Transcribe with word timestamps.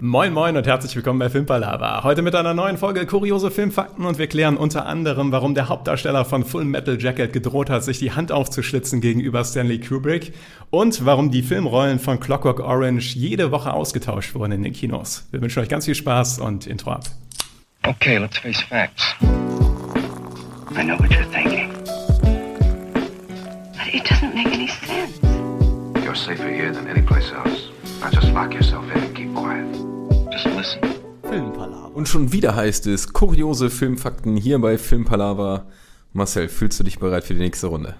Moin 0.00 0.32
Moin 0.32 0.56
und 0.56 0.64
herzlich 0.64 0.94
willkommen 0.94 1.18
bei 1.18 1.28
Filmpalava. 1.28 2.04
Heute 2.04 2.22
mit 2.22 2.36
einer 2.36 2.54
neuen 2.54 2.78
Folge 2.78 3.04
Kuriose 3.04 3.50
Filmfakten 3.50 4.06
und 4.06 4.16
wir 4.16 4.28
klären 4.28 4.56
unter 4.56 4.86
anderem, 4.86 5.32
warum 5.32 5.56
der 5.56 5.68
Hauptdarsteller 5.68 6.24
von 6.24 6.44
Full 6.44 6.64
Metal 6.64 7.02
Jacket 7.02 7.32
gedroht 7.32 7.68
hat, 7.68 7.82
sich 7.82 7.98
die 7.98 8.12
Hand 8.12 8.30
aufzuschlitzen 8.30 9.00
gegenüber 9.00 9.42
Stanley 9.42 9.80
Kubrick 9.80 10.34
und 10.70 11.04
warum 11.04 11.32
die 11.32 11.42
Filmrollen 11.42 11.98
von 11.98 12.20
Clockwork 12.20 12.60
Orange 12.60 13.16
jede 13.16 13.50
Woche 13.50 13.72
ausgetauscht 13.72 14.36
wurden 14.36 14.52
in 14.52 14.62
den 14.62 14.72
Kinos. 14.72 15.26
Wir 15.32 15.42
wünschen 15.42 15.64
euch 15.64 15.68
ganz 15.68 15.86
viel 15.86 15.96
Spaß 15.96 16.38
und 16.38 16.68
Intro 16.68 16.92
ab. 16.92 17.06
Okay, 17.84 18.18
let's 18.18 18.38
face 18.38 18.60
facts. 18.60 19.16
I 19.20 20.84
know 20.84 20.96
what 20.96 21.10
you're 21.10 21.28
thinking. 21.32 21.72
But 23.72 23.92
it 23.92 24.04
doesn't 24.04 24.32
make 24.32 24.46
any 24.54 24.68
sense. 24.68 25.18
You're 26.04 26.14
safer 26.14 26.48
here 26.48 26.72
than 26.72 26.86
any 26.86 27.02
place 27.02 27.32
else. 27.32 27.77
Now 28.00 28.10
just 28.10 28.32
lock 28.32 28.54
yourself 28.54 28.84
in 28.94 29.02
and 29.02 29.14
keep 29.14 29.34
quiet. 29.34 29.66
Just 30.30 30.46
listen. 30.56 30.80
Filmpalava. 31.28 31.86
Und 31.94 32.08
schon 32.08 32.32
wieder 32.32 32.54
heißt 32.54 32.86
es 32.86 33.12
kuriose 33.12 33.70
Filmfakten 33.70 34.36
hier 34.36 34.60
bei 34.60 34.78
Filmpalava. 34.78 35.66
Marcel, 36.12 36.48
fühlst 36.48 36.78
du 36.78 36.84
dich 36.84 37.00
bereit 37.00 37.24
für 37.24 37.34
die 37.34 37.40
nächste 37.40 37.66
Runde? 37.66 37.96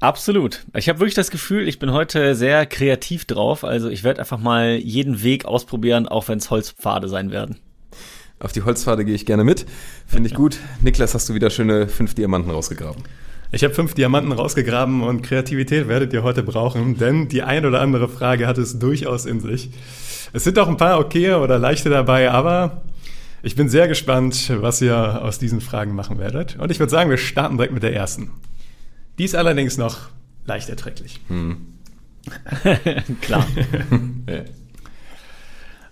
Absolut. 0.00 0.66
Ich 0.74 0.88
habe 0.88 0.98
wirklich 0.98 1.14
das 1.14 1.30
Gefühl, 1.30 1.68
ich 1.68 1.78
bin 1.78 1.92
heute 1.92 2.34
sehr 2.34 2.66
kreativ 2.66 3.24
drauf. 3.24 3.62
Also 3.62 3.88
ich 3.88 4.02
werde 4.02 4.20
einfach 4.20 4.38
mal 4.38 4.76
jeden 4.76 5.22
Weg 5.22 5.44
ausprobieren, 5.44 6.08
auch 6.08 6.26
wenn 6.26 6.38
es 6.38 6.50
Holzpfade 6.50 7.08
sein 7.08 7.30
werden. 7.30 7.60
Auf 8.40 8.50
die 8.52 8.62
Holzpfade 8.62 9.04
gehe 9.04 9.14
ich 9.14 9.26
gerne 9.26 9.44
mit. 9.44 9.64
Finde 10.06 10.28
ich 10.28 10.34
gut. 10.34 10.58
Niklas, 10.82 11.14
hast 11.14 11.28
du 11.28 11.34
wieder 11.34 11.50
schöne 11.50 11.88
fünf 11.88 12.14
Diamanten 12.14 12.50
rausgegraben? 12.50 13.02
Ich 13.50 13.64
habe 13.64 13.72
fünf 13.72 13.94
Diamanten 13.94 14.32
rausgegraben 14.32 15.02
und 15.02 15.22
Kreativität 15.22 15.88
werdet 15.88 16.12
ihr 16.12 16.22
heute 16.22 16.42
brauchen, 16.42 16.98
denn 16.98 17.28
die 17.28 17.42
ein 17.42 17.64
oder 17.64 17.80
andere 17.80 18.08
Frage 18.08 18.46
hat 18.46 18.58
es 18.58 18.78
durchaus 18.78 19.24
in 19.24 19.40
sich. 19.40 19.70
Es 20.34 20.44
sind 20.44 20.58
auch 20.58 20.68
ein 20.68 20.76
paar 20.76 20.98
okay 20.98 21.32
oder 21.32 21.58
leichte 21.58 21.88
dabei, 21.88 22.30
aber 22.30 22.82
ich 23.42 23.56
bin 23.56 23.70
sehr 23.70 23.88
gespannt, 23.88 24.52
was 24.60 24.82
ihr 24.82 25.22
aus 25.22 25.38
diesen 25.38 25.62
Fragen 25.62 25.94
machen 25.94 26.18
werdet. 26.18 26.58
Und 26.58 26.70
ich 26.70 26.78
würde 26.78 26.90
sagen, 26.90 27.08
wir 27.08 27.16
starten 27.16 27.56
direkt 27.56 27.72
mit 27.72 27.82
der 27.82 27.94
ersten. 27.94 28.32
Die 29.16 29.24
ist 29.24 29.34
allerdings 29.34 29.78
noch 29.78 30.10
leicht 30.44 30.68
erträglich. 30.68 31.18
Hm. 31.28 31.56
Klar. 33.22 33.46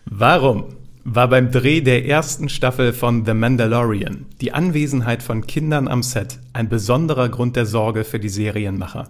Warum 0.05 0.75
war 1.09 1.29
beim 1.29 1.53
Dreh 1.53 1.83
der 1.83 2.05
ersten 2.05 2.49
Staffel 2.49 2.93
von 2.93 3.25
The 3.25 3.33
Mandalorian 3.33 4.27
die 4.41 4.53
Anwesenheit 4.53 5.23
von 5.23 5.47
Kindern 5.47 5.87
am 5.87 6.03
Set 6.03 6.41
ein 6.53 6.69
besonderer 6.69 7.29
Grund 7.29 7.55
der 7.55 7.65
Sorge 7.65 8.03
für 8.03 8.19
die 8.19 8.29
Serienmacher. 8.29 9.09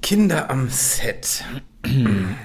Kinder 0.00 0.50
am 0.50 0.68
Set. 0.68 1.44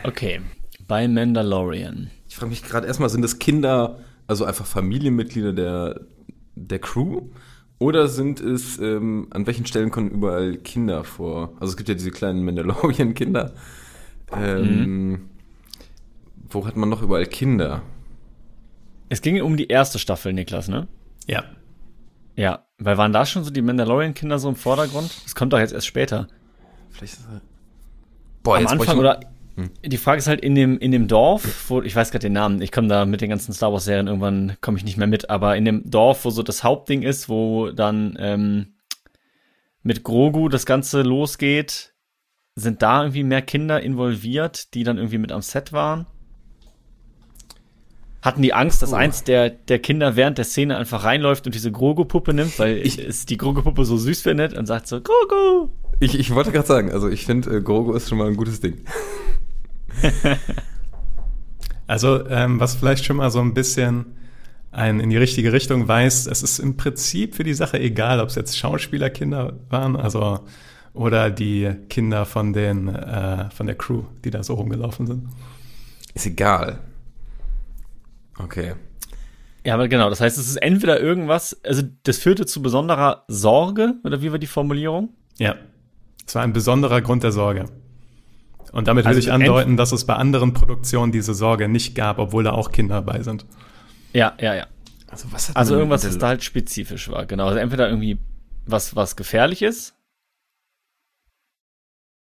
Okay, 0.03 0.41
bei 0.87 1.07
Mandalorian. 1.07 2.09
Ich 2.27 2.35
frage 2.35 2.49
mich 2.49 2.63
gerade 2.63 2.87
erstmal, 2.87 3.09
sind 3.09 3.21
das 3.21 3.37
Kinder, 3.37 3.99
also 4.25 4.43
einfach 4.43 4.65
Familienmitglieder 4.65 5.53
der, 5.53 6.01
der 6.55 6.79
Crew? 6.79 7.29
Oder 7.77 8.07
sind 8.07 8.39
es, 8.39 8.79
ähm, 8.79 9.27
an 9.29 9.45
welchen 9.45 9.67
Stellen 9.67 9.91
kommen 9.91 10.09
überall 10.09 10.57
Kinder 10.57 11.03
vor? 11.03 11.53
Also 11.59 11.73
es 11.73 11.77
gibt 11.77 11.89
ja 11.89 11.93
diese 11.93 12.09
kleinen 12.09 12.43
Mandalorian-Kinder. 12.43 13.53
Ähm, 14.35 14.79
mhm 14.79 15.19
wo 16.49 16.65
hat 16.65 16.75
man 16.75 16.89
noch 16.89 17.01
überall 17.01 17.25
Kinder? 17.25 17.81
Es 19.09 19.21
ging 19.21 19.41
um 19.41 19.57
die 19.57 19.67
erste 19.67 19.99
Staffel, 19.99 20.33
Niklas, 20.33 20.67
ne? 20.67 20.87
Ja. 21.27 21.43
Ja, 22.35 22.65
weil 22.77 22.97
waren 22.97 23.13
da 23.13 23.25
schon 23.25 23.43
so 23.43 23.51
die 23.51 23.61
Mandalorian-Kinder 23.61 24.37
so 24.37 24.49
im 24.49 24.55
Vordergrund? 24.55 25.09
Das 25.23 25.33
kommt 25.33 25.53
doch 25.53 25.59
jetzt 25.59 25.73
erst 25.73 25.87
später. 25.87 26.27
Vielleicht 26.91 27.13
ist 27.13 27.27
er 27.31 27.41
Boah, 28.43 28.57
Am 28.57 28.67
Anfang 28.67 28.97
oder 28.97 29.19
hm. 29.55 29.71
die 29.83 29.97
Frage 29.97 30.19
ist 30.19 30.27
halt 30.27 30.39
in 30.39 30.55
dem 30.55 30.77
in 30.77 30.91
dem 30.91 31.07
Dorf, 31.07 31.69
wo 31.69 31.81
ich 31.81 31.93
weiß 31.93 32.11
gerade 32.11 32.27
den 32.27 32.33
Namen, 32.33 32.61
ich 32.61 32.71
komme 32.71 32.87
da 32.87 33.05
mit 33.05 33.19
den 33.19 33.29
ganzen 33.29 33.51
Star 33.53 33.73
Wars 33.73 33.83
Serien 33.83 34.07
irgendwann 34.07 34.55
komme 34.61 34.77
ich 34.77 34.85
nicht 34.85 34.97
mehr 34.97 35.07
mit, 35.07 35.29
aber 35.29 35.57
in 35.57 35.65
dem 35.65 35.89
Dorf, 35.89 36.23
wo 36.23 36.29
so 36.29 36.43
das 36.43 36.63
Hauptding 36.63 37.01
ist, 37.01 37.27
wo 37.27 37.71
dann 37.71 38.15
ähm, 38.19 38.75
mit 39.83 40.03
Grogu 40.03 40.47
das 40.47 40.65
Ganze 40.65 41.01
losgeht, 41.01 41.93
sind 42.55 42.81
da 42.81 43.01
irgendwie 43.01 43.23
mehr 43.23 43.41
Kinder 43.41 43.81
involviert, 43.81 44.73
die 44.73 44.83
dann 44.83 44.97
irgendwie 44.97 45.17
mit 45.17 45.31
am 45.33 45.41
Set 45.41 45.73
waren? 45.73 46.05
Hatten 48.27 48.41
die 48.41 48.53
Angst, 48.53 48.81
dass 48.81 48.93
oh. 48.93 48.95
eins 48.95 49.23
der, 49.23 49.49
der 49.49 49.79
Kinder 49.79 50.15
während 50.15 50.37
der 50.37 50.45
Szene 50.45 50.77
einfach 50.77 51.03
reinläuft 51.03 51.45
und 51.45 51.55
diese 51.55 51.71
Grogu-Puppe 51.71 52.33
nimmt, 52.33 52.59
weil 52.59 52.77
ich, 52.77 52.99
es 52.99 53.25
die 53.25 53.37
Grogu-Puppe 53.37 53.85
so 53.85 53.97
süß 53.97 54.21
findet 54.21 54.53
und 54.53 54.65
sagt 54.65 54.87
so, 54.87 55.01
Grogu! 55.01 55.69
Ich, 55.99 56.19
ich 56.19 56.35
wollte 56.35 56.51
gerade 56.51 56.67
sagen, 56.67 56.91
also 56.91 57.07
ich 57.09 57.25
finde, 57.25 57.57
äh, 57.57 57.61
Grogu 57.61 57.93
ist 57.93 58.09
schon 58.09 58.17
mal 58.17 58.27
ein 58.27 58.35
gutes 58.37 58.59
Ding. 58.59 58.81
also, 61.87 62.27
ähm, 62.27 62.59
was 62.59 62.75
vielleicht 62.75 63.05
schon 63.05 63.15
mal 63.15 63.31
so 63.31 63.39
ein 63.39 63.53
bisschen 63.53 64.05
einen 64.71 64.99
in 64.99 65.09
die 65.09 65.17
richtige 65.17 65.53
Richtung 65.53 65.87
weist, 65.87 66.27
es 66.27 66.43
ist 66.43 66.59
im 66.59 66.77
Prinzip 66.77 67.33
für 67.33 67.43
die 67.43 67.53
Sache 67.53 67.79
egal, 67.79 68.19
ob 68.19 68.29
es 68.29 68.35
jetzt 68.35 68.57
Schauspielerkinder 68.57 69.53
waren, 69.69 69.95
also 69.95 70.41
oder 70.93 71.31
die 71.31 71.71
Kinder 71.89 72.25
von 72.25 72.53
den 72.53 72.89
äh, 72.89 73.49
von 73.51 73.65
der 73.67 73.75
Crew, 73.75 74.03
die 74.23 74.31
da 74.31 74.43
so 74.43 74.55
rumgelaufen 74.55 75.07
sind. 75.07 75.29
Ist 76.13 76.25
egal. 76.25 76.79
Okay. 78.39 78.75
Ja, 79.65 79.73
aber 79.73 79.87
genau, 79.87 80.09
das 80.09 80.21
heißt, 80.21 80.37
es 80.37 80.47
ist 80.47 80.55
entweder 80.57 80.99
irgendwas, 80.99 81.59
also 81.65 81.83
das 82.03 82.17
führte 82.17 82.45
zu 82.45 82.61
besonderer 82.61 83.25
Sorge, 83.27 83.95
oder 84.03 84.21
wie 84.21 84.31
war 84.31 84.39
die 84.39 84.47
Formulierung? 84.47 85.09
Ja. 85.37 85.55
Es 86.25 86.35
war 86.35 86.43
ein 86.43 86.53
besonderer 86.53 87.01
Grund 87.01 87.23
der 87.23 87.31
Sorge. 87.31 87.65
Und 88.71 88.87
damit 88.87 89.05
will 89.05 89.09
also 89.09 89.19
ich 89.19 89.31
andeuten, 89.31 89.77
dass 89.77 89.91
es 89.91 90.05
bei 90.05 90.15
anderen 90.15 90.53
Produktionen 90.53 91.11
diese 91.11 91.33
Sorge 91.33 91.67
nicht 91.67 91.95
gab, 91.95 92.19
obwohl 92.19 92.43
da 92.43 92.51
auch 92.51 92.71
Kinder 92.71 92.95
dabei 92.95 93.23
sind. 93.23 93.45
Ja, 94.13 94.35
ja, 94.39 94.55
ja. 94.55 94.67
Also, 95.07 95.31
was 95.31 95.55
also 95.55 95.75
irgendwas, 95.75 96.05
was 96.05 96.17
da 96.17 96.27
halt 96.27 96.43
spezifisch 96.43 97.09
war, 97.09 97.25
genau. 97.25 97.47
Also 97.47 97.59
entweder 97.59 97.89
irgendwie 97.89 98.19
was, 98.65 98.95
was 98.95 99.15
gefährlich 99.15 99.61
ist. 99.61 99.95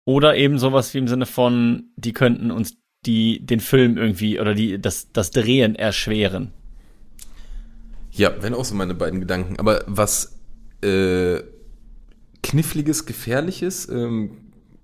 Oder 0.05 0.37
eben 0.37 0.59
sowas 0.59 0.95
wie 0.95 0.99
im 0.99 1.09
Sinne 1.09 1.27
von, 1.27 1.91
die 1.97 2.13
könnten 2.13 2.53
uns 2.53 2.77
die 3.07 3.45
den 3.45 3.61
Film 3.61 3.97
irgendwie 3.97 4.41
oder 4.41 4.55
die 4.55 4.81
das, 4.81 5.13
das 5.13 5.31
Drehen 5.31 5.75
erschweren. 5.75 6.53
Ja, 8.13 8.33
wenn 8.41 8.55
auch 8.55 8.65
so 8.65 8.75
meine 8.75 8.95
beiden 8.95 9.21
Gedanken. 9.21 9.59
Aber 9.59 9.85
was 9.87 10.39
äh, 10.83 11.41
kniffliges, 12.43 13.07
gefährliches 13.07 13.89
ähm, 13.89 14.31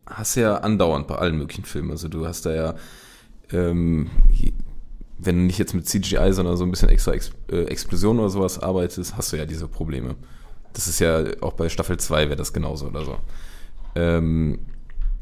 hast 0.07 0.37
ja 0.37 0.57
andauernd 0.57 1.07
bei 1.07 1.17
allen 1.17 1.37
möglichen 1.37 1.65
Filmen. 1.65 1.91
Also 1.91 2.09
du 2.09 2.27
hast 2.27 2.45
da 2.47 2.55
ja, 2.55 2.75
ähm, 3.53 4.11
wenn 5.19 5.37
du 5.37 5.43
nicht 5.43 5.59
jetzt 5.59 5.75
mit 5.75 5.89
CGI, 5.89 6.33
sondern 6.33 6.57
so 6.57 6.65
ein 6.65 6.71
bisschen 6.71 6.89
extra 6.89 7.13
Ex 7.13 7.31
äh, 7.51 7.65
Explosion 7.65 8.19
oder 8.19 8.31
sowas 8.31 8.59
arbeitest, 8.59 9.17
hast 9.17 9.33
du 9.33 9.37
ja 9.37 9.47
diese 9.47 9.69
Probleme. 9.69 10.17
Das 10.73 10.87
ist 10.87 10.99
ja 11.01 11.25
auch 11.41 11.53
bei 11.53 11.69
Staffel 11.69 11.99
2 11.99 12.27
wäre 12.27 12.37
das 12.37 12.53
genauso 12.53 12.87
oder 12.87 13.05
so. 13.05 13.19
Ähm, 13.95 14.59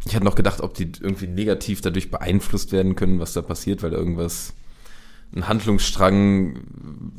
ich 0.07 0.15
hatte 0.15 0.25
noch 0.25 0.35
gedacht, 0.35 0.61
ob 0.61 0.75
die 0.75 0.93
irgendwie 1.01 1.27
negativ 1.27 1.81
dadurch 1.81 2.11
beeinflusst 2.11 2.73
werden 2.73 2.97
können, 2.97 3.21
was 3.21 3.33
da 3.33 3.43
passiert, 3.43 3.83
weil 3.83 3.93
irgendwas, 3.93 4.55
ein 5.35 5.47
Handlungsstrang 5.47 6.61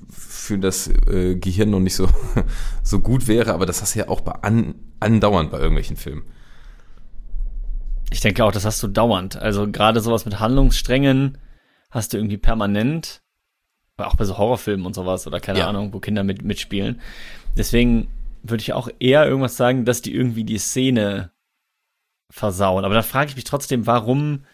für 0.09 0.57
das 0.57 0.87
äh, 1.07 1.35
Gehirn 1.35 1.69
noch 1.69 1.79
nicht 1.79 1.95
so, 1.95 2.09
so 2.83 2.99
gut 2.99 3.27
wäre, 3.27 3.53
aber 3.53 3.65
das 3.65 3.81
hast 3.81 3.95
du 3.95 3.99
ja 3.99 4.09
auch 4.09 4.21
bei 4.21 4.33
an, 4.33 4.75
andauernd 4.99 5.51
bei 5.51 5.59
irgendwelchen 5.59 5.95
Filmen. 5.95 6.23
Ich 8.09 8.19
denke 8.19 8.43
auch, 8.43 8.51
das 8.51 8.65
hast 8.65 8.83
du 8.83 8.87
dauernd. 8.87 9.37
Also 9.37 9.71
gerade 9.71 10.01
sowas 10.01 10.25
mit 10.25 10.39
Handlungssträngen 10.39 11.37
hast 11.89 12.11
du 12.11 12.17
irgendwie 12.17 12.37
permanent, 12.37 13.21
auch 13.97 14.15
bei 14.15 14.25
so 14.25 14.37
Horrorfilmen 14.37 14.85
und 14.85 14.95
sowas 14.95 15.27
oder 15.27 15.39
keine 15.39 15.59
ja. 15.59 15.67
Ahnung, 15.67 15.93
wo 15.93 15.99
Kinder 15.99 16.23
mit, 16.23 16.41
mitspielen. 16.41 16.99
Deswegen 17.55 18.07
würde 18.43 18.61
ich 18.61 18.73
auch 18.73 18.89
eher 18.99 19.25
irgendwas 19.25 19.55
sagen, 19.55 19.85
dass 19.85 20.01
die 20.01 20.13
irgendwie 20.13 20.43
die 20.43 20.57
Szene 20.57 21.31
versauen. 22.31 22.85
Aber 22.85 22.95
da 22.95 23.03
frage 23.03 23.29
ich 23.29 23.35
mich 23.35 23.45
trotzdem, 23.45 23.85
warum 23.85 24.45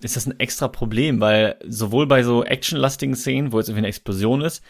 ist 0.00 0.16
das 0.16 0.26
ein 0.26 0.38
extra 0.40 0.68
Problem? 0.68 1.20
Weil 1.20 1.56
sowohl 1.66 2.06
bei 2.06 2.22
so 2.22 2.44
actionlastigen 2.44 3.14
Szenen, 3.14 3.52
wo 3.52 3.58
jetzt 3.58 3.68
irgendwie 3.68 3.80
eine 3.80 3.88
Explosion 3.88 4.40
ist, 4.40 4.62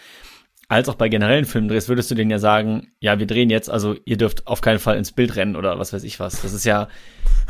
als 0.68 0.88
auch 0.88 0.94
bei 0.94 1.08
generellen 1.08 1.44
Filmdrehs 1.44 1.88
würdest 1.88 2.10
du 2.10 2.14
denen 2.14 2.30
ja 2.30 2.38
sagen, 2.38 2.92
ja, 2.98 3.18
wir 3.18 3.26
drehen 3.26 3.50
jetzt, 3.50 3.68
also 3.68 3.96
ihr 4.06 4.16
dürft 4.16 4.46
auf 4.46 4.62
keinen 4.62 4.78
Fall 4.78 4.96
ins 4.96 5.12
Bild 5.12 5.36
rennen 5.36 5.56
oder 5.56 5.78
was 5.78 5.92
weiß 5.92 6.04
ich 6.04 6.20
was. 6.20 6.40
Das 6.40 6.54
ist 6.54 6.64
ja, 6.64 6.88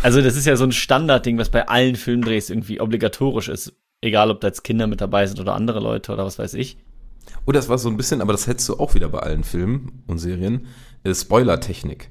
also 0.03 0.21
das 0.21 0.37
ist 0.37 0.47
ja 0.47 0.57
so 0.57 0.65
ein 0.65 0.73
Standardding, 0.73 1.39
was 1.39 1.49
bei 1.49 1.69
allen 1.69 1.97
Filmdrehs 1.97 2.51
irgendwie 2.51 2.81
obligatorisch 2.81 3.49
ist. 3.49 3.73
Egal, 4.01 4.31
ob 4.31 4.41
da 4.41 4.49
jetzt 4.49 4.65
Kinder 4.65 4.87
mit 4.87 5.01
dabei 5.01 5.27
sind 5.27 5.41
oder 5.41 5.55
andere 5.55 5.81
Leute 5.81 6.13
oder 6.13 6.25
was 6.25 6.39
weiß 6.39 6.55
ich. 6.55 6.77
Oh, 7.47 7.53
das 7.53 7.69
war 7.69 7.79
so 7.79 7.89
ein 7.89 7.97
bisschen, 7.97 8.21
aber 8.21 8.33
das 8.33 8.47
hättest 8.47 8.69
du 8.69 8.79
auch 8.79 8.95
wieder 8.95 9.09
bei 9.09 9.21
allen 9.21 9.45
Filmen 9.45 10.03
und 10.07 10.19
Serien. 10.19 10.67
Äh, 11.05 11.15
Spoiler-Technik 11.15 12.11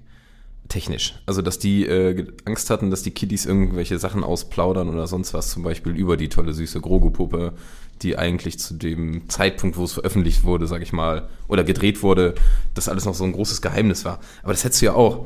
technisch. 0.74 1.14
Also, 1.26 1.42
dass 1.42 1.60
die 1.60 1.86
äh, 1.86 2.26
Angst 2.46 2.70
hatten, 2.70 2.90
dass 2.90 3.04
die 3.04 3.12
Kiddies 3.12 3.46
irgendwelche 3.46 3.98
Sachen 4.00 4.24
ausplaudern 4.24 4.90
oder 4.90 5.08
sonst 5.08 5.34
was, 5.34 5.50
zum 5.52 5.64
Beispiel 5.64 5.96
über 5.96 6.18
die 6.18 6.30
tolle 6.30 6.54
süße 6.54 6.82
Grogu-Puppe, 6.82 7.54
die 8.02 8.18
eigentlich 8.18 8.60
zu 8.60 8.74
dem 8.74 9.30
Zeitpunkt, 9.30 9.78
wo 9.78 9.84
es 9.86 9.94
veröffentlicht 9.94 10.44
wurde, 10.44 10.68
sag 10.68 10.82
ich 10.82 10.92
mal, 10.92 11.30
oder 11.48 11.64
gedreht 11.64 12.04
wurde, 12.04 12.34
das 12.74 12.90
alles 12.90 13.06
noch 13.06 13.14
so 13.14 13.24
ein 13.24 13.32
großes 13.32 13.62
Geheimnis 13.62 14.04
war. 14.04 14.20
Aber 14.42 14.52
das 14.52 14.64
hättest 14.64 14.82
du 14.82 14.88
ja 14.88 14.94
auch. 14.94 15.26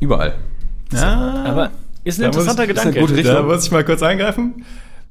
Überall. 0.00 0.38
Ja. 0.92 1.44
Aber 1.44 1.70
Ist 2.04 2.18
ein 2.20 2.26
interessanter 2.26 2.64
ich- 2.64 2.70
ist 2.70 2.78
eine 2.78 2.90
Gedanke. 2.92 3.00
gute 3.00 3.16
Richtung. 3.18 3.34
Da 3.34 3.42
muss 3.42 3.64
ich 3.64 3.70
mal 3.70 3.84
kurz 3.84 4.02
eingreifen. 4.02 4.64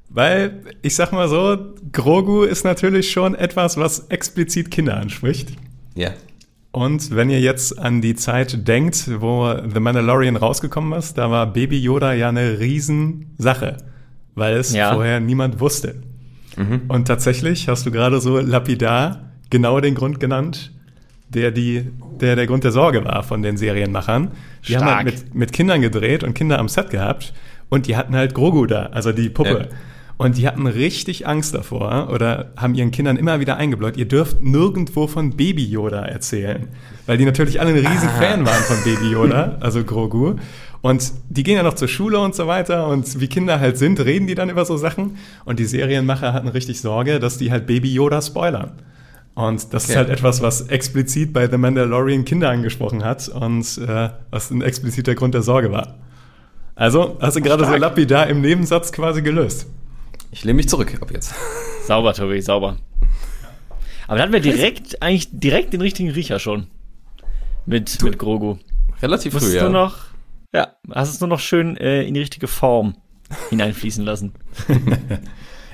Weil, 0.10 0.64
ich 0.82 0.96
sag 0.96 1.12
mal 1.12 1.30
so, 1.30 1.58
Grogu 1.92 2.44
ist 2.44 2.64
natürlich 2.64 3.12
schon 3.12 3.36
etwas, 3.36 3.78
was 3.78 4.08
explizit 4.08 4.72
Kinder 4.72 4.98
anspricht. 4.98 5.52
Ja. 5.94 6.12
Und 6.72 7.16
wenn 7.16 7.30
ihr 7.32 7.40
jetzt 7.40 7.80
an 7.80 8.02
die 8.02 8.14
Zeit 8.16 8.68
denkt, 8.68 9.10
wo 9.22 9.52
The 9.74 9.80
Mandalorian 9.80 10.36
rausgekommen 10.36 10.98
ist, 10.98 11.18
da 11.18 11.32
war 11.32 11.48
Baby 11.52 11.80
Yoda 11.80 12.14
ja 12.14 12.30
eine 12.30 12.60
Riesensache, 12.60 13.78
weil 14.36 14.58
es 14.58 14.74
Ja. 14.74 14.94
vorher 14.94 15.20
niemand 15.20 15.60
wusste. 15.60 15.96
Und 16.90 17.08
tatsächlich 17.08 17.70
hast 17.70 17.86
du 17.86 17.92
gerade 17.92 18.20
so 18.20 18.38
lapidar 18.40 19.32
genau 19.50 19.80
den 19.80 19.96
Grund 19.96 20.20
genannt, 20.20 20.74
der, 21.30 21.52
die, 21.52 21.88
der 22.20 22.36
der 22.36 22.48
Grund 22.48 22.66
der 22.66 22.72
Sorge 22.72 23.06
war 23.06 23.24
von 23.24 23.42
den 23.42 23.56
Serienmachern. 23.56 24.32
Die 24.68 24.76
haben 24.76 24.84
Stark. 24.84 24.96
halt 24.98 25.06
mit, 25.06 25.36
mit 25.36 25.54
Kindern 25.54 25.80
gedreht 25.82 26.24
und 26.24 26.34
Kinder 26.34 26.60
am 26.60 26.68
Set 26.68 26.90
gehabt 26.90 27.34
und 27.70 27.88
die 27.88 27.96
hatten 27.96 28.14
halt 28.16 28.34
Grogu 28.34 28.66
da, 28.66 28.88
also 28.88 29.12
die 29.14 29.30
Puppe. 29.30 29.68
Ja. 29.70 29.76
Und 30.20 30.38
die 30.38 30.46
hatten 30.46 30.68
richtig 30.68 31.26
Angst 31.28 31.54
davor 31.56 32.10
oder 32.12 32.52
haben 32.58 32.76
ihren 32.76 32.92
Kindern 32.92 33.16
immer 33.16 33.40
wieder 33.40 33.56
eingebläut, 33.56 33.96
ihr 33.96 34.06
dürft 34.06 34.42
nirgendwo 34.44 35.08
von 35.08 35.38
Baby 35.38 35.64
Yoda 35.66 36.02
erzählen. 36.04 36.68
Weil 37.06 37.18
die 37.18 37.24
natürlich 37.24 37.62
alle 37.62 37.70
ein 37.70 37.78
riesen 37.78 38.10
Fan 38.20 38.46
waren 38.46 38.62
von 38.64 38.76
Baby 38.84 39.12
Yoda, 39.12 39.56
also 39.62 39.82
Grogu. 39.86 40.36
Und 40.82 41.14
die 41.30 41.44
gehen 41.44 41.56
ja 41.56 41.64
noch 41.64 41.76
zur 41.76 41.88
Schule 41.88 42.20
und 42.20 42.36
so 42.36 42.48
weiter 42.48 42.88
und 42.88 43.22
wie 43.22 43.28
Kinder 43.28 43.62
halt 43.62 43.78
sind, 43.78 43.98
reden 44.02 44.28
die 44.28 44.36
dann 44.36 44.50
über 44.50 44.66
so 44.66 44.76
Sachen. 44.76 45.16
Und 45.46 45.58
die 45.58 45.64
Serienmacher 45.64 46.34
hatten 46.34 46.50
richtig 46.50 46.82
Sorge, 46.82 47.20
dass 47.22 47.38
die 47.38 47.50
halt 47.50 47.66
Baby 47.66 47.94
Yoda 47.94 48.22
spoilern. 48.22 48.72
Und 49.36 49.74
das 49.74 49.86
ist 49.86 49.92
Okay. 49.92 50.00
halt 50.00 50.10
etwas, 50.10 50.42
was 50.42 50.64
explizit 50.64 51.32
bei 51.32 51.48
The 51.50 51.58
Mandalorian 51.58 52.26
Kinder 52.26 52.50
angesprochen 52.50 53.06
hat 53.06 53.30
und 53.30 53.78
äh, 53.78 54.10
was 54.32 54.52
ein 54.52 54.62
expliziter 54.64 55.16
Grund 55.16 55.34
der 55.34 55.44
Sorge 55.44 55.72
war. 55.72 55.96
Also 56.76 57.18
hast 57.22 57.38
du 57.38 57.42
gerade 57.42 57.66
so 57.66 57.74
lapidar 57.76 58.28
im 58.28 58.42
Nebensatz 58.42 58.92
quasi 58.92 59.22
gelöst. 59.22 59.66
Ich 60.32 60.44
lehne 60.44 60.58
mich 60.58 60.70
zurück 60.70 60.98
ab 61.02 61.12
jetzt. 61.12 61.34
Sauber, 61.86 62.14
Tobi, 62.14 62.42
sauber. 62.42 62.78
Aber 64.08 64.18
dann 64.18 64.22
hatten 64.24 64.34
wir 64.34 64.40
direkt, 64.40 65.02
eigentlich 65.02 65.28
direkt 65.32 65.74
den 65.74 65.82
richtigen 65.82 66.10
Riecher 66.12 66.40
schon. 66.40 66.68
Mit, 67.66 68.02
mit 68.04 68.18
Grogu. 68.18 68.58
Relativ 69.02 69.34
Musst 69.34 69.46
früh, 69.46 69.54
du 69.54 69.66
ja. 69.66 69.70
noch, 69.70 69.98
ja, 70.54 70.74
hast 70.92 71.14
es 71.14 71.20
nur 71.20 71.28
noch 71.30 71.40
schön 71.40 71.78
äh, 71.78 72.04
in 72.04 72.14
die 72.16 72.20
richtige 72.20 72.48
Form 72.48 72.96
hineinfließen 73.50 74.04
lassen. 74.04 74.34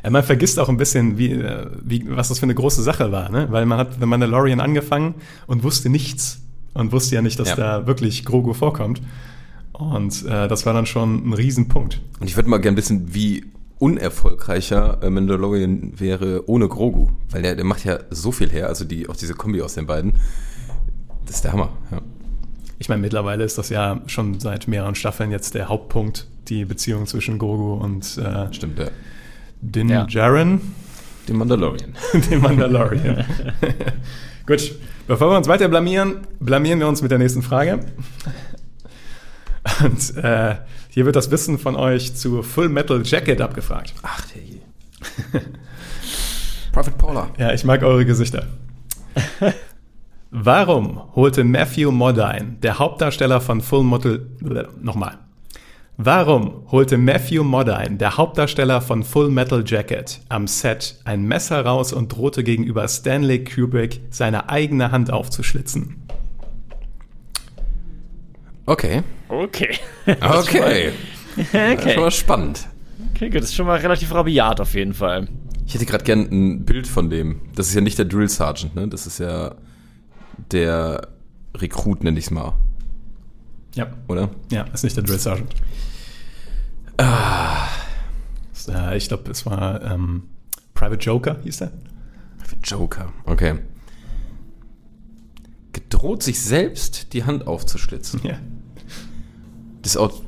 Ja, 0.03 0.11
man 0.11 0.21
vergisst 0.23 0.59
auch 0.59 0.69
ein 0.69 0.77
bisschen, 0.77 1.17
wie, 1.17 1.31
äh, 1.31 1.65
wie, 1.83 2.05
was 2.15 2.27
das 2.27 2.37
für 2.37 2.43
eine 2.43 2.53
große 2.53 2.83
Sache 2.83 3.11
war, 3.11 3.31
ne? 3.31 3.47
Weil 3.49 3.65
man 3.65 3.79
hat 3.79 3.95
The 3.99 4.05
Mandalorian 4.05 4.59
angefangen 4.59 5.15
und 5.47 5.63
wusste 5.63 5.89
nichts 5.89 6.43
und 6.75 6.91
wusste 6.91 7.15
ja 7.15 7.23
nicht, 7.23 7.39
dass 7.39 7.49
Ja. 7.49 7.55
da 7.55 7.87
wirklich 7.87 8.23
Grogu 8.23 8.53
vorkommt. 8.53 9.01
Und 9.73 10.23
äh, 10.27 10.47
das 10.47 10.67
war 10.67 10.73
dann 10.75 10.85
schon 10.85 11.27
ein 11.27 11.33
Riesenpunkt. 11.33 12.01
Und 12.19 12.27
ich 12.27 12.35
würde 12.35 12.51
mal 12.51 12.59
gerne 12.59 12.77
wissen, 12.77 13.15
wie 13.15 13.45
unerfolgreicher 13.80 15.00
äh, 15.04 15.10
Mandalorian 15.10 15.94
wäre 16.00 16.50
ohne 16.50 16.68
Grogu. 16.68 17.10
Weil 17.30 17.42
der, 17.42 17.56
der 17.56 17.66
macht 17.66 17.83
ja 17.86 18.00
so 18.10 18.31
viel 18.31 18.50
her, 18.50 18.68
also 18.68 18.86
die, 18.86 19.10
auch 19.10 19.16
diese 19.16 19.33
Kombi 19.33 19.62
aus 19.62 19.74
den 19.75 19.86
beiden. 19.86 20.13
Das 21.25 21.38
ist 21.38 21.44
der 21.44 21.54
Hammer. 21.54 21.69
Ja. 21.92 22.01
Ich 22.77 22.89
meine, 22.89 23.01
mittlerweile 23.01 23.44
ist 23.44 23.57
das 23.57 23.69
ja 23.69 24.01
schon 24.07 24.39
seit 24.39 24.68
mehreren 24.68 24.95
Staffeln 24.95 25.31
jetzt 25.31 25.56
der 25.56 25.69
Hauptpunkt, 25.69 26.27
die 26.48 26.66
Beziehung 26.66 27.07
zwischen 27.07 27.39
Grogu 27.39 27.74
und 27.75 28.18
äh, 28.18 28.54
Stimmt, 28.54 28.80
ja. 28.80 28.88
Din 29.62 29.89
Ja. 29.89 30.06
Djarin, 30.06 30.62
Den 31.27 31.38
Mandalorian. 31.38 31.94
dem 32.30 32.42
Mandalorian. 32.42 33.25
Gut, 34.45 34.75
bevor 35.07 35.31
wir 35.31 35.38
uns 35.38 35.48
weiter 35.48 35.68
blamieren, 35.69 36.27
blamieren 36.39 36.80
wir 36.80 36.88
uns 36.88 37.01
mit 37.01 37.10
der 37.12 37.18
nächsten 37.18 37.42
Frage. 37.42 37.80
Und 39.83 40.17
äh, 40.23 40.56
hier 40.89 41.06
wird 41.06 41.15
das 41.15 41.31
Wissen 41.31 41.57
von 41.57 41.75
euch 41.75 42.15
zu 42.15 42.44
Full 42.44 42.69
Metal 42.69 43.01
Jacket 43.03 43.41
abgefragt. 43.41 43.94
Ach, 44.03 44.25
der 44.27 44.41
je. 44.44 44.59
Prophet 46.71 46.97
Paula. 46.97 47.29
Ja, 47.38 47.53
ich 47.53 47.63
mag 47.63 47.83
eure 47.83 48.06
Gesichter. 48.06 48.47
Warum 50.29 51.15
holte 51.15 51.44
Matthew 51.44 51.91
Modine, 51.91 52.57
der 52.62 52.77
Hauptdarsteller 52.77 53.39
von 53.39 53.62
Full 53.62 53.83
Metal, 53.83 54.25
nochmal. 54.81 55.17
Warum 55.97 56.69
holte 56.71 56.97
Matthew 56.97 57.44
Modine, 57.44 57.95
der 57.95 58.17
Hauptdarsteller 58.17 58.81
von 58.81 59.03
Full 59.03 59.29
Metal 59.29 59.63
Jacket, 59.65 60.19
am 60.27 60.45
Set 60.47 61.00
ein 61.06 61.23
Messer 61.23 61.63
raus 61.65 61.94
und 61.94 62.12
drohte 62.12 62.44
gegenüber 62.44 62.85
Stanley 62.89 63.45
Kubrick, 63.45 64.01
seine 64.09 64.50
eigene 64.50 64.91
Hand 64.91 65.09
aufzuschlitzen? 65.12 65.95
Okay. 68.65 69.03
Okay. 69.27 69.77
Okay. 70.07 70.91
Das 71.38 71.85
ist 71.85 71.94
schon 71.94 72.03
mal 72.03 72.12
spannend. 72.12 72.67
Okay, 73.13 73.29
gut, 73.29 73.41
das 73.41 73.45
ist 73.50 73.56
schon 73.56 73.65
mal 73.65 73.79
relativ 73.79 74.13
rabiat 74.13 74.62
auf 74.62 74.73
jeden 74.75 74.94
Fall. 74.94 75.27
Ich 75.65 75.73
hätte 75.73 75.85
gerade 75.85 76.03
gern 76.03 76.21
ein 76.31 76.65
Bild 76.65 76.85
von 76.88 77.09
dem. 77.09 77.41
Das 77.56 77.67
ist 77.67 77.73
ja 77.75 77.81
nicht 77.81 77.97
der 77.97 78.06
Drill 78.06 78.29
Sergeant, 78.29 78.75
ne? 78.75 78.88
Das 78.88 79.07
ist 79.07 79.19
ja 79.19 79.56
der 80.51 81.07
Rekrut, 81.56 82.03
nenne 82.03 82.19
ich 82.19 82.25
es 82.25 82.31
mal, 82.31 82.53
Ja, 83.73 83.88
oder? 84.07 84.29
ja, 84.51 84.63
ist 84.73 84.83
nicht 84.83 84.95
der 84.95 85.03
Drill 85.03 85.19
Sergeant. 85.19 85.53
Ah. 86.97 87.67
Äh, 88.67 88.97
ich 88.97 89.07
glaube, 89.07 89.29
es 89.31 89.45
war 89.45 89.81
ähm, 89.83 90.23
Private 90.73 91.03
Joker, 91.03 91.38
hieß 91.44 91.57
der. 91.57 91.71
Joker. 92.63 93.12
Okay. 93.25 93.56
Gedroht 95.73 96.23
sich 96.23 96.41
selbst 96.41 97.13
die 97.13 97.23
Hand 97.23 97.47
aufzuschlitzen. 97.47 98.21
Ja. 98.23 98.38
Das 99.85 99.97
auch. 99.97 100.19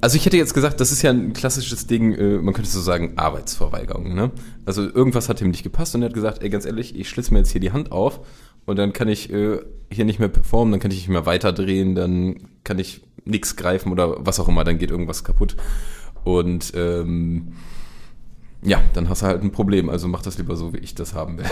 Also 0.00 0.16
ich 0.16 0.26
hätte 0.26 0.36
jetzt 0.36 0.54
gesagt, 0.54 0.80
das 0.80 0.92
ist 0.92 1.02
ja 1.02 1.10
ein 1.10 1.32
klassisches 1.32 1.88
Ding, 1.88 2.14
äh, 2.14 2.38
man 2.38 2.54
könnte 2.54 2.70
so 2.70 2.80
sagen, 2.80 3.14
Arbeitsverweigerung. 3.16 4.14
Ne? 4.14 4.30
Also 4.64 4.82
irgendwas 4.82 5.28
hat 5.28 5.40
ihm 5.40 5.50
nicht 5.50 5.64
gepasst 5.64 5.94
und 5.94 6.02
er 6.02 6.08
hat 6.08 6.14
gesagt, 6.14 6.42
ey, 6.42 6.50
ganz 6.50 6.66
ehrlich, 6.66 6.94
ich 6.94 7.08
schlitze 7.08 7.32
mir 7.32 7.40
jetzt 7.40 7.50
hier 7.50 7.60
die 7.60 7.72
Hand 7.72 7.90
auf 7.90 8.20
und 8.64 8.78
dann 8.78 8.92
kann 8.92 9.08
ich 9.08 9.32
äh, 9.32 9.58
hier 9.90 10.04
nicht 10.04 10.20
mehr 10.20 10.28
performen, 10.28 10.70
dann 10.70 10.80
kann 10.80 10.92
ich 10.92 10.98
nicht 10.98 11.08
mehr 11.08 11.26
weiterdrehen, 11.26 11.96
dann 11.96 12.36
kann 12.62 12.78
ich 12.78 13.02
nichts 13.24 13.56
greifen 13.56 13.90
oder 13.90 14.24
was 14.24 14.38
auch 14.38 14.46
immer, 14.46 14.62
dann 14.62 14.78
geht 14.78 14.92
irgendwas 14.92 15.24
kaputt. 15.24 15.56
Und 16.22 16.72
ähm, 16.76 17.54
ja, 18.62 18.80
dann 18.92 19.08
hast 19.08 19.22
du 19.22 19.26
halt 19.26 19.42
ein 19.42 19.50
Problem. 19.50 19.88
Also 19.88 20.06
mach 20.06 20.22
das 20.22 20.38
lieber 20.38 20.54
so, 20.54 20.72
wie 20.72 20.78
ich 20.78 20.94
das 20.94 21.12
haben 21.14 21.38
will. 21.38 21.46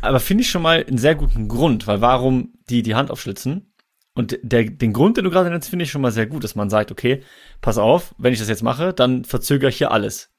Aber 0.00 0.18
finde 0.18 0.42
ich 0.42 0.50
schon 0.50 0.62
mal 0.62 0.84
einen 0.84 0.98
sehr 0.98 1.14
guten 1.14 1.46
Grund, 1.46 1.86
weil 1.86 2.00
warum 2.00 2.54
die 2.68 2.82
die 2.82 2.96
Hand 2.96 3.12
aufschlitzen? 3.12 3.71
Und 4.14 4.38
der, 4.42 4.64
den 4.64 4.92
Grund, 4.92 5.16
den 5.16 5.24
du 5.24 5.30
gerade 5.30 5.48
nennst, 5.48 5.70
finde 5.70 5.84
ich 5.84 5.90
schon 5.90 6.02
mal 6.02 6.12
sehr 6.12 6.26
gut, 6.26 6.44
dass 6.44 6.54
man 6.54 6.68
sagt, 6.68 6.90
okay, 6.90 7.22
pass 7.60 7.78
auf, 7.78 8.14
wenn 8.18 8.32
ich 8.32 8.38
das 8.38 8.48
jetzt 8.48 8.62
mache, 8.62 8.92
dann 8.92 9.24
verzögere 9.24 9.70
ich 9.70 9.78
hier 9.78 9.90
alles. 9.90 10.30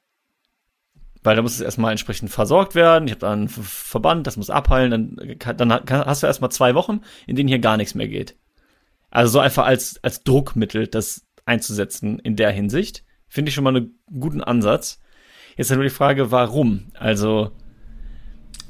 Weil 1.23 1.35
da 1.35 1.41
muss 1.41 1.55
es 1.55 1.61
erstmal 1.61 1.91
entsprechend 1.91 2.29
versorgt 2.29 2.75
werden, 2.75 3.07
ich 3.07 3.13
habe 3.13 3.21
da 3.21 3.33
einen 3.33 3.47
Ver- 3.47 3.63
Verband, 3.63 4.27
das 4.27 4.37
muss 4.37 4.49
abheilen, 4.49 5.17
dann, 5.17 5.57
dann 5.57 5.89
hast 5.89 6.21
du 6.21 6.27
erstmal 6.27 6.51
zwei 6.51 6.75
Wochen, 6.75 7.01
in 7.25 7.35
denen 7.35 7.47
hier 7.47 7.59
gar 7.59 7.77
nichts 7.77 7.95
mehr 7.95 8.07
geht. 8.07 8.35
Also 9.09 9.33
so 9.33 9.39
einfach 9.39 9.65
als, 9.65 10.03
als 10.03 10.23
Druckmittel 10.23 10.87
das 10.87 11.25
einzusetzen 11.45 12.19
in 12.19 12.35
der 12.35 12.51
Hinsicht, 12.51 13.03
finde 13.27 13.49
ich 13.49 13.55
schon 13.55 13.63
mal 13.63 13.75
einen 13.75 13.99
guten 14.19 14.43
Ansatz. 14.43 14.99
Jetzt 15.55 15.71
ist 15.71 15.75
nur 15.75 15.83
die 15.83 15.89
Frage, 15.89 16.31
warum? 16.31 16.91
Also, 16.93 17.51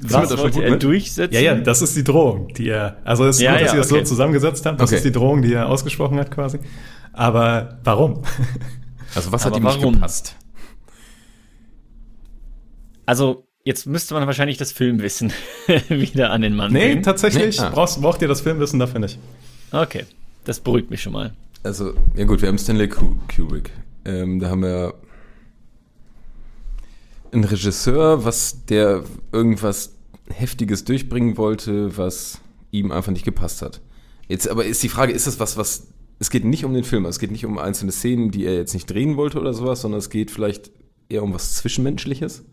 was 0.00 0.12
da 0.28 0.36
schon 0.36 0.38
wollte 0.38 0.62
er 0.64 0.70
mit? 0.72 0.82
durchsetzen? 0.82 1.34
Ja, 1.34 1.40
ja, 1.40 1.54
das 1.54 1.82
ist 1.82 1.96
die 1.96 2.04
Drohung, 2.04 2.48
die 2.54 2.68
er. 2.68 2.96
Also 3.04 3.24
es 3.26 3.36
ist 3.36 3.42
Ja, 3.42 3.52
gut, 3.52 3.60
dass 3.62 3.68
ja, 3.68 3.74
ihr 3.74 3.78
das 3.82 3.92
okay. 3.92 4.00
so 4.04 4.08
zusammengesetzt 4.10 4.66
habt. 4.66 4.80
Das 4.80 4.90
Okay. 4.90 4.96
ist 4.96 5.04
die 5.04 5.12
Drohung, 5.12 5.42
die 5.42 5.52
er 5.54 5.68
ausgesprochen 5.68 6.18
hat, 6.18 6.30
quasi. 6.30 6.58
Aber 7.12 7.78
warum? 7.84 8.22
Also 9.14 9.30
was 9.30 9.46
Aber 9.46 9.54
hat 9.54 9.60
ihm 9.62 9.64
nicht 9.66 9.78
warum? 9.80 9.94
gepasst? 9.94 10.34
Also, 13.06 13.46
jetzt 13.64 13.86
müsste 13.86 14.14
man 14.14 14.26
wahrscheinlich 14.26 14.56
das 14.56 14.72
Filmwissen 14.72 15.32
wieder 15.88 16.30
an 16.30 16.40
den 16.40 16.56
Mann 16.56 16.72
nee, 16.72 16.88
bringen. 16.88 17.02
tatsächlich 17.02 17.58
Nee, 17.60 17.64
ah. 17.66 17.70
brauchst, 17.70 18.00
braucht 18.00 18.22
ihr 18.22 18.28
das 18.28 18.40
Filmwissen 18.40 18.78
dafür 18.80 19.00
nicht. 19.00 19.18
Okay, 19.72 20.04
das 20.44 20.60
beruhigt 20.60 20.90
mich 20.90 21.02
schon 21.02 21.12
mal. 21.12 21.32
Also, 21.62 21.92
ja 22.16 22.24
gut, 22.24 22.40
wir 22.42 22.48
haben 22.48 22.58
Stanley 22.58 22.88
Ku- 22.88 23.16
Kubrick. 23.34 23.70
Ähm, 24.04 24.38
da 24.40 24.48
haben 24.50 24.62
wir 24.62 24.94
einen 27.34 27.44
Regisseur, 27.44 28.24
was 28.24 28.64
der 28.66 29.04
irgendwas 29.32 29.94
Heftiges 30.30 30.84
durchbringen 30.84 31.36
wollte, 31.36 31.96
was 31.96 32.40
ihm 32.70 32.90
einfach 32.92 33.12
nicht 33.12 33.24
gepasst 33.24 33.62
hat. 33.62 33.80
Jetzt 34.28 34.48
aber 34.48 34.64
ist 34.64 34.82
die 34.82 34.88
Frage, 34.88 35.12
ist 35.12 35.26
das 35.26 35.38
was, 35.40 35.56
was. 35.56 35.88
Es 36.20 36.30
geht 36.30 36.44
nicht 36.44 36.64
um 36.64 36.72
den 36.72 36.84
Film, 36.84 37.04
es 37.06 37.18
geht 37.18 37.32
nicht 37.32 37.44
um 37.44 37.58
einzelne 37.58 37.92
Szenen, 37.92 38.30
die 38.30 38.46
er 38.46 38.54
jetzt 38.54 38.72
nicht 38.72 38.88
drehen 38.88 39.16
wollte 39.16 39.40
oder 39.40 39.52
sowas, 39.52 39.80
sondern 39.82 39.98
es 39.98 40.10
geht 40.10 40.30
vielleicht 40.30 40.70
eher 41.08 41.22
um 41.22 41.34
was 41.34 41.54
Zwischenmenschliches. 41.56 42.44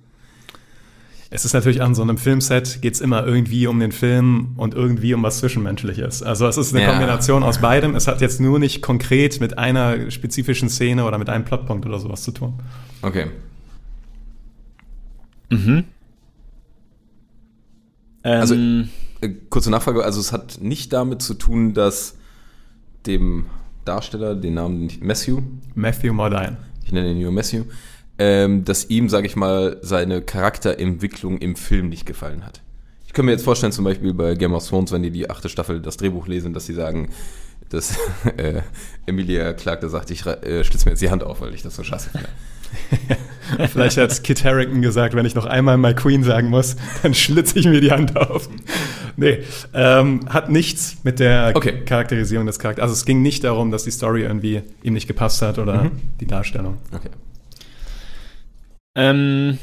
Es 1.30 1.46
ist 1.46 1.54
natürlich 1.54 1.82
an 1.82 1.96
so 1.96 2.02
einem 2.02 2.18
Filmset 2.18 2.82
geht 2.82 2.96
es 2.96 3.00
immer 3.00 3.26
irgendwie 3.26 3.68
um 3.68 3.80
den 3.80 3.94
Film 3.94 4.50
und 4.58 4.74
irgendwie 4.74 5.14
um 5.14 5.24
was 5.24 5.38
Zwischenmenschliches. 5.38 6.24
Also 6.24 6.46
es 6.46 6.58
ist 6.58 6.74
eine 6.74 6.84
Ja. 6.84 6.90
Kombination 6.90 7.44
aus 7.44 7.60
beidem. 7.60 7.96
Es 7.96 8.08
hat 8.08 8.20
jetzt 8.20 8.42
nur 8.42 8.60
nicht 8.60 8.82
konkret 8.82 9.40
mit 9.40 9.58
einer 9.58 10.12
spezifischen 10.12 10.68
Szene 10.68 11.06
oder 11.06 11.18
mit 11.18 11.30
einem 11.30 11.46
Plotpunkt 11.46 11.86
oder 11.86 12.00
sowas 12.00 12.24
zu 12.24 12.32
tun. 12.32 12.56
Okay. 13.02 13.28
Ähm, 15.52 15.84
Also- 18.42 18.56
Äh, 19.24 19.30
kurze 19.50 19.70
Nachfrage, 19.70 20.04
also 20.04 20.20
es 20.20 20.32
hat 20.32 20.60
nicht 20.62 20.94
damit 20.94 21.22
zu 21.22 21.36
tun, 21.36 21.74
dass 21.76 22.16
dem 23.06 23.46
Darsteller, 23.86 24.36
den 24.36 24.56
Namen 24.56 24.90
Matthew, 25.02 25.42
Matthew 25.76 26.14
Modine. 26.14 26.58
ich 26.84 26.92
nenne 26.92 27.12
ihn 27.12 27.22
nur 27.22 27.32
Matthew, 27.32 27.66
ähm, 28.18 28.64
dass 28.66 28.90
ihm, 28.90 29.10
sage 29.10 29.28
ich 29.28 29.36
mal, 29.36 29.78
seine 29.82 30.22
Charakterentwicklung 30.22 31.38
im 31.38 31.56
Film 31.56 31.90
nicht 31.90 32.06
gefallen 32.08 32.46
hat. 32.46 32.62
Ich 33.06 33.14
kann 33.14 33.26
mir 33.26 33.32
jetzt 33.32 33.44
vorstellen, 33.44 33.72
zum 33.72 33.86
Beispiel 33.86 34.14
bei 34.14 34.34
Game 34.36 34.54
of 34.54 34.68
Thrones, 34.68 34.92
wenn 34.92 35.04
die 35.04 35.12
die 35.12 35.30
achte 35.30 35.50
Staffel 35.50 35.82
das 35.82 35.98
Drehbuch 35.98 36.28
lesen, 36.28 36.54
dass 36.54 36.66
sie 36.66 36.74
sagen, 36.74 37.10
dass 37.70 37.96
äh, 38.38 38.62
Emilia 39.06 39.54
Clarke 39.54 39.82
da 39.84 39.90
sagt, 39.90 40.10
ich 40.12 40.26
äh, 40.26 40.64
schlitze 40.64 40.86
mir 40.86 40.92
jetzt 40.92 41.02
die 41.02 41.10
Hand 41.12 41.24
auf, 41.24 41.42
weil 41.42 41.54
ich 41.54 41.62
das 41.62 41.76
so 41.76 41.84
scheiße 41.84 42.10
finde. 42.12 42.30
Vielleicht 43.72 43.98
hat 43.98 44.24
Kit 44.24 44.46
Harington 44.46 44.82
gesagt, 44.82 45.14
wenn 45.14 45.26
ich 45.26 45.36
noch 45.36 45.46
einmal 45.46 45.78
My 45.78 45.94
Queen 45.94 46.24
sagen 46.24 46.50
muss, 46.50 46.78
dann 47.04 47.14
schlitze 47.14 47.60
ich 47.60 47.66
mir 47.66 47.82
die 47.82 47.92
Hand 47.92 48.16
auf. 48.16 48.48
Nee, 49.18 49.40
ähm, 49.74 50.22
hat 50.30 50.50
nichts 50.50 50.98
mit 51.04 51.20
der 51.20 51.52
Okay. 51.56 51.84
Charakterisierung 51.86 52.46
des 52.46 52.60
Charakters. 52.60 52.84
Also 52.84 52.94
es 52.94 53.06
ging 53.06 53.22
nicht 53.22 53.44
darum, 53.44 53.70
dass 53.72 53.84
die 53.84 53.92
Story 53.92 54.22
irgendwie 54.24 54.62
ihm 54.84 54.94
nicht 54.94 55.08
gepasst 55.08 55.42
hat 55.42 55.60
oder 55.60 55.84
Mhm. 55.84 55.92
die 56.22 56.28
Darstellung. 56.28 56.78
Okay. 56.94 57.10
Ähm, 58.96 59.58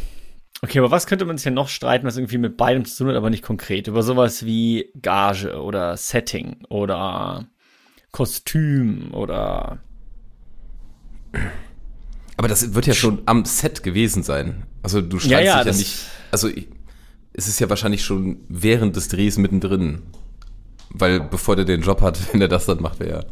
okay, 0.63 0.79
aber 0.79 0.91
was 0.91 1.07
könnte 1.07 1.25
man 1.25 1.37
sich 1.39 1.45
denn 1.45 1.55
noch 1.55 1.69
streiten, 1.69 2.07
was 2.07 2.17
irgendwie 2.19 2.39
mit 2.39 2.57
beidem 2.57 2.85
zu 2.85 2.99
tun 2.99 3.09
hat, 3.09 3.17
aber 3.17 3.31
nicht 3.31 3.43
konkret? 3.45 3.89
Über 3.89 4.03
sowas 4.03 4.45
wie 4.45 4.91
Gage 5.01 5.61
oder 5.63 5.97
Setting 5.97 6.59
oder 6.69 7.47
Kostüm 8.13 9.13
oder. 9.13 9.79
Aber 12.39 12.47
das 12.47 12.73
wird 12.73 12.87
ja 12.87 12.95
schon 12.95 13.21
am 13.27 13.45
Set 13.45 13.83
gewesen 13.83 14.23
sein. 14.23 14.63
Also 14.81 15.01
du 15.03 15.19
streitst 15.19 15.33
Ja, 15.33 15.41
ja, 15.41 15.65
dich 15.65 15.73
ja 15.73 15.79
nicht. 15.79 15.97
Also 16.31 16.49
ich, 16.49 16.69
es 17.33 17.49
ist 17.49 17.59
ja 17.59 17.69
wahrscheinlich 17.69 18.05
schon 18.05 18.39
während 18.49 18.95
des 18.95 19.09
Drehs 19.09 19.39
mittendrin. 19.39 20.03
Weil 20.91 21.19
bevor 21.19 21.57
der 21.57 21.65
den 21.65 21.83
Job 21.83 22.01
hat, 22.01 22.19
wenn 22.33 22.41
er 22.41 22.47
das 22.47 22.67
dann 22.67 22.81
macht, 22.81 23.01
wäre 23.01 23.11
ja. 23.11 23.25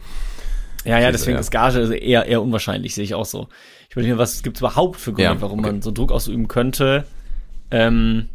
Ja, 0.84 0.98
ja, 0.98 1.12
deswegen 1.12 1.36
ja. 1.36 1.40
ist 1.40 1.52
Gage 1.52 1.94
eher, 1.94 2.26
eher 2.26 2.42
unwahrscheinlich, 2.42 2.96
sehe 2.96 3.04
ich 3.04 3.14
auch 3.14 3.26
so. 3.26 3.48
Ich 3.88 3.94
würde 3.94 4.08
mir, 4.08 4.18
was 4.18 4.42
gibt 4.42 4.56
es 4.56 4.60
überhaupt 4.60 5.00
für 5.00 5.12
Gründe, 5.12 5.40
warum 5.40 5.60
okay. 5.60 5.70
man 5.70 5.82
so 5.82 5.92
Druck 5.92 6.10
ausüben 6.10 6.48
könnte, 6.48 7.04
ähm, 7.70 8.28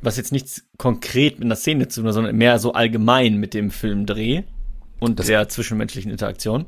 was 0.00 0.16
jetzt 0.16 0.32
nichts 0.32 0.64
konkret 0.78 1.38
mit 1.38 1.44
einer 1.44 1.56
Szene 1.56 1.88
zu 1.88 2.00
tun 2.00 2.08
hat, 2.08 2.14
sondern 2.14 2.34
mehr 2.36 2.58
so 2.58 2.72
allgemein 2.72 3.36
mit 3.36 3.52
dem 3.52 3.70
Filmdreh 3.70 4.42
und 5.00 5.18
Das- 5.18 5.26
der 5.26 5.48
zwischenmenschlichen 5.50 6.10
Interaktion. 6.10 6.64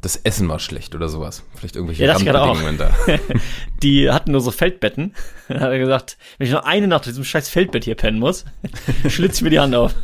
Das 0.00 0.14
Essen 0.16 0.48
war 0.48 0.60
schlecht 0.60 0.94
oder 0.94 1.08
sowas. 1.08 1.42
Vielleicht 1.56 1.74
irgendwelche 1.74 2.04
Ja. 2.04 2.12
Randbedingungen 2.12 2.78
da. 2.78 2.94
Die 3.82 4.10
hatten 4.10 4.30
nur 4.30 4.40
so 4.40 4.52
Feldbetten. 4.52 5.12
Dann 5.48 5.60
hat 5.60 5.70
er 5.72 5.78
gesagt, 5.80 6.18
wenn 6.38 6.46
ich 6.46 6.52
noch 6.52 6.64
eine 6.64 6.86
Nacht 6.86 7.00
auf 7.00 7.06
diesem 7.06 7.24
scheiß 7.24 7.48
Feldbett 7.48 7.84
hier 7.84 7.96
pennen 7.96 8.20
muss, 8.20 8.44
schlitze 9.08 9.38
ich 9.38 9.42
mir 9.42 9.50
die 9.50 9.58
Hand 9.58 9.74
auf. 9.74 9.94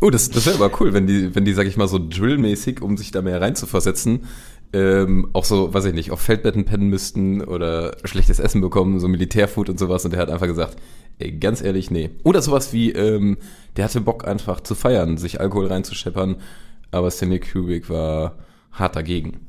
Oh, 0.00 0.08
das, 0.08 0.30
das 0.30 0.46
wäre 0.46 0.56
aber 0.56 0.80
cool, 0.80 0.94
wenn 0.94 1.06
die, 1.06 1.34
wenn 1.34 1.44
die, 1.44 1.52
sag 1.52 1.66
ich 1.66 1.76
mal, 1.76 1.88
so 1.88 1.98
drillmäßig, 1.98 2.80
um 2.80 2.96
sich 2.96 3.10
da 3.10 3.20
mehr 3.20 3.40
reinzuversetzen, 3.40 4.24
ähm, 4.72 5.28
auch 5.34 5.44
so, 5.44 5.72
weiß 5.72 5.84
ich 5.84 5.94
nicht, 5.94 6.10
auf 6.10 6.20
Feldbetten 6.20 6.64
pennen 6.64 6.88
müssten 6.88 7.42
oder 7.42 7.96
schlechtes 8.04 8.38
Essen 8.40 8.60
bekommen, 8.62 8.98
so 8.98 9.08
Militärfood 9.08 9.68
und 9.68 9.78
sowas. 9.78 10.04
Und 10.06 10.12
der 10.12 10.20
hat 10.20 10.30
einfach 10.30 10.46
gesagt, 10.46 10.76
ey, 11.18 11.32
ganz 11.32 11.62
ehrlich, 11.62 11.90
nee. 11.90 12.10
Oder 12.24 12.40
sowas 12.40 12.72
wie, 12.72 12.92
ähm, 12.92 13.36
der 13.76 13.84
hatte 13.84 14.00
Bock 14.00 14.26
einfach 14.26 14.60
zu 14.60 14.74
feiern, 14.74 15.18
sich 15.18 15.38
Alkohol 15.38 15.66
reinzuscheppern, 15.66 16.36
aber 16.90 17.10
Stanley 17.10 17.40
Kubrick 17.40 17.88
war 17.90 18.38
hart 18.74 18.94
dagegen. 18.96 19.40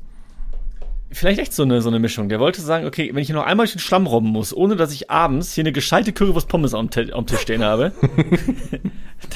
Vielleicht 1.12 1.38
echt 1.38 1.52
so 1.52 1.62
eine, 1.62 1.80
so 1.82 1.88
eine 1.88 2.00
Mischung. 2.00 2.28
Der 2.28 2.40
wollte 2.40 2.60
sagen, 2.60 2.84
okay, 2.84 3.10
wenn 3.12 3.22
ich 3.22 3.28
hier 3.28 3.36
noch 3.36 3.46
einmal 3.46 3.66
den 3.66 3.78
Schlamm 3.78 4.06
robben 4.06 4.28
muss, 4.28 4.52
ohne 4.54 4.74
dass 4.74 4.92
ich 4.92 5.08
abends 5.10 5.52
hier 5.52 5.62
eine 5.62 5.72
gescheite 5.72 6.12
Currywurst 6.12 6.48
Pommes 6.48 6.74
am, 6.74 6.90
am 7.12 7.26
Tisch 7.26 7.40
stehen 7.40 7.62
habe, 7.64 7.92
dann 8.72 8.80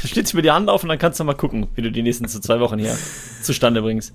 ich 0.03 0.35
mir 0.35 0.43
die 0.43 0.51
Hand 0.51 0.69
auf 0.69 0.83
und 0.83 0.89
dann 0.89 0.99
kannst 0.99 1.21
du 1.21 1.25
mal 1.25 1.35
gucken, 1.35 1.69
wie 1.77 1.83
du 1.83 1.93
die 1.93 2.03
nächsten 2.03 2.27
so 2.27 2.41
zwei 2.41 2.59
Wochen 2.61 2.79
hier 2.79 2.97
zustande 3.43 3.83
bringst. 3.83 4.13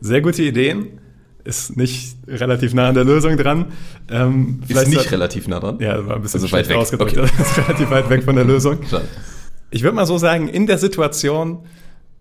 Sehr 0.00 0.22
gute 0.22 0.42
Ideen. 0.42 0.98
Ist 1.44 1.76
nicht 1.76 2.16
relativ 2.26 2.72
nah 2.72 2.88
an 2.88 2.94
der 2.94 3.04
Lösung 3.04 3.36
dran. 3.36 3.66
Ähm, 4.10 4.60
Ist 4.62 4.68
vielleicht 4.70 4.88
nicht 4.88 4.98
hat- 5.00 5.12
relativ 5.12 5.48
nah 5.48 5.60
dran. 5.60 5.78
Ja, 5.80 6.06
war 6.06 6.16
ein 6.16 6.22
bisschen 6.22 6.40
Also 6.40 6.52
weit 6.52 6.68
weg. 6.68 6.76
ausgedrückt. 6.76 7.18
Okay. 7.18 7.30
Ist 7.42 7.58
relativ 7.58 7.90
weit 7.90 8.08
weg 8.10 8.22
von 8.24 8.36
der 8.36 8.44
Lösung. 8.44 8.78
Ich 9.70 9.82
würde 9.82 9.94
mal 9.96 10.06
so 10.06 10.18
sagen, 10.18 10.48
in 10.48 10.66
der 10.66 10.78
Situation 10.78 11.60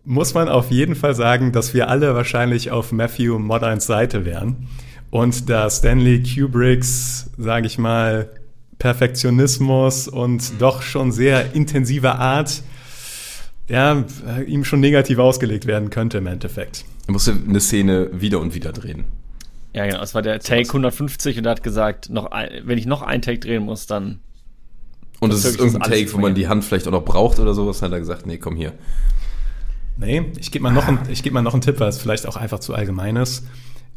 muss 0.04 0.34
man 0.34 0.50
auf 0.50 0.72
jeden 0.72 0.96
Fall 0.96 1.16
sagen, 1.16 1.52
dass 1.52 1.74
wir 1.74 1.90
alle 1.90 2.16
wahrscheinlich 2.16 2.72
auf 2.72 2.92
Matthew 2.92 3.38
Modines 3.40 3.86
Seite 3.86 4.26
wären. 4.26 4.68
Und 5.10 5.50
da 5.50 5.70
Stanley 5.70 6.24
Kubricks, 6.24 7.30
sage 7.38 7.68
ich 7.68 7.78
mal, 7.78 8.30
Perfektionismus 8.80 10.08
und 10.08 10.60
doch 10.60 10.82
schon 10.82 11.12
sehr 11.12 11.54
intensive 11.54 12.16
Art, 12.16 12.64
ja, 13.68 14.04
ihm 14.48 14.64
schon 14.66 14.80
negativ 14.80 15.20
ausgelegt 15.20 15.66
werden 15.66 15.90
könnte 15.90 16.18
im 16.18 16.28
Endeffekt. 16.28 16.86
Er 17.08 17.14
musste 17.14 17.34
eine 17.34 17.60
Szene 17.60 18.10
wieder 18.12 18.40
und 18.40 18.56
wieder 18.56 18.72
drehen. 18.72 19.06
Ja, 19.74 19.86
genau. 19.86 20.02
Es 20.02 20.14
war 20.14 20.22
der 20.22 20.40
Take 20.40 20.68
150 20.68 21.38
und 21.38 21.46
er 21.46 21.52
hat 21.52 21.64
gesagt, 21.64 22.10
noch 22.10 22.32
ein, 22.32 22.50
wenn 22.64 22.78
ich 22.78 22.86
noch 22.86 23.02
einen 23.02 23.22
Take 23.22 23.40
drehen 23.40 23.64
muss, 23.64 23.86
dann. 23.86 24.20
Und 25.20 25.32
es 25.32 25.46
ist 25.46 25.60
irgendein 25.60 25.90
Take, 25.90 26.12
wo 26.14 26.18
man 26.18 26.34
die 26.34 26.48
Hand 26.48 26.66
vielleicht 26.66 26.88
auch 26.88 26.92
noch 26.92 27.06
braucht 27.06 27.40
oder 27.40 27.54
sowas, 27.54 27.82
hat 27.82 27.92
er 27.92 28.00
gesagt, 28.00 28.26
nee, 28.26 28.38
komm 28.38 28.56
hier. 28.56 28.74
Nee, 29.98 30.32
ich 30.40 30.52
gebe 30.52 30.64
mal, 30.64 30.72
noch 30.72 30.88
ich 31.10 31.24
geb 31.24 31.34
mal 31.34 31.42
noch 31.42 31.54
einen 31.54 31.62
Tipp, 31.62 31.80
weil 31.80 31.90
es 31.90 31.98
vielleicht 31.98 32.26
auch 32.26 32.36
einfach 32.36 32.60
zu 32.60 32.74
allgemein 32.74 33.18
ist. 33.18 33.46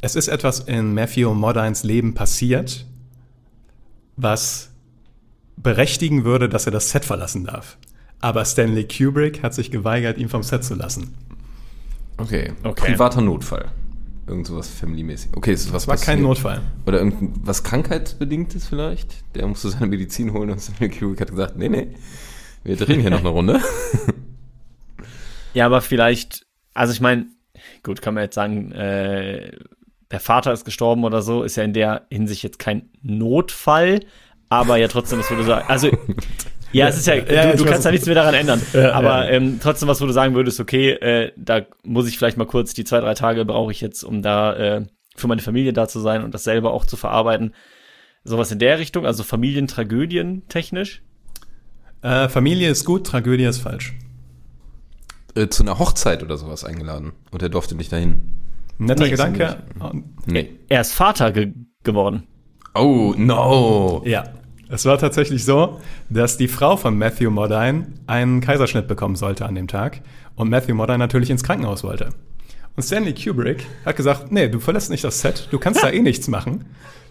Es 0.00 0.16
ist 0.16 0.28
etwas 0.28 0.60
in 0.60 0.92
Matthew 0.92 1.32
Modines 1.32 1.82
Leben 1.82 2.14
passiert, 2.14 2.84
was 4.16 4.70
berechtigen 5.56 6.24
würde, 6.24 6.48
dass 6.48 6.66
er 6.66 6.72
das 6.72 6.90
Set 6.90 7.04
verlassen 7.04 7.44
darf. 7.44 7.78
Aber 8.20 8.44
Stanley 8.44 8.86
Kubrick 8.86 9.42
hat 9.42 9.54
sich 9.54 9.70
geweigert, 9.70 10.18
ihn 10.18 10.28
vom 10.28 10.42
Set 10.42 10.64
zu 10.64 10.74
lassen. 10.74 11.14
Okay. 12.16 12.52
Okay. 12.62 12.92
Privater 12.92 13.20
Notfall. 13.20 13.66
Irgend 14.26 14.46
sowas 14.46 14.68
Family-mäßig. 14.68 15.30
Okay, 15.36 15.52
ist 15.52 15.72
was 15.72 15.82
Es 15.82 15.88
war 15.88 15.96
kein 15.96 16.04
passiert? 16.04 16.22
Notfall. 16.22 16.62
Oder 16.86 16.98
irgendwas 16.98 17.62
Krankheitsbedingtes 17.62 18.66
vielleicht? 18.66 19.24
Der 19.34 19.46
musste 19.46 19.68
seine 19.70 19.86
Medizin 19.86 20.32
holen 20.32 20.50
und 20.50 20.60
Stanley 20.60 20.88
Kubrick 20.88 21.20
hat 21.20 21.30
gesagt, 21.30 21.56
nee, 21.56 21.68
nee, 21.68 21.88
wir 22.62 22.76
drehen 22.76 23.00
hier 23.00 23.10
noch 23.10 23.20
eine 23.20 23.28
Runde. 23.28 23.60
Ja, 25.54 25.66
aber 25.66 25.80
vielleicht, 25.80 26.46
also 26.74 26.92
ich 26.92 27.00
meine, 27.00 27.26
gut, 27.82 28.02
kann 28.02 28.14
man 28.14 28.24
jetzt 28.24 28.34
sagen, 28.34 28.72
äh, 28.72 29.52
der 30.10 30.20
Vater 30.20 30.52
ist 30.52 30.64
gestorben 30.64 31.04
oder 31.04 31.22
so, 31.22 31.42
ist 31.42 31.56
ja 31.56 31.64
in 31.64 31.72
der 31.72 32.06
Hinsicht 32.10 32.42
jetzt 32.42 32.58
kein 32.58 32.90
Notfall, 33.02 34.00
aber 34.48 34.76
ja 34.76 34.88
trotzdem, 34.88 35.18
was 35.18 35.30
würde 35.30 35.44
sagen, 35.44 35.64
also 35.68 35.90
ja, 36.72 36.88
es 36.88 36.98
ist 36.98 37.06
ja, 37.06 37.14
Ja, 37.14 37.52
du, 37.52 37.58
du 37.58 37.64
kannst 37.64 37.84
ja 37.84 37.90
nichts 37.90 38.06
mehr 38.06 38.14
daran 38.14 38.34
ändern, 38.34 38.60
Ja, 38.72 38.92
aber 38.92 39.24
ja. 39.24 39.30
Ähm, 39.30 39.58
trotzdem, 39.62 39.88
was 39.88 39.98
du 39.98 40.08
sagen 40.10 40.34
würdest, 40.34 40.60
okay, 40.60 40.90
äh, 40.90 41.32
da 41.36 41.62
muss 41.82 42.08
ich 42.08 42.18
vielleicht 42.18 42.36
mal 42.36 42.46
kurz 42.46 42.74
die 42.74 42.84
zwei, 42.84 43.00
drei 43.00 43.14
Tage 43.14 43.44
brauche 43.44 43.72
ich 43.72 43.80
jetzt, 43.80 44.02
um 44.02 44.22
da 44.22 44.54
äh, 44.54 44.86
für 45.16 45.28
meine 45.28 45.42
Familie 45.42 45.72
da 45.72 45.88
zu 45.88 46.00
sein 46.00 46.22
und 46.22 46.34
das 46.34 46.44
selber 46.44 46.72
auch 46.72 46.84
zu 46.84 46.96
verarbeiten. 46.96 47.54
Sowas 48.24 48.50
in 48.50 48.58
der 48.58 48.78
Richtung, 48.78 49.06
also 49.06 49.22
Familientragödien 49.22 50.48
technisch. 50.48 51.02
Äh, 52.02 52.28
Familie 52.28 52.70
ist 52.70 52.84
gut, 52.84 53.06
Tragödie 53.06 53.44
ist 53.44 53.58
falsch. 53.58 53.94
Äh, 55.34 55.48
zu 55.48 55.62
einer 55.62 55.78
Hochzeit 55.78 56.22
oder 56.22 56.36
sowas 56.36 56.64
eingeladen. 56.64 57.12
Und 57.30 57.42
er 57.42 57.48
durfte 57.48 57.74
nicht 57.74 57.92
dahin. 57.92 58.34
Netter 58.78 59.04
Nee, 59.04 59.10
Gedanke. 59.10 59.56
Nee. 60.26 60.50
Er 60.68 60.80
ist 60.80 60.92
Vater 60.92 61.32
ge 61.32 61.52
geworden. 61.82 62.24
Oh, 62.74 63.14
no. 63.16 64.02
Ja. 64.04 64.24
Es 64.68 64.84
war 64.86 64.98
tatsächlich 64.98 65.44
so, 65.44 65.80
dass 66.08 66.38
die 66.38 66.48
Frau 66.48 66.76
von 66.76 66.96
Matthew 66.96 67.30
Modine 67.30 67.86
einen 68.06 68.40
Kaiserschnitt 68.40 68.88
bekommen 68.88 69.14
sollte 69.14 69.46
an 69.46 69.54
dem 69.54 69.68
Tag 69.68 70.00
und 70.34 70.48
Matthew 70.48 70.74
Modine 70.74 70.98
natürlich 70.98 71.30
ins 71.30 71.44
Krankenhaus 71.44 71.84
wollte. 71.84 72.08
Und 72.74 72.82
Stanley 72.82 73.14
Kubrick 73.14 73.66
hat 73.84 73.96
gesagt, 73.96 74.32
nee, 74.32 74.48
du 74.48 74.58
verlässt 74.58 74.90
nicht 74.90 75.04
das 75.04 75.20
Set, 75.20 75.48
du 75.50 75.58
kannst 75.58 75.82
da 75.84 75.90
eh 75.90 76.00
nichts 76.00 76.26
machen. 76.26 76.64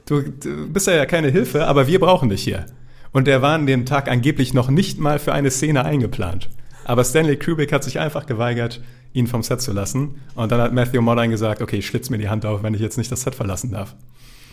Du, 0.06 0.22
du 0.22 0.68
bist 0.68 0.88
ja 0.88 1.06
keine 1.06 1.30
Hilfe, 1.30 1.66
aber 1.68 1.88
wir 1.88 2.00
brauchen 2.00 2.30
dich 2.30 2.44
hier. 2.44 2.66
Und 3.14 3.28
der 3.28 3.42
war 3.42 3.54
an 3.54 3.68
dem 3.68 3.86
Tag 3.86 4.10
angeblich 4.10 4.54
noch 4.54 4.70
nicht 4.70 5.00
mal 5.00 5.20
für 5.20 5.34
eine 5.34 5.52
Szene 5.52 5.86
eingeplant. 5.86 6.50
Aber 6.86 7.04
Stanley 7.04 7.38
Kubrick 7.38 7.72
hat 7.72 7.84
sich 7.84 8.00
einfach 8.00 8.26
geweigert, 8.26 8.82
ihn 9.14 9.28
vom 9.28 9.44
Set 9.44 9.62
zu 9.62 9.72
lassen. 9.72 10.22
Und 10.36 10.52
dann 10.52 10.60
hat 10.62 10.74
Matthew 10.74 11.02
Modine 11.02 11.30
gesagt, 11.30 11.62
okay, 11.62 11.78
ich 11.78 11.88
schlitz 11.88 12.10
mir 12.10 12.18
die 12.18 12.30
Hand 12.30 12.46
auf, 12.46 12.64
wenn 12.64 12.74
ich 12.74 12.82
jetzt 12.82 12.98
nicht 12.98 13.12
das 13.12 13.22
Set 13.22 13.36
verlassen 13.36 13.72
darf. 13.72 13.96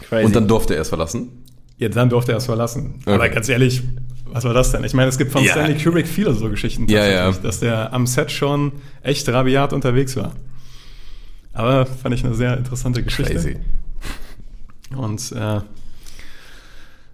Crazy. 0.09 0.25
Und 0.25 0.37
dann 0.37 0.49
durfte 0.49 0.75
er 0.75 0.83
es 0.83 0.89
verlassen. 0.89 1.29
Ja, 1.79 1.89
dann 1.89 2.11
durfte 2.11 2.33
er 2.33 2.39
es 2.39 2.45
verlassen. 2.47 2.97
Okay. 3.03 3.15
Aber 3.15 3.29
ganz 3.31 3.49
ehrlich, 3.49 3.83
was 4.27 4.45
war 4.45 4.53
das 4.55 4.71
denn? 4.71 4.85
Ich 4.85 4.93
meine, 4.95 5.09
es 5.09 5.19
gibt 5.19 5.33
von 5.33 5.43
Ja. 5.43 5.53
Stanley 5.53 5.83
Kubrick 5.83 6.07
viele 6.07 6.35
so 6.35 6.49
Geschichten 6.51 6.87
Ja, 6.89 7.07
ja. 7.07 7.33
dass 7.33 7.61
der 7.61 7.93
am 7.93 8.07
Set 8.07 8.31
schon 8.31 8.73
echt 9.03 9.29
rabiat 9.29 9.73
unterwegs 9.73 10.15
war. 10.17 10.33
Aber 11.53 11.87
fand 11.87 12.15
ich 12.15 12.25
eine 12.25 12.35
sehr 12.35 12.57
interessante 12.57 13.03
Geschichte. 13.03 13.33
Crazy. 13.35 13.57
Und 14.97 15.33
äh, 15.33 15.61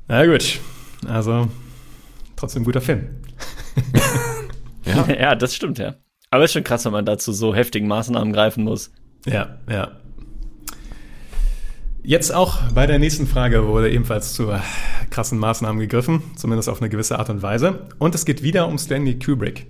na 0.09 0.27
gut, 0.27 0.61
also 1.09 1.49
trotzdem 2.37 2.65
guter 2.65 2.81
Film. 2.81 3.07
Ja. 4.87 5.07
Ja, 5.21 5.35
das 5.35 5.55
stimmt, 5.55 5.78
ja. 5.78 5.97
Aber 6.31 6.45
ist 6.45 6.52
schon 6.52 6.64
krass, 6.64 6.85
wenn 6.85 6.93
man 6.93 7.05
dazu 7.05 7.33
so 7.33 7.55
heftigen 7.55 7.88
Maßnahmen 7.88 8.33
greifen 8.33 8.64
muss. 8.64 8.93
Ja, 9.26 9.59
ja. 9.71 9.93
Jetzt 12.02 12.33
auch 12.33 12.59
bei 12.73 12.87
der 12.87 13.00
nächsten 13.00 13.26
Frage 13.26 13.66
wurde 13.66 13.90
ebenfalls 13.90 14.33
zu 14.33 14.50
äh, 14.50 14.61
krassen 15.11 15.38
Maßnahmen 15.38 15.81
gegriffen, 15.81 16.23
zumindest 16.37 16.69
auf 16.69 16.81
eine 16.81 16.88
gewisse 16.88 17.19
Art 17.19 17.31
und 17.31 17.43
Weise. 17.43 17.88
Und 17.99 18.14
es 18.14 18.25
geht 18.25 18.43
wieder 18.45 18.69
um 18.69 18.78
Stanley 18.78 19.19
Kubrick. 19.19 19.66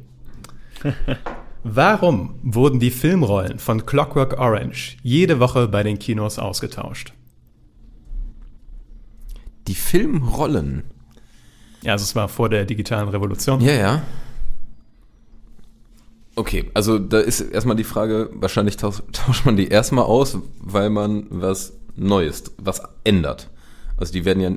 Warum 1.63 2.39
wurden 2.43 2.79
die 2.79 2.91
Filmrollen 2.91 3.59
von 3.59 3.87
Clockwork 3.87 4.39
Orange 4.39 4.99
jede 5.03 5.41
Woche 5.41 5.67
bei 5.67 5.83
den 5.83 5.99
Kinos 5.99 6.39
ausgetauscht? 6.39 7.13
Die 9.67 9.75
Filmrollen. 9.75 10.85
Ja, 11.83 11.93
also 11.93 12.05
es 12.05 12.15
war 12.15 12.29
vor 12.29 12.49
der 12.51 12.67
digitalen 12.67 13.09
Revolution. 13.09 13.61
Ja, 13.61 13.73
ja. 13.73 14.03
Okay, 16.39 16.71
also 16.75 16.99
da 16.99 17.19
ist 17.19 17.41
erstmal 17.41 17.77
die 17.77 17.85
Frage, 17.85 18.29
wahrscheinlich 18.35 18.77
taus- 18.77 19.03
tauscht 19.13 19.47
man 19.47 19.57
die 19.57 19.69
erstmal 19.69 20.05
aus, 20.05 20.39
weil 20.61 20.91
man 20.91 21.27
was 21.31 21.73
Neues, 21.97 22.45
was 22.59 22.83
ändert. 23.05 23.49
Also 23.97 24.13
die 24.13 24.25
werden 24.27 24.43
ja. 24.43 24.51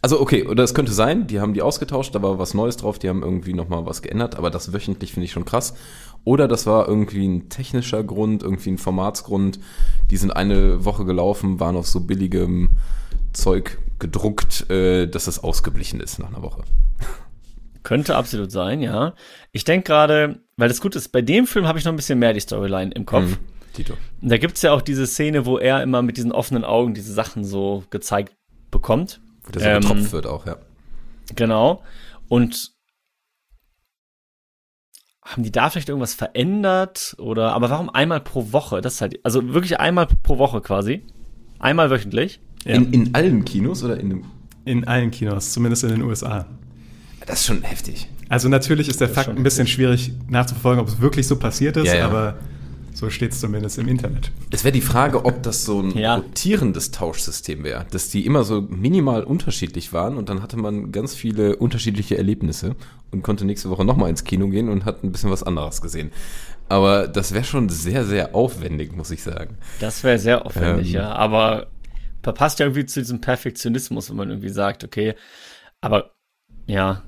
Also 0.00 0.20
okay, 0.20 0.46
oder 0.46 0.62
es 0.64 0.74
könnte 0.74 0.92
sein, 0.92 1.26
die 1.26 1.40
haben 1.40 1.54
die 1.54 1.62
ausgetauscht, 1.62 2.14
da 2.14 2.22
war 2.22 2.38
was 2.38 2.54
Neues 2.54 2.76
drauf, 2.76 2.98
die 2.98 3.08
haben 3.08 3.22
irgendwie 3.22 3.52
nochmal 3.52 3.84
was 3.86 4.02
geändert, 4.02 4.36
aber 4.36 4.50
das 4.50 4.72
wöchentlich 4.72 5.12
finde 5.12 5.26
ich 5.26 5.32
schon 5.32 5.44
krass. 5.44 5.74
Oder 6.24 6.46
das 6.46 6.66
war 6.66 6.86
irgendwie 6.88 7.26
ein 7.26 7.48
technischer 7.48 8.02
Grund, 8.04 8.44
irgendwie 8.44 8.70
ein 8.70 8.78
Formatsgrund. 8.78 9.58
Die 10.10 10.16
sind 10.16 10.30
eine 10.30 10.84
Woche 10.84 11.04
gelaufen, 11.04 11.58
waren 11.58 11.76
auf 11.76 11.86
so 11.88 12.00
billigem 12.00 12.70
Zeug 13.32 13.78
gedruckt, 13.98 14.70
äh, 14.70 15.06
dass 15.08 15.24
das 15.24 15.42
ausgeblichen 15.42 16.00
ist 16.00 16.20
nach 16.20 16.28
einer 16.28 16.42
Woche. 16.42 16.62
Könnte 17.82 18.16
absolut 18.16 18.52
sein, 18.52 18.80
ja. 18.80 19.14
Ich 19.50 19.64
denke 19.64 19.86
gerade, 19.86 20.40
weil 20.56 20.68
das 20.68 20.80
gut 20.80 20.94
ist, 20.94 21.08
bei 21.08 21.22
dem 21.22 21.46
Film 21.46 21.66
habe 21.66 21.78
ich 21.78 21.84
noch 21.84 21.92
ein 21.92 21.96
bisschen 21.96 22.18
mehr 22.18 22.32
die 22.32 22.40
Storyline 22.40 22.92
im 22.92 23.06
Kopf. 23.06 23.30
Mhm. 23.30 23.38
Tito. 23.72 23.94
Da 24.20 24.36
gibt's 24.38 24.62
ja 24.62 24.72
auch 24.72 24.82
diese 24.82 25.06
Szene, 25.06 25.46
wo 25.46 25.58
er 25.58 25.82
immer 25.82 26.02
mit 26.02 26.16
diesen 26.16 26.32
offenen 26.32 26.64
Augen 26.64 26.94
diese 26.94 27.12
Sachen 27.12 27.44
so 27.44 27.84
gezeigt 27.90 28.36
bekommt. 28.70 29.20
Wo 29.44 29.52
das 29.52 29.62
so 29.62 29.68
Ähm, 29.68 29.80
getropft 29.80 30.12
wird 30.12 30.26
auch, 30.26 30.46
ja. 30.46 30.56
Genau. 31.34 31.82
Und 32.28 32.72
haben 35.24 35.42
die 35.42 35.52
da 35.52 35.70
vielleicht 35.70 35.88
irgendwas 35.88 36.14
verändert? 36.14 37.16
Oder, 37.18 37.52
aber 37.54 37.70
warum 37.70 37.88
einmal 37.90 38.20
pro 38.20 38.52
Woche? 38.52 38.80
Das 38.80 38.94
ist 38.94 39.00
halt, 39.00 39.20
also 39.24 39.54
wirklich 39.54 39.80
einmal 39.80 40.06
pro 40.06 40.38
Woche 40.38 40.60
quasi. 40.60 41.06
Einmal 41.58 41.90
wöchentlich. 41.90 42.40
Ja. 42.64 42.74
In, 42.74 42.92
in 42.92 43.14
allen 43.14 43.44
Kinos 43.44 43.82
oder 43.82 43.98
in 43.98 44.10
dem. 44.10 44.24
In 44.64 44.86
allen 44.86 45.10
Kinos, 45.10 45.52
zumindest 45.52 45.84
in 45.84 45.90
den 45.90 46.02
USA. 46.02 46.46
Das 47.26 47.40
ist 47.40 47.46
schon 47.46 47.62
heftig. 47.62 48.08
Also 48.28 48.48
natürlich 48.48 48.88
ist 48.88 49.00
der 49.00 49.08
ist 49.08 49.14
Fakt 49.14 49.26
schon 49.26 49.36
ein 49.36 49.42
bisschen 49.42 49.66
schwierig 49.66 50.12
nachzuverfolgen, 50.28 50.80
ob 50.80 50.88
es 50.88 51.00
wirklich 51.00 51.26
so 51.26 51.36
passiert 51.36 51.76
ist, 51.76 51.86
Ja, 51.86 51.96
ja. 51.96 52.06
aber 52.06 52.36
so 52.94 53.10
steht 53.10 53.32
es 53.32 53.40
zumindest 53.40 53.78
im 53.78 53.88
Internet. 53.88 54.30
Es 54.50 54.64
wäre 54.64 54.72
die 54.72 54.80
Frage, 54.80 55.24
ob 55.24 55.42
das 55.42 55.64
so 55.64 55.80
ein 55.80 55.96
Ja. 55.96 56.16
rotierendes 56.16 56.90
Tauschsystem 56.90 57.64
wäre, 57.64 57.86
dass 57.90 58.10
die 58.10 58.24
immer 58.26 58.44
so 58.44 58.60
minimal 58.62 59.24
unterschiedlich 59.24 59.92
waren 59.92 60.16
und 60.16 60.28
dann 60.28 60.42
hatte 60.42 60.56
man 60.56 60.92
ganz 60.92 61.14
viele 61.14 61.56
unterschiedliche 61.56 62.16
Erlebnisse 62.16 62.76
und 63.10 63.22
konnte 63.22 63.44
nächste 63.44 63.70
Woche 63.70 63.84
nochmal 63.84 64.10
ins 64.10 64.24
Kino 64.24 64.48
gehen 64.48 64.68
und 64.68 64.84
hat 64.84 65.02
ein 65.04 65.12
bisschen 65.12 65.30
was 65.30 65.42
anderes 65.42 65.80
gesehen. 65.80 66.10
Aber 66.68 67.08
das 67.08 67.32
wäre 67.34 67.44
schon 67.44 67.68
sehr, 67.68 68.04
sehr 68.04 68.34
aufwendig, 68.34 68.94
muss 68.96 69.10
ich 69.10 69.22
sagen. 69.22 69.58
Das 69.80 70.04
wäre 70.04 70.18
sehr 70.18 70.46
aufwendig, 70.46 70.88
Ähm. 70.88 70.94
ja. 70.94 71.12
Aber 71.12 71.66
passt 72.22 72.60
ja 72.60 72.66
irgendwie 72.66 72.86
zu 72.86 73.00
diesem 73.00 73.20
Perfektionismus, 73.20 74.08
wenn 74.10 74.16
man 74.16 74.28
irgendwie 74.30 74.48
sagt, 74.48 74.84
okay, 74.84 75.14
aber 75.80 76.12
ja. 76.66 77.02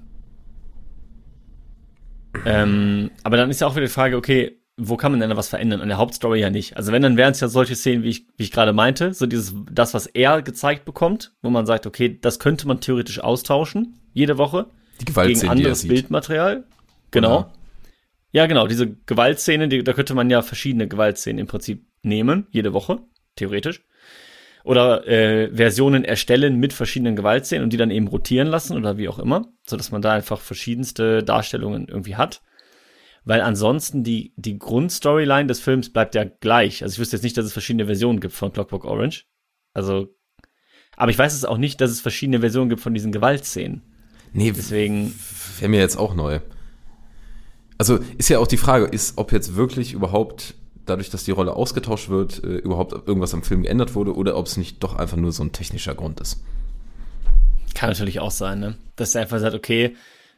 Ähm, 2.45 3.11
aber 3.23 3.37
dann 3.37 3.50
ist 3.50 3.61
ja 3.61 3.67
auch 3.67 3.75
wieder 3.75 3.87
die 3.87 3.93
Frage, 3.93 4.17
okay, 4.17 4.59
wo 4.76 4.97
kann 4.97 5.12
man 5.12 5.21
denn 5.21 5.31
da 5.31 5.37
was 5.37 5.49
verändern? 5.49 5.81
An 5.81 5.88
der 5.88 5.99
Hauptstory 5.99 6.41
ja 6.41 6.50
nicht. 6.50 6.76
Also 6.76 6.91
wenn, 6.93 7.03
dann 7.03 7.17
wären 7.17 7.31
es 7.31 7.41
ja 7.41 7.49
solche 7.49 7.76
Szenen, 7.76 8.03
wie 8.03 8.09
ich, 8.09 8.26
wie 8.37 8.43
ich 8.45 8.50
gerade 8.50 8.73
meinte, 8.73 9.14
so 9.14 9.26
dieses, 9.26 9.55
das, 9.71 9.95
was 9.95 10.07
er 10.07 10.43
gezeigt 10.43 10.85
bekommt, 10.85 11.33
wo 11.43 11.50
man 11.50 11.67
sagt, 11.67 11.87
okay, 11.87 12.19
das 12.21 12.38
könnte 12.38 12.67
man 12.67 12.81
theoretisch 12.81 13.21
austauschen, 13.21 14.00
jede 14.12 14.37
Woche, 14.37 14.67
Die 15.00 15.05
gegen 15.05 15.14
Gewaltszenen, 15.14 15.41
die 15.41 15.47
er 15.47 15.50
anderes 15.50 15.81
sieht. 15.81 15.91
Bildmaterial. 15.91 16.64
Genau. 17.12 17.38
Oder? 17.38 17.53
Ja, 18.33 18.47
genau, 18.47 18.67
diese 18.67 18.91
Gewaltszene, 19.07 19.69
die, 19.69 19.85
da 19.85 19.93
könnte 19.93 20.14
man 20.14 20.29
ja 20.29 20.43
verschiedene 20.43 20.88
Gewaltszenen 20.88 21.38
im 21.38 21.47
Prinzip 21.47 21.87
nehmen, 22.03 22.49
jede 22.50 22.73
Woche, 22.73 22.99
theoretisch. 23.37 23.83
Oder 24.64 25.06
äh, 25.06 25.54
Versionen 25.54 26.04
erstellen 26.04 26.56
mit 26.56 26.73
verschiedenen 26.73 27.16
Gewaltszenen 27.16 27.64
und 27.64 27.73
die 27.73 27.76
dann 27.76 27.90
eben 27.90 28.09
rotieren 28.09 28.49
lassen 28.49 28.76
oder 28.76 28.97
wie 28.97 29.09
auch 29.09 29.18
immer, 29.18 29.47
so 29.66 29.76
dass 29.76 29.92
man 29.92 30.02
da 30.02 30.12
einfach 30.12 30.40
verschiedenste 30.40 31.22
Darstellungen 31.22 31.87
irgendwie 31.87 32.16
hat. 32.16 32.42
Weil 33.24 33.42
ansonsten 33.42 34.05
die, 34.05 34.33
die 34.37 34.59
Grundstoryline 34.59 35.46
des 35.46 35.61
Films 35.61 35.92
bleibt 35.92 36.14
ja 36.14 36.24
gleich. 36.24 36.83
Also 36.83 36.94
ich 36.94 36.98
wüsste 36.98 37.16
jetzt 37.16 37.24
nicht, 37.24 37.37
dass 37.37 37.44
es 37.44 37.53
verschiedene 37.53 37.87
Versionen 37.87 38.20
gibt 38.20 38.35
von 38.35 38.53
Clockwork 38.53 38.85
Orange. 38.85 39.27
Also, 39.74 40.14
aber 40.96 41.11
ich 41.11 41.18
weiß 41.18 41.35
es 41.35 41.44
auch 41.44 41.59
nicht, 41.59 41.81
dass 41.81 41.90
es 41.90 42.00
verschiedene 42.00 42.40
Versionen 42.40 42.68
gibt 42.70 42.81
von 42.83 42.94
diesen 42.94 43.12
Gewaltszenen. 43.12 43.83
Nee, 44.33 44.53
Deswegen, 44.53 45.14
wäre 45.61 45.70
mir 45.70 45.81
jetzt 45.81 45.96
auch 45.96 46.14
neu. 46.14 46.40
Also 47.79 47.98
ist 48.18 48.29
ja 48.29 48.38
auch 48.38 48.46
die 48.46 48.57
Frage, 48.57 48.87
ist, 48.87 49.18
ob 49.18 49.33
jetzt 49.33 49.57
wirklich 49.57 49.92
überhaupt, 49.92 50.55
dadurch, 50.87 51.11
dass 51.11 51.25
die 51.25 51.31
Rolle 51.31 51.55
ausgetauscht 51.55 52.09
wird, 52.09 52.42
äh, 52.44 52.57
überhaupt 52.59 52.92
irgendwas 53.07 53.35
am 53.35 53.42
Film 53.42 53.62
geändert 53.62 53.94
wurde 53.94 54.14
oder 54.14 54.37
ob 54.37 54.47
es 54.47 54.57
nicht 54.57 54.83
doch 54.83 54.97
einfach 54.97 55.16
nur 55.16 55.33
so 55.33 55.42
ein 55.42 55.53
technischer 55.53 55.94
Grund 55.94 56.20
ist. 56.20 56.42
Kann 57.75 57.90
natürlich 57.90 58.20
auch 58.20 58.31
sein, 58.31 58.61
ne? 58.61 58.77
Dass 58.97 59.14
er 59.14 59.23
einfach 59.23 59.40
sagt, 59.40 59.55
okay, 59.55 59.97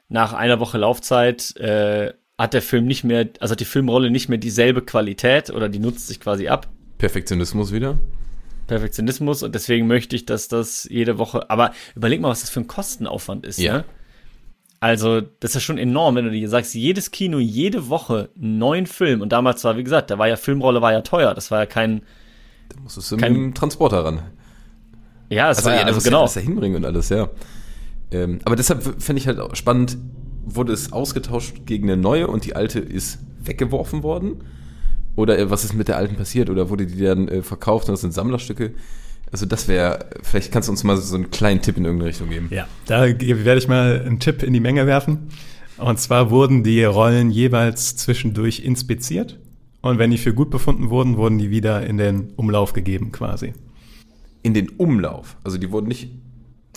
nach 0.09 0.33
einer 0.33 0.61
Woche 0.61 0.79
Laufzeit 0.79 1.55
äh, 1.57 2.13
hat 2.39 2.55
der 2.55 2.63
Film 2.63 2.87
nicht 2.87 3.05
mehr, 3.05 3.29
also 3.41 3.53
hat 3.53 3.61
die 3.61 3.65
Filmrolle 3.65 4.11
nicht 4.11 4.29
mehr 4.29 4.39
dieselbe 4.39 4.83
Qualität 4.83 5.51
oder 5.51 5.69
die 5.69 5.79
nutzt 5.79 6.07
sich 6.09 6.21
quasi 6.21 6.49
ab. 6.49 6.69
Perfektionismus 6.99 7.73
wieder. 7.73 7.99
Perfektionismus 8.67 9.43
und 9.43 9.55
deswegen 9.55 9.87
möchte 9.87 10.17
ich, 10.17 10.27
dass 10.27 10.49
das 10.49 10.85
jede 10.91 11.19
Woche, 11.19 11.51
aber 11.51 11.73
überleg 11.95 12.21
mal, 12.21 12.29
was 12.31 12.41
das 12.41 12.51
für 12.51 12.61
ein 12.61 12.67
Kostenaufwand 12.67 13.47
ist, 13.47 13.59
Ja. 13.59 13.79
ne? 13.79 13.85
Also, 14.87 15.21
das 15.21 15.51
ist 15.51 15.55
ja 15.55 15.61
schon 15.61 15.79
enorm, 15.79 16.15
wenn 16.15 16.27
du 16.27 16.31
dir 16.31 16.49
sagst, 16.49 16.73
jedes 16.75 17.11
Kino, 17.11 17.39
jede 17.41 17.89
Woche 17.89 18.29
einen 18.41 18.59
neuen 18.59 18.87
Film 18.87 19.21
und 19.21 19.33
damals 19.33 19.65
war, 19.65 19.77
wie 19.77 19.83
gesagt, 19.83 20.13
da 20.13 20.19
war 20.19 20.29
ja 20.29 20.37
Filmrolle 20.37 20.81
war 20.81 20.93
ja 20.93 21.01
teuer, 21.01 21.35
das 21.35 21.51
war 21.51 21.59
ja 21.59 21.67
kein, 21.67 22.03
Da 22.69 22.81
muss 22.81 22.97
es 22.97 23.11
mit 23.11 23.21
Kein- 23.21 23.35
dem 23.35 23.55
Transporter 23.55 24.05
ran. 24.05 24.21
ja, 25.29 25.51
es 25.51 25.59
Also, 25.59 25.71
war 25.71 25.77
ja, 25.77 25.83
also 25.83 25.95
muss 25.97 26.05
ja 26.05 26.11
genau. 26.11 26.21
alles 26.21 26.35
da 26.35 26.41
hinbringen 26.41 26.77
und 26.77 26.85
alles, 26.85 27.09
ja. 27.09 27.29
Ähm, 28.13 28.39
aber 28.45 28.55
deshalb 28.55 28.83
fände 29.03 29.21
ich 29.21 29.27
halt 29.27 29.41
auch 29.41 29.57
spannend, 29.57 29.99
wurde 30.45 30.73
es 30.73 30.93
ausgetauscht 30.93 31.67
gegen 31.67 31.91
eine 31.91 32.01
neue 32.01 32.29
und 32.29 32.45
die 32.45 32.55
alte 32.55 32.79
ist 32.79 33.19
weggeworfen 33.43 34.05
worden? 34.05 34.45
Oder 35.17 35.37
äh, 35.37 35.51
was 35.51 35.65
ist 35.65 35.73
mit 35.75 35.89
der 35.89 35.97
alten 35.97 36.15
passiert? 36.15 36.49
Oder 36.49 36.71
wurde 36.71 36.87
die 36.87 37.03
dann 37.03 37.27
äh, 37.27 37.43
verkauft 37.43 37.89
und 37.89 37.95
das 37.95 38.03
sind 38.03 38.15
Sammlerstücke? 38.15 38.75
Also 39.33 39.45
das 39.45 39.69
wäre, 39.69 40.07
vielleicht 40.23 40.53
kannst 40.53 40.69
du 40.69 40.73
uns 40.73 40.85
mal 40.85 40.97
so 40.97 41.15
einen 41.15 41.31
kleinen 41.31 41.61
Tipp 41.61 41.77
in 41.77 41.85
irgendeine 41.85 42.11
Richtung 42.11 42.31
geben. 42.31 42.49
Ja, 42.51 42.67
da 42.87 43.03
werde 43.03 43.59
ich 43.59 43.69
mal 43.69 44.03
einen 44.07 44.21
Tipp 44.21 44.43
in 44.43 44.53
die 44.53 44.61
Menge 44.61 44.87
werfen. 44.87 45.29
Und 45.79 45.99
zwar 45.99 46.31
wurden 46.31 46.63
die 46.63 46.85
Rollen 46.85 47.31
jeweils 47.31 47.97
zwischendurch 47.97 48.61
inspiziert. 48.61 49.39
Und 49.83 49.99
wenn 49.99 50.11
die 50.11 50.19
für 50.19 50.33
gut 50.33 50.51
befunden 50.51 50.91
wurden, 50.91 51.17
wurden 51.17 51.39
die 51.39 51.51
wieder 51.51 51.87
in 51.87 51.99
den 51.99 52.31
Umlauf 52.37 52.73
gegeben 52.73 53.13
quasi. 53.13 53.53
In 54.43 54.55
den 54.55 54.71
Umlauf. 54.71 55.37
Also 55.45 55.59
die 55.59 55.71
wurden 55.71 55.89
nicht. 55.89 56.11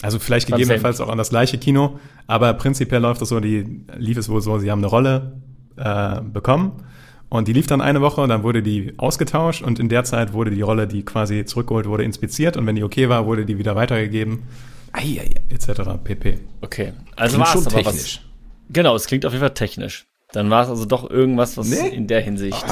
Also 0.01 0.19
vielleicht 0.19 0.47
gegebenenfalls 0.47 1.01
auch 1.01 1.09
an 1.09 1.17
das 1.17 1.29
gleiche 1.29 1.57
Kino, 1.57 1.99
aber 2.25 2.53
prinzipiell 2.53 3.01
läuft 3.01 3.21
das 3.21 3.29
so, 3.29 3.39
die 3.41 3.83
lief 3.97 4.17
es 4.17 4.29
wohl 4.29 4.41
so, 4.41 4.57
sie 4.57 4.71
haben 4.71 4.79
eine 4.79 4.87
Rolle 4.87 5.41
äh, 5.75 6.21
bekommen 6.21 6.83
und 7.29 7.47
die 7.47 7.53
lief 7.53 7.67
dann 7.67 7.81
eine 7.81 8.01
Woche 8.01 8.21
und 8.21 8.29
dann 8.29 8.43
wurde 8.43 8.61
die 8.63 8.93
ausgetauscht 8.97 9.61
und 9.61 9.79
in 9.79 9.87
der 9.89 10.03
Zeit 10.03 10.33
wurde 10.33 10.51
die 10.51 10.61
Rolle, 10.61 10.87
die 10.87 11.03
quasi 11.03 11.45
zurückgeholt 11.45 11.85
wurde, 11.87 12.03
inspiziert 12.03 12.57
und 12.57 12.65
wenn 12.65 12.75
die 12.75 12.83
okay 12.83 13.07
war, 13.09 13.25
wurde 13.25 13.45
die 13.45 13.57
wieder 13.57 13.75
weitergegeben, 13.75 14.43
Eieiei. 14.91 15.35
etc. 15.49 15.81
pp. 16.03 16.39
Okay, 16.61 16.93
also 17.15 17.37
war 17.39 17.55
es 17.55 17.67
aber 17.67 17.75
technisch. 17.83 18.17
was. 18.17 18.73
Genau, 18.73 18.95
es 18.95 19.05
klingt 19.07 19.25
auf 19.25 19.31
jeden 19.33 19.41
Fall 19.41 19.53
technisch. 19.53 20.05
Dann 20.31 20.49
war 20.51 20.61
es 20.63 20.69
also 20.69 20.85
doch 20.85 21.09
irgendwas, 21.09 21.57
was 21.57 21.69
Nee. 21.69 21.87
in 21.89 22.05
der 22.05 22.21
Hinsicht. 22.21 22.63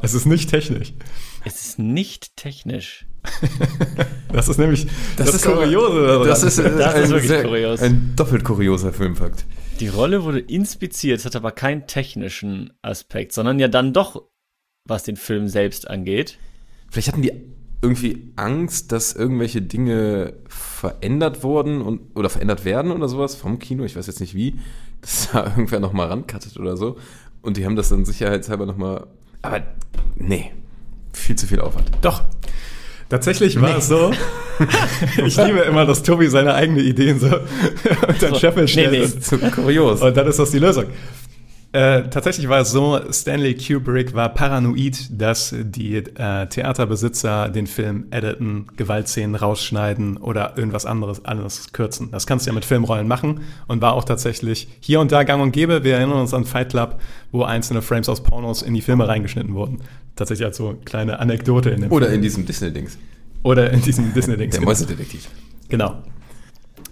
Es 0.00 0.14
ist 0.14 0.24
nicht 0.24 0.48
technisch. 0.48 0.94
Es 1.44 1.66
ist 1.66 1.78
nicht 1.78 2.34
technisch. 2.36 3.06
Das 4.32 4.48
ist 4.48 4.58
nämlich 4.58 4.86
das, 5.16 5.32
ist 5.32 5.46
aber- 5.46 5.62
Kuriose 5.62 6.06
daran. 6.06 6.26
Das 6.26 6.42
ist, 6.42 6.58
äh, 6.58 6.62
Das 6.76 6.94
ist 6.96 7.04
ein, 7.04 7.10
wirklich 7.10 7.42
kurios. 7.44 7.80
ein 7.82 8.12
doppelt 8.16 8.42
kurioser 8.42 8.92
Filmfakt. 8.92 9.44
Die 9.80 9.88
Rolle 9.88 10.22
wurde 10.22 10.38
inspiziert, 10.38 11.18
es 11.18 11.24
hat 11.24 11.34
aber 11.34 11.50
keinen 11.50 11.86
technischen 11.86 12.72
Aspekt, 12.82 13.32
sondern 13.32 13.58
ja 13.58 13.68
dann 13.68 13.92
doch, 13.92 14.22
was 14.86 15.02
den 15.02 15.16
Film 15.16 15.48
selbst 15.48 15.88
angeht. 15.90 16.38
Vielleicht 16.90 17.08
hatten 17.08 17.22
die 17.22 17.32
irgendwie 17.82 18.32
Angst, 18.36 18.92
dass 18.92 19.12
irgendwelche 19.12 19.60
Dinge 19.60 20.34
verändert 20.48 21.42
wurden 21.42 21.82
und 21.82 22.00
oder 22.14 22.30
verändert 22.30 22.64
werden 22.64 22.92
oder 22.92 23.08
sowas 23.08 23.34
vom 23.34 23.58
Kino, 23.58 23.84
ich 23.84 23.96
weiß 23.96 24.06
jetzt 24.06 24.20
nicht 24.20 24.34
wie, 24.34 24.58
dass 25.00 25.30
da 25.32 25.44
irgendwer 25.50 25.80
nochmal 25.80 26.08
rankattet 26.08 26.56
oder 26.56 26.76
so. 26.76 26.96
Und 27.42 27.56
die 27.56 27.66
haben 27.66 27.76
das 27.76 27.90
dann 27.90 28.04
sicherheitshalber 28.04 28.64
nochmal. 28.64 29.06
Aber 29.42 29.62
nee, 30.14 30.52
viel 31.12 31.36
zu 31.36 31.46
viel 31.46 31.60
Aufwand. 31.60 31.90
Doch. 32.00 32.22
Tatsächlich 33.14 33.60
war 33.60 33.78
es 33.78 33.86
so. 33.86 34.10
ich 35.24 35.36
liebe 35.36 35.60
immer, 35.60 35.86
dass 35.86 36.02
Tobi 36.02 36.26
seine 36.28 36.52
eigenen 36.54 36.84
Ideen 36.84 37.20
so 37.20 37.26
unter 38.08 38.26
den 38.26 38.34
So, 38.34 38.40
Scheffel 38.40 38.62
nee, 38.64 38.68
stellt. 38.68 38.90
nee. 38.92 39.02
und- 39.04 39.24
Zu 39.24 39.38
kurios. 39.38 40.02
Und 40.02 40.16
dann 40.16 40.26
ist 40.26 40.38
das 40.40 40.50
die 40.50 40.58
Lösung. 40.58 40.86
Äh, 41.74 42.08
tatsächlich 42.08 42.48
war 42.48 42.60
es 42.60 42.70
so, 42.70 43.00
Stanley 43.10 43.56
Kubrick 43.56 44.14
war 44.14 44.28
paranoid, 44.28 45.08
dass 45.10 45.52
die 45.58 45.96
äh, 45.96 46.46
Theaterbesitzer 46.46 47.48
den 47.48 47.66
Film 47.66 48.06
editen, 48.12 48.68
Gewaltszenen 48.76 49.34
rausschneiden 49.34 50.18
oder 50.18 50.56
irgendwas 50.56 50.86
anderes 50.86 51.24
anderes 51.24 51.72
kürzen. 51.72 52.12
Das 52.12 52.28
kannst 52.28 52.46
du 52.46 52.50
ja 52.50 52.54
mit 52.54 52.64
Filmrollen 52.64 53.08
machen 53.08 53.40
und 53.66 53.82
war 53.82 53.94
auch 53.94 54.04
tatsächlich 54.04 54.68
hier 54.78 55.00
und 55.00 55.10
da 55.10 55.24
gang 55.24 55.42
und 55.42 55.50
gäbe. 55.50 55.82
Wir 55.82 55.96
erinnern 55.96 56.20
uns 56.20 56.32
an 56.32 56.44
Fight 56.44 56.68
Club, 56.68 57.00
wo 57.32 57.42
einzelne 57.42 57.82
Frames 57.82 58.08
aus 58.08 58.22
Pornos 58.22 58.62
in 58.62 58.72
die 58.72 58.80
Filme 58.80 59.08
reingeschnitten 59.08 59.54
wurden. 59.54 59.80
Tatsächlich 60.14 60.46
als 60.46 60.58
so 60.58 60.76
kleine 60.84 61.18
Anekdote 61.18 61.70
in 61.70 61.80
dem 61.80 61.90
Oder 61.90 62.06
Film. 62.06 62.18
in 62.18 62.22
diesem 62.22 62.46
Disney-Dings. 62.46 62.98
Oder 63.42 63.72
in 63.72 63.82
diesem 63.82 64.14
Disney-Dings. 64.14 64.52
Der 64.52 64.60
genau. 64.60 64.70
Mäusedetektiv. 64.70 65.28
Genau. 65.68 66.04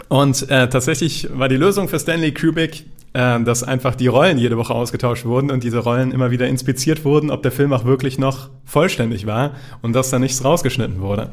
Und 0.09 0.51
äh, 0.51 0.69
tatsächlich 0.69 1.29
war 1.33 1.49
die 1.49 1.57
Lösung 1.57 1.87
für 1.87 2.01
Stanley 2.01 2.35
Kubrick, 2.35 2.85
äh, 3.15 3.41
dass 3.43 3.63
einfach 3.63 3.95
die 3.95 4.07
Rollen 4.07 4.39
jede 4.39 4.57
Woche 4.57 4.75
ausgetauscht 4.75 5.25
wurden 5.25 5.51
und 5.51 5.63
diese 5.65 5.79
Rollen 5.79 6.13
immer 6.13 6.31
wieder 6.31 6.47
inspiziert 6.49 7.05
wurden, 7.05 7.31
ob 7.31 7.43
der 7.43 7.53
Film 7.53 7.73
auch 7.73 7.85
wirklich 7.85 8.19
noch 8.19 8.51
vollständig 8.65 9.27
war 9.27 9.53
und 9.83 9.93
dass 9.95 10.11
da 10.11 10.19
nichts 10.19 10.45
rausgeschnitten 10.45 11.01
wurde. 11.01 11.31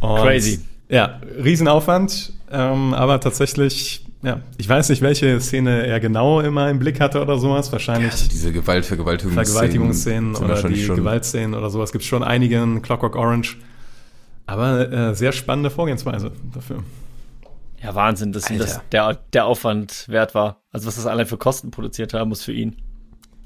Und, 0.00 0.20
Crazy. 0.20 0.60
Ja, 0.88 1.20
Riesenaufwand, 1.42 2.34
ähm, 2.52 2.92
aber 2.92 3.18
tatsächlich, 3.20 4.04
ja, 4.22 4.40
ich 4.58 4.68
weiß 4.68 4.90
nicht, 4.90 5.00
welche 5.00 5.40
Szene 5.40 5.86
er 5.86 5.98
genau 5.98 6.40
immer 6.40 6.68
im 6.68 6.78
Blick 6.78 7.00
hatte 7.00 7.22
oder 7.22 7.38
sowas. 7.38 7.72
Wahrscheinlich 7.72 8.12
Also 8.12 8.28
diese 8.28 8.52
Gewalt, 8.52 8.84
Vergewaltigungsszenen. 8.84 10.36
Oder 10.36 10.62
die 10.64 10.82
schon- 10.84 10.96
Gewaltszenen 10.96 11.54
oder 11.54 11.70
sowas. 11.70 11.90
Gibt 11.92 12.02
es 12.02 12.08
schon 12.08 12.22
einige 12.22 12.62
in 12.62 12.82
Clockwork 12.82 13.16
Orange. 13.16 13.56
Aber 14.46 14.92
äh, 14.92 15.14
sehr 15.14 15.32
spannende 15.32 15.70
Vorgehensweise 15.70 16.30
dafür. 16.52 16.82
Ja, 17.84 17.94
Wahnsinn, 17.94 18.32
dass 18.32 18.50
ihm 18.50 18.58
das 18.58 18.74
Alter. 18.76 18.84
der, 18.92 19.18
der 19.32 19.44
Aufwand 19.46 20.08
wert 20.08 20.34
war. 20.34 20.62
Also 20.72 20.86
was 20.86 20.96
das 20.96 21.06
allein 21.06 21.26
für 21.26 21.36
Kosten 21.36 21.70
produziert 21.70 22.14
haben 22.14 22.30
muss 22.30 22.42
für 22.42 22.52
ihn. 22.52 22.76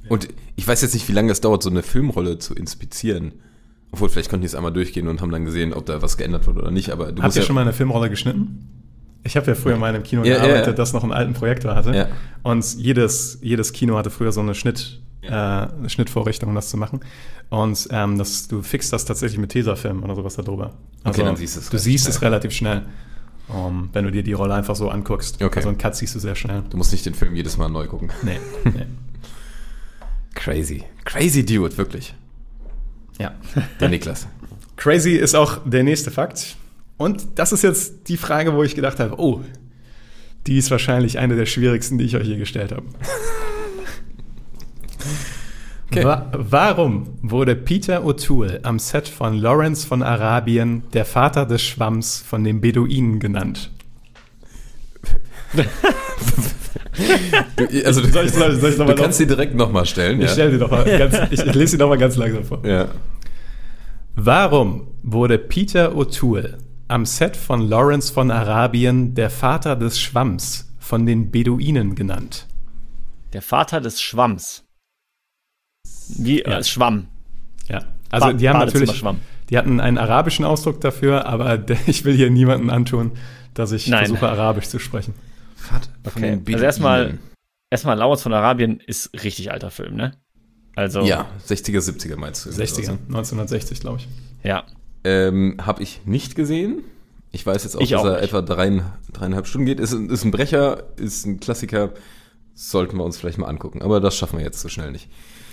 Und 0.08 0.28
ich 0.56 0.66
weiß 0.66 0.80
jetzt 0.82 0.94
nicht, 0.94 1.08
wie 1.08 1.12
lange 1.12 1.30
es 1.32 1.40
dauert, 1.40 1.62
so 1.62 1.68
eine 1.70 1.82
Filmrolle 1.82 2.38
zu 2.38 2.54
inspizieren. 2.54 3.32
Obwohl, 3.90 4.08
vielleicht 4.08 4.30
konnten 4.30 4.42
die 4.42 4.46
es 4.46 4.54
einmal 4.54 4.72
durchgehen 4.72 5.08
und 5.08 5.20
haben 5.20 5.30
dann 5.30 5.44
gesehen, 5.44 5.72
ob 5.74 5.86
da 5.86 6.00
was 6.02 6.16
geändert 6.16 6.46
wurde 6.46 6.60
oder 6.60 6.70
nicht. 6.70 6.90
Aber 6.90 7.10
du 7.12 7.22
Habt 7.22 7.34
ihr 7.34 7.40
ja, 7.42 7.46
schon 7.46 7.54
mal 7.54 7.62
eine 7.62 7.72
Filmrolle 7.72 8.08
geschnitten? 8.10 8.68
Ich 9.24 9.36
habe 9.36 9.46
ja 9.48 9.54
früher 9.54 9.76
mal 9.76 9.88
in 9.90 9.96
einem 9.96 10.04
Kino 10.04 10.24
Ja, 10.24 10.36
gearbeitet, 10.36 10.66
ja. 10.68 10.72
das 10.74 10.92
noch 10.92 11.02
einen 11.02 11.12
alten 11.12 11.34
Projektor 11.34 11.74
hatte. 11.74 11.94
Ja. 11.94 12.08
Und 12.42 12.64
jedes, 12.76 13.38
jedes 13.42 13.72
Kino 13.72 13.96
hatte 13.98 14.10
früher 14.10 14.30
so 14.30 14.40
eine, 14.40 14.54
Schnitt, 14.54 15.00
äh, 15.22 15.30
eine 15.32 15.88
Schnittvorrichtung, 15.90 16.48
um 16.50 16.54
das 16.54 16.70
zu 16.70 16.76
machen. 16.76 17.00
Und 17.50 17.88
ähm, 17.90 18.18
das, 18.18 18.46
du 18.48 18.62
fixst 18.62 18.92
das 18.92 19.04
tatsächlich 19.04 19.38
mit 19.40 19.50
Tesafilm 19.50 20.02
oder 20.04 20.14
sowas 20.14 20.36
da 20.36 20.42
drüber. 20.42 20.74
Also, 21.02 21.22
dann 21.24 21.36
siehst 21.36 21.56
du 21.56 21.60
es 21.60 21.70
Du 21.70 21.78
siehst 21.78 22.04
schnell. 22.04 22.14
es 22.16 22.22
relativ 22.22 22.52
schnell, 22.52 22.82
um, 23.48 23.88
wenn 23.92 24.04
du 24.04 24.10
dir 24.10 24.22
die 24.22 24.32
Rolle 24.32 24.54
einfach 24.54 24.76
so 24.76 24.90
anguckst. 24.90 25.42
Okay. 25.42 25.56
Also 25.56 25.68
einen 25.68 25.78
Cut 25.78 25.96
siehst 25.96 26.14
du 26.14 26.18
sehr 26.18 26.34
schnell. 26.34 26.62
du 26.68 26.76
musst 26.76 26.92
nicht 26.92 27.06
den 27.06 27.14
Film 27.14 27.34
jedes 27.34 27.56
Mal 27.56 27.68
neu 27.68 27.86
gucken. 27.86 28.10
Nee, 28.22 28.38
nee. 28.64 28.86
Crazy. 30.34 30.84
Crazy 31.04 31.44
Dude, 31.44 31.76
wirklich. 31.76 32.14
Ja. 33.18 33.34
Der 33.80 33.88
Niklas. 33.88 34.28
Crazy 34.76 35.12
ist 35.16 35.34
auch 35.34 35.58
der 35.64 35.82
nächste 35.82 36.10
Fakt. 36.10 36.56
Und 36.96 37.26
das 37.36 37.52
ist 37.52 37.62
jetzt 37.62 38.08
die 38.08 38.16
Frage, 38.16 38.54
wo 38.54 38.62
ich 38.62 38.74
gedacht 38.74 39.00
habe, 39.00 39.18
oh, 39.18 39.42
die 40.46 40.58
ist 40.58 40.70
wahrscheinlich 40.70 41.18
eine 41.18 41.36
der 41.36 41.46
schwierigsten, 41.46 41.98
die 41.98 42.04
ich 42.04 42.16
euch 42.16 42.26
je 42.26 42.36
gestellt 42.36 42.72
habe. 42.72 42.84
Okay. 45.90 46.04
Wa 46.04 46.30
warum 46.32 47.18
wurde 47.22 47.56
Peter 47.56 48.04
O'Toole 48.04 48.60
am 48.62 48.78
Set 48.78 49.08
von 49.08 49.34
Lawrence 49.34 49.86
von 49.86 50.02
Arabien 50.02 50.82
der 50.92 51.06
Vater 51.06 51.46
des 51.46 51.62
Schwamms 51.62 52.18
von 52.26 52.44
den 52.44 52.60
Beduinen 52.60 53.20
genannt? 53.20 53.70
Du, 57.56 57.64
also, 57.86 58.00
du, 58.02 58.08
Soll 58.08 58.26
ich- 58.26 58.32
soll 58.32 58.52
ich- 58.54 58.60
soll 58.60 58.70
ich 58.70 58.78
noch 58.78 58.86
du 58.86 58.92
mal 58.92 58.98
kannst 59.00 59.18
sie 59.18 59.26
direkt 59.26 59.54
nochmal 59.54 59.86
stellen. 59.86 60.20
Ich 60.20 60.36
ja? 60.36 60.48
doch 60.50 60.70
mal 60.70 60.84
ganz, 60.84 61.16
ich, 61.30 61.40
ich 61.46 61.54
lese 61.54 61.72
sie 61.72 61.78
doch 61.78 61.88
mal 61.88 61.96
ganz 61.98 62.16
langsam 62.16 62.44
vor. 62.44 62.66
ja. 62.66 62.88
Warum 64.14 64.88
wurde 65.04 65.38
Peter 65.38 65.92
O'Toole 65.94 66.58
am 66.88 67.06
Set 67.06 67.36
von 67.36 67.68
Lawrence 67.68 68.12
von 68.12 68.30
Arabien 68.30 69.14
der 69.14 69.30
Vater 69.30 69.76
des 69.76 70.00
Schwamms 70.00 70.74
von 70.78 71.06
den 71.06 71.30
Beduinen 71.30 71.94
genannt? 71.94 72.46
Der 73.32 73.42
Vater 73.42 73.80
des 73.80 74.00
Schwamms. 74.02 74.64
Wie 76.16 76.40
Ja. 76.42 76.58
äh, 76.58 76.64
Schwamm. 76.64 77.06
Ja, 77.68 77.84
also 78.10 78.26
Ba- 78.28 78.32
die 78.32 78.48
haben 78.48 78.58
natürlich, 78.58 79.02
die 79.50 79.58
hatten 79.58 79.80
einen 79.80 79.98
arabischen 79.98 80.44
Ausdruck 80.44 80.80
dafür, 80.80 81.26
aber 81.26 81.58
ich 81.86 82.04
will 82.04 82.14
hier 82.14 82.30
niemanden 82.30 82.70
antun, 82.70 83.12
dass 83.54 83.72
ich 83.72 83.86
Nein. 83.88 84.06
versuche, 84.06 84.28
Arabisch 84.28 84.66
zu 84.68 84.78
sprechen. 84.78 85.14
Von 85.56 85.80
Okay. 86.22 86.36
den 86.36 86.54
Also 86.54 86.64
erstmal, 86.64 87.18
erstmal 87.70 87.98
Lawrence 87.98 88.22
von 88.22 88.32
Arabien 88.32 88.80
ist 88.80 89.12
richtig 89.22 89.50
alter 89.52 89.70
Film, 89.70 89.96
ne? 89.96 90.12
Also, 90.76 91.02
Ja, 91.02 91.26
60er, 91.46 91.80
70er 91.80 92.16
meinst 92.16 92.46
du? 92.46 92.50
60er, 92.50 92.96
1960, 93.08 93.80
glaube 93.80 93.98
ich. 93.98 94.08
ja. 94.44 94.64
Ähm, 95.04 95.56
Habe 95.64 95.82
ich 95.82 96.00
nicht 96.06 96.34
gesehen. 96.34 96.82
Ich 97.30 97.44
weiß 97.46 97.62
jetzt 97.64 97.76
auch, 97.76 97.80
Ich 97.80 97.90
dass 97.90 98.00
auch 98.00 98.06
er 98.06 98.12
nicht. 98.14 98.24
etwa 98.24 98.42
dreien, 98.42 98.82
dreieinhalb 99.12 99.46
Stunden 99.46 99.66
geht. 99.66 99.78
Ist, 99.80 99.92
ein- 99.92 100.08
ist 100.10 100.24
ein 100.24 100.30
Brecher, 100.32 100.82
ist 100.96 101.24
ein 101.26 101.38
Klassiker. 101.40 101.92
Sollten 102.54 102.96
wir 102.96 103.04
uns 103.04 103.16
vielleicht 103.18 103.38
mal 103.38 103.46
angucken. 103.46 103.80
Aber 103.82 104.00
das 104.00 104.16
schaffen 104.16 104.38
wir 104.38 104.44
jetzt 104.44 104.60
so 104.60 104.68
schnell 104.68 104.90
nicht. 104.90 105.08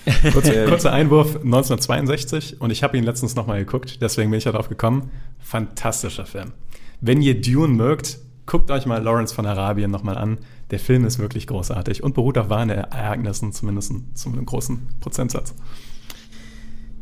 Kurzer, 0.33 0.65
kurzer 0.65 0.91
Einwurf, 0.91 1.35
1962 1.37 2.61
und 2.61 2.69
ich 2.71 2.83
habe 2.83 2.97
ihn 2.97 3.03
letztens 3.03 3.35
nochmal 3.35 3.59
geguckt, 3.59 4.01
deswegen 4.01 4.29
bin 4.29 4.37
ich 4.37 4.43
darauf 4.43 4.69
gekommen. 4.69 5.11
Fantastischer 5.39 6.25
Film. 6.25 6.53
Wenn 7.01 7.21
ihr 7.21 7.41
Dune 7.41 7.73
mögt, 7.73 8.19
guckt 8.45 8.71
euch 8.71 8.85
mal 8.85 9.01
Lawrence 9.01 9.33
von 9.33 9.45
Arabien 9.45 9.91
nochmal 9.91 10.17
an. 10.17 10.37
Der 10.71 10.79
Film 10.79 11.05
ist 11.05 11.19
wirklich 11.19 11.47
großartig 11.47 12.03
und 12.03 12.13
beruht 12.13 12.37
auf 12.37 12.49
wahren 12.49 12.69
Ereignissen, 12.69 13.51
zumindest 13.51 13.93
zu 14.13 14.29
einem 14.29 14.45
großen 14.45 14.87
Prozentsatz. 14.99 15.53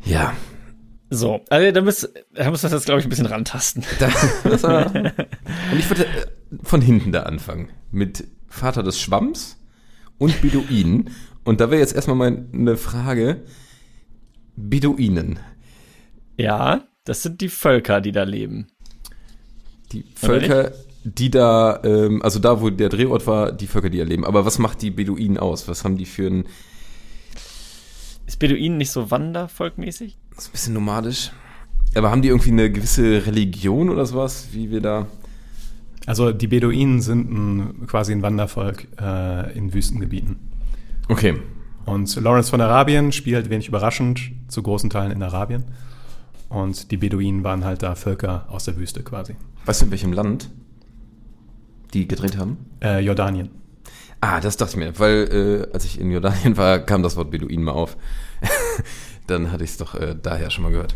Ja. 0.03 0.33
So, 1.09 1.41
also 1.49 1.71
da 1.71 1.81
müssen 1.81 2.09
da 2.33 2.49
müssen 2.49 2.63
wir 2.63 2.69
das 2.69 2.71
jetzt, 2.71 2.85
glaube 2.85 2.99
ich, 2.99 3.05
ein 3.05 3.09
bisschen 3.09 3.27
rantasten. 3.27 3.83
Da, 3.99 4.09
das 4.43 4.63
war, 4.63 4.93
und 4.95 5.79
ich 5.79 5.89
würde 5.89 6.05
äh, 6.05 6.25
von 6.63 6.81
hinten 6.81 7.11
da 7.11 7.23
anfangen. 7.23 7.69
Mit 7.91 8.27
Vater 8.47 8.83
des 8.83 8.99
Schwamms 8.99 9.57
und 10.17 10.41
Beduinen. 10.41 11.11
Und 11.43 11.59
da 11.59 11.69
wäre 11.69 11.81
jetzt 11.81 11.95
erstmal 11.95 12.15
meine 12.51 12.77
Frage. 12.77 13.43
Beduinen. 14.55 15.39
Ja, 16.37 16.83
das 17.05 17.23
sind 17.23 17.41
die 17.41 17.49
Völker, 17.49 18.01
die 18.01 18.11
da 18.11 18.23
leben. 18.23 18.67
Die 19.91 20.05
Völker, 20.15 20.71
die 21.03 21.29
da, 21.29 21.81
ähm, 21.83 22.21
also 22.21 22.39
da, 22.39 22.61
wo 22.61 22.69
der 22.69 22.89
Drehort 22.89 23.27
war, 23.27 23.51
die 23.51 23.67
Völker, 23.67 23.89
die 23.89 23.97
da 23.97 24.03
leben. 24.03 24.25
Aber 24.25 24.45
was 24.45 24.59
macht 24.59 24.81
die 24.81 24.91
Beduinen 24.91 25.37
aus? 25.37 25.67
Was 25.67 25.83
haben 25.83 25.97
die 25.97 26.05
für 26.05 26.27
ein, 26.27 26.45
Ist 28.25 28.39
Beduinen 28.39 28.77
nicht 28.77 28.91
so 28.91 29.11
wandervolkmäßig? 29.11 30.17
ist 30.37 30.47
ein 30.47 30.51
bisschen 30.51 30.73
nomadisch? 30.73 31.31
Aber 31.95 32.09
haben 32.09 32.21
die 32.21 32.29
irgendwie 32.29 32.51
eine 32.51 32.71
gewisse 32.71 33.25
Religion 33.25 33.89
oder 33.89 34.05
sowas, 34.05 34.47
wie 34.51 34.71
wir 34.71 34.81
da? 34.81 35.07
Also 36.05 36.31
die 36.31 36.47
Beduinen 36.47 37.01
sind 37.01 37.31
ein, 37.31 37.87
quasi 37.87 38.11
ein 38.13 38.21
Wandervolk 38.23 38.87
äh, 38.99 39.55
in 39.57 39.73
Wüstengebieten. 39.73 40.52
Okay. 41.09 41.41
Und 41.85 42.15
Lawrence 42.15 42.49
von 42.49 42.61
Arabien 42.61 43.11
spielt 43.11 43.49
wenig 43.49 43.67
überraschend 43.67 44.31
zu 44.47 44.63
großen 44.63 44.89
Teilen 44.89 45.11
in 45.11 45.21
Arabien. 45.21 45.65
Und 46.49 46.91
die 46.91 46.97
Beduinen 46.97 47.43
waren 47.43 47.65
halt 47.65 47.83
da 47.83 47.95
Völker 47.95 48.45
aus 48.49 48.65
der 48.65 48.77
Wüste 48.77 49.03
quasi. 49.03 49.35
Weißt 49.65 49.81
du, 49.81 49.85
in 49.85 49.91
welchem 49.91 50.13
Land 50.13 50.49
die 51.93 52.07
gedreht 52.07 52.37
haben? 52.37 52.57
Äh, 52.81 52.99
Jordanien. 52.99 53.49
Ah, 54.21 54.39
das 54.39 54.55
dachte 54.55 54.71
ich 54.71 54.77
mir, 54.77 54.97
weil 54.99 55.67
äh, 55.69 55.73
als 55.73 55.83
ich 55.83 55.99
in 55.99 56.11
Jordanien 56.11 56.55
war, 56.55 56.79
kam 56.79 57.03
das 57.03 57.17
Wort 57.17 57.31
Beduin 57.31 57.63
mal 57.63 57.71
auf. 57.71 57.97
Dann 59.27 59.51
hatte 59.51 59.63
ich 59.63 59.71
es 59.71 59.77
doch 59.77 59.95
äh, 59.95 60.15
daher 60.21 60.49
schon 60.49 60.63
mal 60.63 60.71
gehört. 60.71 60.95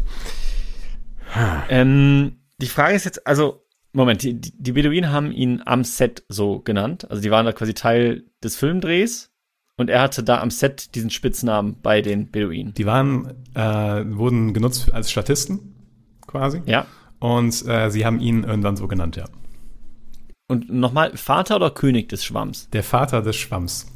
Ähm, 1.69 2.39
die 2.59 2.67
Frage 2.67 2.95
ist 2.95 3.05
jetzt, 3.05 3.27
also, 3.27 3.65
Moment, 3.91 4.23
die, 4.23 4.39
die 4.39 4.51
die 4.57 4.71
Beduinen 4.71 5.11
haben 5.11 5.31
ihn 5.31 5.61
am 5.65 5.83
Set 5.83 6.23
so 6.29 6.59
genannt. 6.59 7.09
Also 7.09 7.21
die 7.21 7.31
waren 7.31 7.45
da 7.45 7.51
quasi 7.51 7.73
Teil 7.73 8.23
des 8.43 8.55
Filmdrehs 8.55 9.31
und 9.77 9.89
er 9.89 10.01
hatte 10.01 10.23
da 10.23 10.41
am 10.41 10.49
Set 10.49 10.95
diesen 10.95 11.09
Spitznamen 11.09 11.77
bei 11.81 12.01
den 12.01 12.29
Beduinen. 12.31 12.73
Die 12.73 12.85
waren, 12.85 13.33
äh, 13.53 14.03
wurden 14.05 14.53
genutzt 14.53 14.91
als 14.91 15.11
Statisten 15.11 15.75
quasi. 16.25 16.61
Ja. 16.65 16.85
Und 17.19 17.65
äh, 17.67 17.89
sie 17.89 18.05
haben 18.05 18.19
ihn 18.19 18.43
irgendwann 18.43 18.75
so 18.75 18.87
genannt, 18.87 19.15
ja. 19.15 19.25
Und 20.49 20.71
nochmal, 20.71 21.15
Vater 21.15 21.57
oder 21.57 21.71
König 21.71 22.09
des 22.09 22.23
Schwamms? 22.23 22.69
Der 22.71 22.83
Vater 22.83 23.21
des 23.21 23.35
Schwamms. 23.35 23.87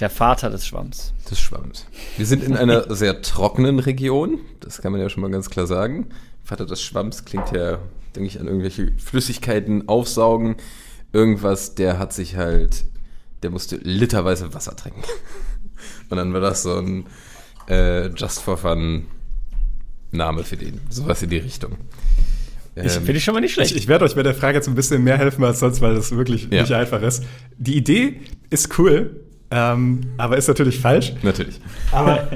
Der 0.00 0.10
Vater 0.10 0.50
des 0.50 0.66
Schwamms. 0.66 1.12
Des 1.30 1.38
Schwamms. 1.38 1.86
Wir 2.16 2.26
sind 2.26 2.42
in 2.42 2.56
einer 2.56 2.92
sehr 2.94 3.22
trockenen 3.22 3.78
Region, 3.78 4.40
das 4.60 4.80
kann 4.80 4.92
man 4.92 5.00
ja 5.00 5.08
schon 5.08 5.20
mal 5.20 5.30
ganz 5.30 5.50
klar 5.50 5.66
sagen. 5.66 6.08
Vater 6.42 6.66
des 6.66 6.82
Schwamms 6.82 7.24
klingt 7.24 7.52
ja, 7.52 7.78
denke 8.16 8.26
ich, 8.26 8.40
an 8.40 8.46
irgendwelche 8.46 8.92
Flüssigkeiten 8.98 9.88
aufsaugen. 9.88 10.56
Irgendwas, 11.12 11.74
der 11.74 11.98
hat 11.98 12.12
sich 12.12 12.36
halt, 12.36 12.84
der 13.42 13.50
musste 13.50 13.76
literweise 13.76 14.52
Wasser 14.54 14.76
trinken. 14.76 15.02
Und 16.10 16.16
dann 16.16 16.32
war 16.32 16.40
das 16.40 16.62
so 16.62 16.76
ein 16.78 17.06
äh, 17.68 18.08
Just 18.08 18.40
for 18.42 18.56
Fun 18.56 19.06
Name 20.10 20.44
für 20.44 20.56
den. 20.56 20.80
Sowas 20.90 21.22
in 21.22 21.30
die 21.30 21.38
Richtung. 21.38 21.76
Ich 22.74 22.84
Ähm, 22.84 22.90
finde 22.90 23.12
ich 23.12 23.24
schon 23.24 23.34
mal 23.34 23.40
nicht 23.40 23.54
schlecht. 23.54 23.70
Ich, 23.72 23.76
ich 23.78 23.88
werde 23.88 24.04
euch 24.04 24.14
bei 24.14 24.22
der 24.22 24.34
Frage 24.34 24.56
jetzt 24.58 24.68
ein 24.68 24.74
bisschen 24.74 25.02
mehr 25.04 25.18
helfen 25.18 25.42
als 25.44 25.60
sonst, 25.60 25.80
weil 25.80 25.94
das 25.94 26.10
wirklich 26.16 26.48
Ja. 26.50 26.62
nicht 26.62 26.72
einfach 26.72 27.02
ist. 27.02 27.24
Die 27.58 27.76
Idee 27.76 28.20
ist 28.50 28.78
cool, 28.78 29.20
Ähm, 29.50 30.00
aber 30.16 30.38
ist 30.38 30.48
natürlich 30.48 30.78
falsch. 30.78 31.12
Natürlich. 31.22 31.60
Aber 31.90 32.26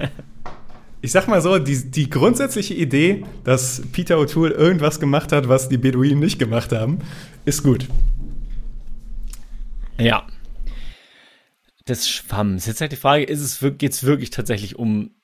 ich 1.00 1.12
sag 1.12 1.28
mal 1.28 1.40
so, 1.40 1.58
die, 1.58 1.90
die 1.90 2.10
grundsätzliche 2.10 2.74
Idee, 2.74 3.24
dass 3.44 3.80
Peter 3.92 4.16
O'Toole 4.18 4.50
irgendwas 4.50 5.00
gemacht 5.00 5.32
hat, 5.32 5.48
was 5.48 5.68
die 5.70 5.78
Beduinen 5.78 6.18
nicht 6.18 6.38
gemacht 6.38 6.72
haben, 6.72 6.98
ist 7.46 7.62
gut. 7.62 7.88
Ja. 9.98 10.26
Des 11.88 12.08
Schwamms. 12.08 12.66
Jetzt 12.66 12.80
halt 12.80 12.92
die 12.92 12.96
Frage, 12.96 13.24
ist 13.24 13.40
es 13.40 13.60
geht 13.78 13.92
es 13.92 14.02
wirklich 14.04 14.30
tatsächlich 14.30 14.76
um 14.76 15.14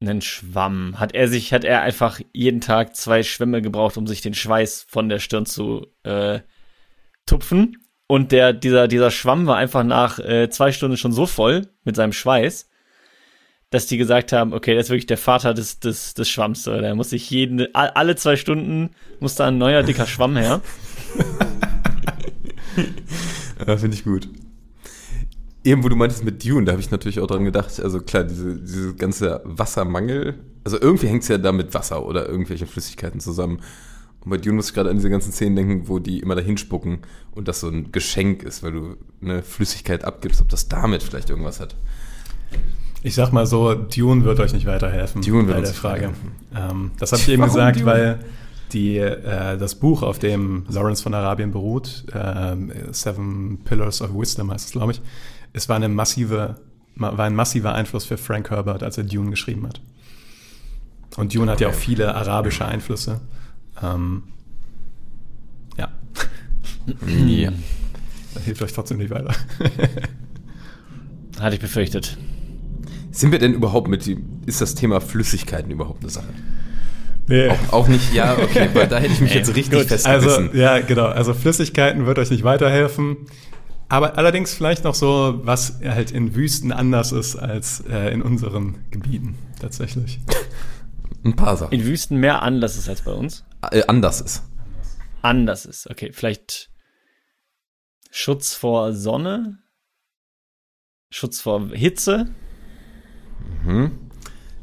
einen 0.00 0.20
Schwamm? 0.20 0.98
Hat 0.98 1.14
er 1.14 1.28
sich, 1.28 1.52
hat 1.52 1.64
er 1.64 1.82
einfach 1.82 2.20
jeden 2.32 2.60
Tag 2.60 2.96
zwei 2.96 3.22
Schwämme 3.22 3.62
gebraucht, 3.62 3.96
um 3.96 4.06
sich 4.06 4.20
den 4.20 4.34
Schweiß 4.34 4.86
von 4.88 5.08
der 5.08 5.18
Stirn 5.18 5.46
zu 5.46 5.86
äh, 6.02 6.40
tupfen? 7.26 7.78
Und 8.06 8.32
der, 8.32 8.52
dieser, 8.52 8.88
dieser 8.88 9.10
Schwamm 9.10 9.46
war 9.46 9.56
einfach 9.56 9.82
nach 9.84 10.18
äh, 10.18 10.50
zwei 10.50 10.72
Stunden 10.72 10.96
schon 10.96 11.12
so 11.12 11.26
voll 11.26 11.68
mit 11.84 11.96
seinem 11.96 12.12
Schweiß, 12.12 12.68
dass 13.70 13.86
die 13.86 13.96
gesagt 13.96 14.32
haben, 14.32 14.52
okay, 14.52 14.74
das 14.74 14.86
ist 14.86 14.90
wirklich 14.90 15.06
der 15.06 15.18
Vater 15.18 15.54
des, 15.54 15.80
des, 15.80 16.14
des 16.14 16.28
Schwamms. 16.28 16.68
Oder? 16.68 16.82
Der 16.82 16.94
muss 16.94 17.10
sich 17.10 17.30
jeden, 17.30 17.74
alle 17.74 18.16
zwei 18.16 18.36
Stunden 18.36 18.90
muss 19.20 19.36
da 19.36 19.46
ein 19.48 19.58
neuer 19.58 19.82
dicker 19.82 20.06
Schwamm 20.06 20.36
her. 20.36 20.60
Finde 23.78 23.96
ich 23.96 24.04
gut. 24.04 24.28
Eben, 25.64 25.82
wo 25.82 25.88
du 25.88 25.96
meintest 25.96 26.24
mit 26.24 26.44
Dune, 26.44 26.66
da 26.66 26.72
habe 26.72 26.82
ich 26.82 26.90
natürlich 26.90 27.20
auch 27.20 27.26
dran 27.26 27.44
gedacht, 27.44 27.80
also 27.80 27.98
klar, 28.00 28.24
diese, 28.24 28.56
diese 28.56 28.94
ganze 28.94 29.40
Wassermangel, 29.44 30.34
also 30.62 30.78
irgendwie 30.78 31.06
hängt 31.06 31.22
es 31.22 31.28
ja 31.28 31.38
da 31.38 31.52
mit 31.52 31.72
Wasser 31.72 32.04
oder 32.04 32.28
irgendwelchen 32.28 32.66
Flüssigkeiten 32.66 33.18
zusammen. 33.18 33.60
Und 34.20 34.30
bei 34.30 34.36
Dune 34.36 34.56
muss 34.56 34.68
ich 34.68 34.74
gerade 34.74 34.90
an 34.90 34.96
diese 34.96 35.08
ganzen 35.08 35.32
Szenen 35.32 35.56
denken, 35.56 35.88
wo 35.88 35.98
die 35.98 36.20
immer 36.20 36.34
dahin 36.34 36.58
spucken 36.58 36.98
und 37.32 37.48
das 37.48 37.60
so 37.60 37.68
ein 37.68 37.92
Geschenk 37.92 38.42
ist, 38.42 38.62
weil 38.62 38.72
du 38.72 38.96
eine 39.22 39.42
Flüssigkeit 39.42 40.04
abgibst, 40.04 40.40
ob 40.42 40.48
das 40.50 40.68
damit 40.68 41.02
vielleicht 41.02 41.30
irgendwas 41.30 41.60
hat. 41.60 41.74
Ich 43.02 43.14
sag 43.14 43.32
mal 43.32 43.46
so, 43.46 43.74
Dune 43.74 44.24
wird 44.24 44.40
euch 44.40 44.52
nicht 44.52 44.66
weiterhelfen 44.66 45.22
Dune 45.22 45.46
wird 45.46 45.58
bei 45.58 45.62
der 45.62 45.74
Frage. 45.74 46.10
Ähm, 46.54 46.90
das 46.98 47.12
habe 47.12 47.22
ich 47.22 47.28
eben 47.28 47.42
Warum 47.42 47.54
gesagt, 47.54 47.76
Dune? 47.76 47.86
weil 47.86 48.18
die, 48.72 48.98
äh, 48.98 49.56
das 49.56 49.74
Buch, 49.74 50.02
auf 50.02 50.18
dem 50.18 50.64
Lawrence 50.68 51.02
von 51.02 51.14
Arabien 51.14 51.52
beruht, 51.52 52.04
ähm, 52.14 52.72
Seven 52.90 53.58
Pillars 53.64 54.02
of 54.02 54.14
Wisdom 54.14 54.50
heißt 54.50 54.66
es, 54.66 54.72
glaube 54.72 54.92
ich, 54.92 55.02
es 55.54 55.68
war, 55.70 55.76
eine 55.76 55.88
massive, 55.88 56.56
ma- 56.94 57.16
war 57.16 57.24
ein 57.24 57.34
massiver 57.34 57.74
Einfluss 57.74 58.04
für 58.04 58.18
Frank 58.18 58.50
Herbert, 58.50 58.82
als 58.82 58.98
er 58.98 59.04
Dune 59.04 59.30
geschrieben 59.30 59.66
hat. 59.66 59.80
Und 61.16 61.34
Dune 61.34 61.50
hat 61.50 61.60
ja 61.60 61.68
auch 61.68 61.72
Okay. 61.72 61.80
viele 61.82 62.14
arabische 62.14 62.66
Einflüsse. 62.66 63.20
Ähm, 63.82 64.24
ja, 65.78 65.88
Ja. 67.16 67.52
das 68.34 68.42
hilft 68.44 68.60
euch 68.62 68.72
trotzdem 68.72 68.98
nicht 68.98 69.10
weiter. 69.10 69.32
Hatte 71.40 71.54
ich 71.56 71.60
befürchtet. 71.60 72.16
Sind 73.10 73.32
wir 73.32 73.38
denn 73.38 73.54
überhaupt 73.54 73.88
mit 73.88 74.06
dem, 74.06 74.24
ist 74.46 74.60
das 74.60 74.74
Thema 74.74 75.00
Flüssigkeiten 75.00 75.70
überhaupt 75.70 76.02
eine 76.02 76.10
Sache? 76.10 76.28
nee. 77.26 77.48
Auch, 77.48 77.72
auch 77.72 77.88
nicht, 77.88 78.12
ja, 78.12 78.36
okay, 78.36 78.68
weil 78.74 78.86
da 78.86 78.98
hätte 78.98 79.12
ich 79.14 79.20
mich 79.20 79.32
jetzt 79.34 79.54
richtig 79.54 79.78
gut. 79.78 79.88
festgebissen. 79.88 80.48
Also, 80.48 80.56
ja, 80.56 80.80
genau. 80.80 81.06
Also 81.06 81.32
Flüssigkeiten 81.32 82.06
wird 82.06 82.18
euch 82.18 82.30
nicht 82.30 82.44
weiterhelfen. 82.44 83.16
Aber 83.94 84.18
allerdings 84.18 84.52
vielleicht 84.52 84.82
noch 84.82 84.96
so, 84.96 85.40
was 85.44 85.78
halt 85.84 86.10
in 86.10 86.34
Wüsten 86.34 86.72
anders 86.72 87.12
ist 87.12 87.36
als 87.36 87.78
äh, 87.88 88.12
in 88.12 88.22
unseren 88.22 88.84
Gebieten 88.90 89.38
tatsächlich. 89.60 90.18
Ein 91.24 91.36
paar 91.36 91.56
Sachen. 91.56 91.72
In 91.72 91.84
Wüsten 91.84 92.16
mehr 92.16 92.42
Anlass 92.42 92.76
ist 92.76 92.88
als 92.88 93.02
bei 93.02 93.12
uns. 93.12 93.44
Äh, 93.70 93.84
anders 93.86 94.20
ist. 94.20 94.42
Anders 95.22 95.64
ist. 95.64 95.88
Okay, 95.88 96.10
vielleicht 96.12 96.70
Schutz 98.10 98.52
vor 98.52 98.94
Sonne? 98.94 99.60
Schutz 101.08 101.40
vor 101.40 101.68
Hitze? 101.68 102.30
Mhm. 103.62 103.92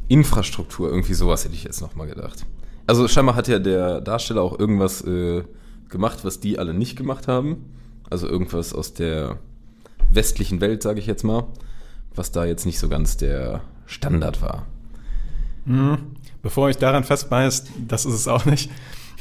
Infrastruktur, 0.09 0.89
irgendwie 0.89 1.13
sowas 1.13 1.45
hätte 1.45 1.55
ich 1.55 1.63
jetzt 1.63 1.79
nochmal 1.79 2.07
gedacht. 2.07 2.45
Also 2.85 3.07
scheinbar 3.07 3.37
hat 3.37 3.47
ja 3.47 3.59
der 3.59 4.01
Darsteller 4.01 4.41
auch 4.41 4.59
irgendwas 4.59 4.99
äh, 5.05 5.45
gemacht, 5.87 6.25
was 6.25 6.41
die 6.41 6.59
alle 6.59 6.73
nicht 6.73 6.97
gemacht 6.97 7.29
haben. 7.29 7.77
Also 8.11 8.27
irgendwas 8.27 8.73
aus 8.73 8.93
der 8.93 9.39
westlichen 10.11 10.61
Welt, 10.61 10.83
sage 10.83 10.99
ich 10.99 11.07
jetzt 11.07 11.23
mal, 11.23 11.47
was 12.13 12.31
da 12.31 12.45
jetzt 12.45 12.65
nicht 12.65 12.77
so 12.77 12.89
ganz 12.89 13.17
der 13.17 13.61
Standard 13.85 14.41
war. 14.41 14.67
Bevor 16.41 16.69
ich 16.69 16.77
daran 16.77 17.03
festbeißt, 17.03 17.71
das 17.87 18.05
ist 18.05 18.13
es 18.13 18.27
auch 18.27 18.45
nicht. 18.45 18.69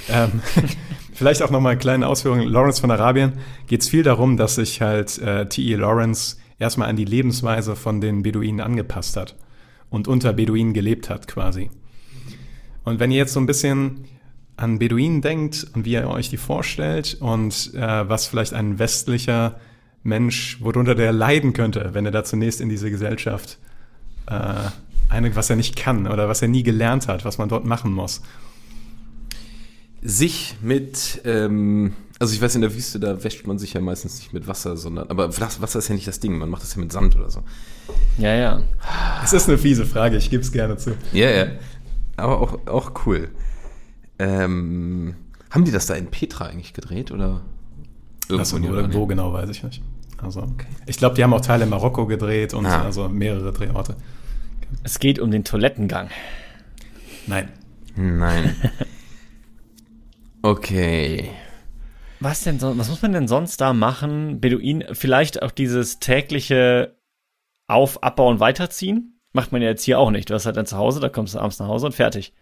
Ähm, 0.08 0.40
vielleicht 1.12 1.42
auch 1.42 1.50
nochmal 1.50 1.72
eine 1.72 1.80
kleine 1.80 2.06
Ausführung. 2.08 2.40
Lawrence 2.40 2.80
von 2.80 2.90
Arabien 2.90 3.34
geht 3.66 3.82
es 3.82 3.88
viel 3.88 4.02
darum, 4.02 4.36
dass 4.36 4.56
sich 4.56 4.80
halt 4.80 5.18
äh, 5.18 5.48
T.E. 5.48 5.76
Lawrence 5.76 6.38
erstmal 6.58 6.88
an 6.88 6.96
die 6.96 7.04
Lebensweise 7.04 7.76
von 7.76 8.00
den 8.00 8.22
Beduinen 8.22 8.60
angepasst 8.60 9.16
hat 9.16 9.36
und 9.88 10.08
unter 10.08 10.32
Beduinen 10.32 10.72
gelebt 10.72 11.10
hat 11.10 11.28
quasi. 11.28 11.70
Und 12.84 13.00
wenn 13.00 13.10
ihr 13.10 13.18
jetzt 13.18 13.34
so 13.34 13.40
ein 13.40 13.46
bisschen 13.46 14.04
an 14.60 14.78
Beduinen 14.78 15.22
denkt 15.22 15.66
und 15.74 15.84
wie 15.84 15.92
ihr 15.92 16.08
euch 16.08 16.28
die 16.28 16.36
vorstellt 16.36 17.16
und 17.20 17.72
äh, 17.74 18.08
was 18.08 18.26
vielleicht 18.26 18.52
ein 18.52 18.78
westlicher 18.78 19.58
Mensch, 20.02 20.58
worunter 20.60 20.94
der 20.94 21.12
leiden 21.12 21.52
könnte, 21.52 21.90
wenn 21.92 22.04
er 22.04 22.12
da 22.12 22.24
zunächst 22.24 22.60
in 22.60 22.68
diese 22.68 22.90
Gesellschaft 22.90 23.58
äh, 24.26 24.54
eine, 25.08 25.34
was 25.34 25.48
er 25.50 25.56
nicht 25.56 25.76
kann 25.76 26.06
oder 26.06 26.28
was 26.28 26.42
er 26.42 26.48
nie 26.48 26.62
gelernt 26.62 27.08
hat, 27.08 27.24
was 27.24 27.38
man 27.38 27.48
dort 27.48 27.64
machen 27.64 27.92
muss. 27.92 28.20
Sich 30.02 30.56
mit, 30.62 31.22
ähm, 31.24 31.94
also 32.18 32.34
ich 32.34 32.40
weiß, 32.40 32.54
in 32.54 32.60
der 32.60 32.74
Wüste, 32.74 33.00
da 33.00 33.22
wäscht 33.24 33.46
man 33.46 33.58
sich 33.58 33.72
ja 33.72 33.80
meistens 33.80 34.18
nicht 34.18 34.32
mit 34.32 34.46
Wasser, 34.46 34.76
sondern, 34.76 35.08
aber 35.08 35.28
Wasser 35.38 35.78
ist 35.78 35.88
ja 35.88 35.94
nicht 35.94 36.06
das 36.06 36.20
Ding, 36.20 36.36
man 36.38 36.50
macht 36.50 36.62
das 36.62 36.74
ja 36.74 36.80
mit 36.80 36.92
Sand 36.92 37.16
oder 37.16 37.30
so. 37.30 37.42
Ja, 38.18 38.34
ja. 38.34 38.62
Es 39.24 39.32
ist 39.32 39.48
eine 39.48 39.56
fiese 39.56 39.86
Frage, 39.86 40.16
ich 40.16 40.30
gebe 40.30 40.42
es 40.42 40.52
gerne 40.52 40.76
zu. 40.76 40.96
Ja, 41.12 41.30
ja. 41.30 41.46
Aber 42.16 42.40
auch, 42.40 42.66
auch 42.66 43.06
cool. 43.06 43.30
Ähm, 44.20 45.14
haben 45.50 45.64
die 45.64 45.72
das 45.72 45.86
da 45.86 45.94
in 45.94 46.06
Petra 46.06 46.46
eigentlich 46.46 46.72
gedreht 46.74 47.10
oder? 47.10 47.42
Also, 48.30 48.56
in 48.58 48.92
wo, 48.94 49.06
genau, 49.06 49.32
weiß 49.32 49.48
ich 49.50 49.62
nicht. 49.64 49.82
Also, 50.22 50.46
ich 50.86 50.98
glaube, 50.98 51.16
die 51.16 51.24
haben 51.24 51.32
auch 51.32 51.40
Teile 51.40 51.64
in 51.64 51.70
Marokko 51.70 52.06
gedreht 52.06 52.54
und 52.54 52.66
Ah. 52.66 52.84
also 52.84 53.08
mehrere 53.08 53.52
Drehorte. 53.52 53.96
Es 54.84 54.98
geht 54.98 55.18
um 55.18 55.30
den 55.30 55.44
Toilettengang. 55.44 56.10
Nein. 57.26 57.48
Nein. 57.96 58.54
Okay. 60.42 61.30
Was 62.20 62.42
denn 62.44 62.58
sonst, 62.58 62.78
was 62.78 62.88
muss 62.88 63.02
man 63.02 63.12
denn 63.12 63.28
sonst 63.28 63.60
da 63.60 63.72
machen? 63.72 64.40
Beduin, 64.40 64.84
vielleicht 64.92 65.42
auch 65.42 65.50
dieses 65.50 65.98
tägliche 66.00 66.96
Auf, 67.66 68.02
Abbauen, 68.02 68.40
Weiterziehen? 68.40 69.20
Macht 69.32 69.52
man 69.52 69.62
ja 69.62 69.68
jetzt 69.68 69.84
hier 69.84 69.98
auch 69.98 70.10
nicht. 70.10 70.28
Du 70.30 70.34
hast 70.34 70.46
halt 70.46 70.56
dann 70.56 70.66
zu 70.66 70.76
Hause, 70.76 71.00
da 71.00 71.08
kommst 71.08 71.34
du 71.34 71.38
abends 71.38 71.58
nach 71.58 71.68
Hause 71.68 71.86
und 71.86 71.94
fertig. 71.94 72.32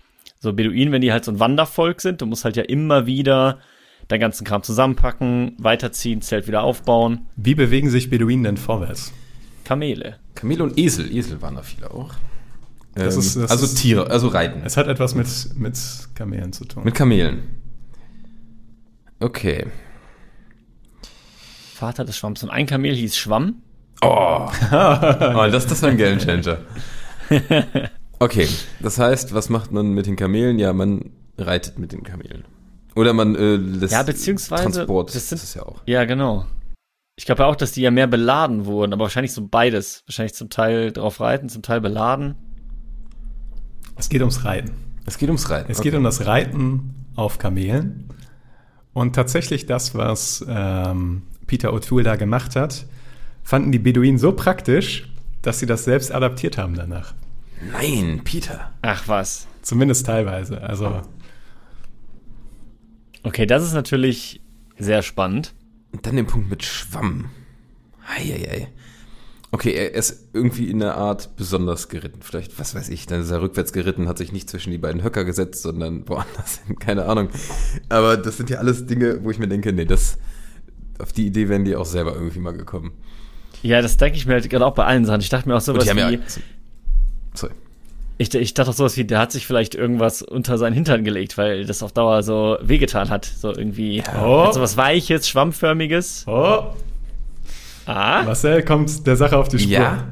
So 0.40 0.52
Beduinen, 0.52 0.92
wenn 0.92 1.00
die 1.00 1.12
halt 1.12 1.24
so 1.24 1.32
ein 1.32 1.40
Wandervolk 1.40 2.00
sind, 2.00 2.20
du 2.20 2.26
musst 2.26 2.44
halt 2.44 2.56
ja 2.56 2.62
immer 2.62 3.06
wieder 3.06 3.58
deinen 4.06 4.20
ganzen 4.20 4.44
Kram 4.46 4.62
zusammenpacken, 4.62 5.56
weiterziehen, 5.58 6.22
Zelt 6.22 6.46
wieder 6.46 6.62
aufbauen. 6.62 7.26
Wie 7.36 7.54
bewegen 7.54 7.90
sich 7.90 8.08
Beduinen 8.08 8.44
denn 8.44 8.56
vorwärts? 8.56 9.12
Kamele. 9.64 10.16
Kamele 10.34 10.62
und 10.64 10.78
Esel. 10.78 11.14
Esel 11.14 11.42
waren 11.42 11.56
da 11.56 11.62
viele 11.62 11.90
auch. 11.90 12.14
Das 12.94 13.14
Ähm, 13.14 13.20
ist- 13.20 13.36
das 13.36 13.50
also 13.50 13.64
ist- 13.66 13.74
Tiere, 13.76 14.10
also 14.10 14.28
Reiten. 14.28 14.62
Es 14.64 14.76
hat 14.76 14.86
etwas 14.86 15.14
mit, 15.14 15.26
mit 15.56 15.76
Kamelen 16.14 16.52
zu 16.52 16.64
tun. 16.64 16.84
Mit 16.84 16.94
Kamelen. 16.94 17.42
Okay. 19.20 19.66
Vater 21.74 22.04
des 22.04 22.16
Schwamms. 22.16 22.42
Und 22.42 22.50
ein 22.50 22.66
Kamel 22.66 22.94
hieß 22.94 23.16
Schwamm. 23.16 23.62
Oh, 24.00 24.48
oh 24.72 25.48
das, 25.50 25.66
das 25.66 25.82
war 25.82 25.90
ein 25.90 25.96
Gamechanger. 25.96 26.58
Okay, 28.18 28.48
das 28.80 28.98
heißt, 28.98 29.32
was 29.34 29.48
macht 29.48 29.70
man 29.72 29.90
mit 29.92 30.06
den 30.06 30.16
Kamelen? 30.16 30.58
Ja, 30.58 30.72
man 30.72 31.10
reitet 31.36 31.78
mit 31.78 31.92
den 31.92 32.02
Kamelen. 32.02 32.44
Oder 32.96 33.12
man 33.12 33.36
äh, 33.36 33.56
lässt 33.56 33.92
Ja, 33.92 34.02
beziehungsweise, 34.02 34.62
Transport, 34.64 35.14
das 35.14 35.28
sind- 35.28 35.36
ist 35.36 35.44
es 35.44 35.54
ja 35.54 35.62
auch. 35.62 35.80
Ja, 35.86 36.04
genau. 36.04 36.46
Ich 37.16 37.26
glaube 37.26 37.42
ja 37.42 37.48
auch, 37.48 37.56
dass 37.56 37.72
die 37.72 37.82
ja 37.82 37.90
mehr 37.90 38.06
beladen 38.06 38.64
wurden, 38.66 38.92
aber 38.92 39.04
wahrscheinlich 39.04 39.32
so 39.32 39.46
beides. 39.46 40.02
Wahrscheinlich 40.06 40.34
zum 40.34 40.50
Teil 40.50 40.92
drauf 40.92 41.20
reiten, 41.20 41.48
zum 41.48 41.62
Teil 41.62 41.80
beladen. 41.80 42.34
Es 43.96 44.08
geht 44.08 44.20
ums 44.20 44.44
Reiten. 44.44 44.72
Es 45.06 45.18
geht 45.18 45.28
ums 45.28 45.48
Reiten. 45.50 45.70
Es 45.70 45.80
geht 45.80 45.94
um 45.94 46.04
das 46.04 46.26
Reiten 46.26 46.94
auf 47.16 47.38
Kamelen. 47.38 48.04
Und 48.92 49.14
tatsächlich 49.14 49.66
das, 49.66 49.94
was 49.94 50.44
ähm, 50.48 51.22
Peter 51.46 51.72
O'Toole 51.72 52.02
da 52.02 52.16
gemacht 52.16 52.56
hat, 52.56 52.86
fanden 53.42 53.72
die 53.72 53.78
Beduinen 53.78 54.18
so 54.18 54.32
praktisch, 54.32 55.08
dass 55.42 55.58
sie 55.60 55.66
das 55.66 55.84
selbst 55.84 56.12
adaptiert 56.12 56.58
haben 56.58 56.74
danach. 56.74 57.14
Nein, 57.72 58.22
Peter. 58.24 58.72
Ach 58.82 59.08
was. 59.08 59.46
Zumindest 59.62 60.06
teilweise. 60.06 60.62
Also 60.62 61.02
Okay, 63.22 63.46
das 63.46 63.62
ist 63.62 63.74
natürlich 63.74 64.40
sehr 64.78 65.02
spannend. 65.02 65.54
Und 65.92 66.06
dann 66.06 66.16
den 66.16 66.26
Punkt 66.26 66.50
mit 66.50 66.64
Schwamm. 66.64 67.30
Eieiei. 68.16 68.68
Okay, 69.50 69.72
er 69.72 69.94
ist 69.94 70.28
irgendwie 70.34 70.70
in 70.70 70.78
der 70.78 70.96
Art 70.96 71.36
besonders 71.36 71.88
geritten. 71.88 72.20
Vielleicht, 72.20 72.58
was 72.58 72.74
weiß 72.74 72.90
ich, 72.90 73.06
dann 73.06 73.22
ist 73.22 73.30
er 73.30 73.40
rückwärts 73.40 73.72
geritten, 73.72 74.06
hat 74.06 74.18
sich 74.18 74.32
nicht 74.32 74.48
zwischen 74.48 74.70
die 74.70 74.78
beiden 74.78 75.02
Höcker 75.02 75.24
gesetzt, 75.24 75.62
sondern 75.62 76.06
woanders 76.08 76.60
hin, 76.66 76.78
keine 76.78 77.06
Ahnung. 77.06 77.30
Aber 77.88 78.16
das 78.16 78.36
sind 78.36 78.50
ja 78.50 78.58
alles 78.58 78.86
Dinge, 78.86 79.24
wo 79.24 79.30
ich 79.30 79.38
mir 79.38 79.48
denke, 79.48 79.72
nee, 79.72 79.86
das, 79.86 80.18
auf 80.98 81.12
die 81.12 81.26
Idee 81.26 81.48
wären 81.48 81.64
die 81.64 81.76
auch 81.76 81.86
selber 81.86 82.14
irgendwie 82.14 82.40
mal 82.40 82.56
gekommen. 82.56 82.92
Ja, 83.62 83.80
das 83.82 83.96
denke 83.96 84.18
ich 84.18 84.26
mir 84.26 84.34
halt 84.34 84.48
gerade 84.48 84.66
auch 84.66 84.74
bei 84.74 84.84
allen 84.84 85.04
Sachen. 85.06 85.20
Ich 85.20 85.30
dachte 85.30 85.48
mir 85.48 85.56
auch 85.56 85.60
sowas 85.60 85.84
wie, 85.84 85.98
ja. 85.98 86.18
Sorry. 87.38 87.52
ich, 88.18 88.34
ich 88.34 88.54
dachte 88.54 88.70
auch 88.70 88.74
sowas 88.74 88.96
wie, 88.96 89.04
der 89.04 89.18
hat 89.20 89.32
sich 89.32 89.46
vielleicht 89.46 89.74
irgendwas 89.74 90.22
unter 90.22 90.58
seinen 90.58 90.72
Hintern 90.74 91.04
gelegt, 91.04 91.38
weil 91.38 91.64
das 91.66 91.82
auf 91.82 91.92
Dauer 91.92 92.22
so 92.22 92.58
wehgetan 92.60 93.10
hat. 93.10 93.24
So 93.26 93.48
irgendwie, 93.54 94.02
Oh. 94.20 94.50
so 94.52 94.60
was 94.60 94.76
Weiches, 94.76 95.28
Schwammförmiges. 95.28 96.24
Oh, 96.26 96.64
Ah, 97.86 98.22
Marcel 98.24 98.62
kommt 98.64 99.06
der 99.06 99.16
Sache 99.16 99.36
auf 99.38 99.48
die 99.48 99.58
Spur. 99.58 99.72
Ja. 99.72 100.04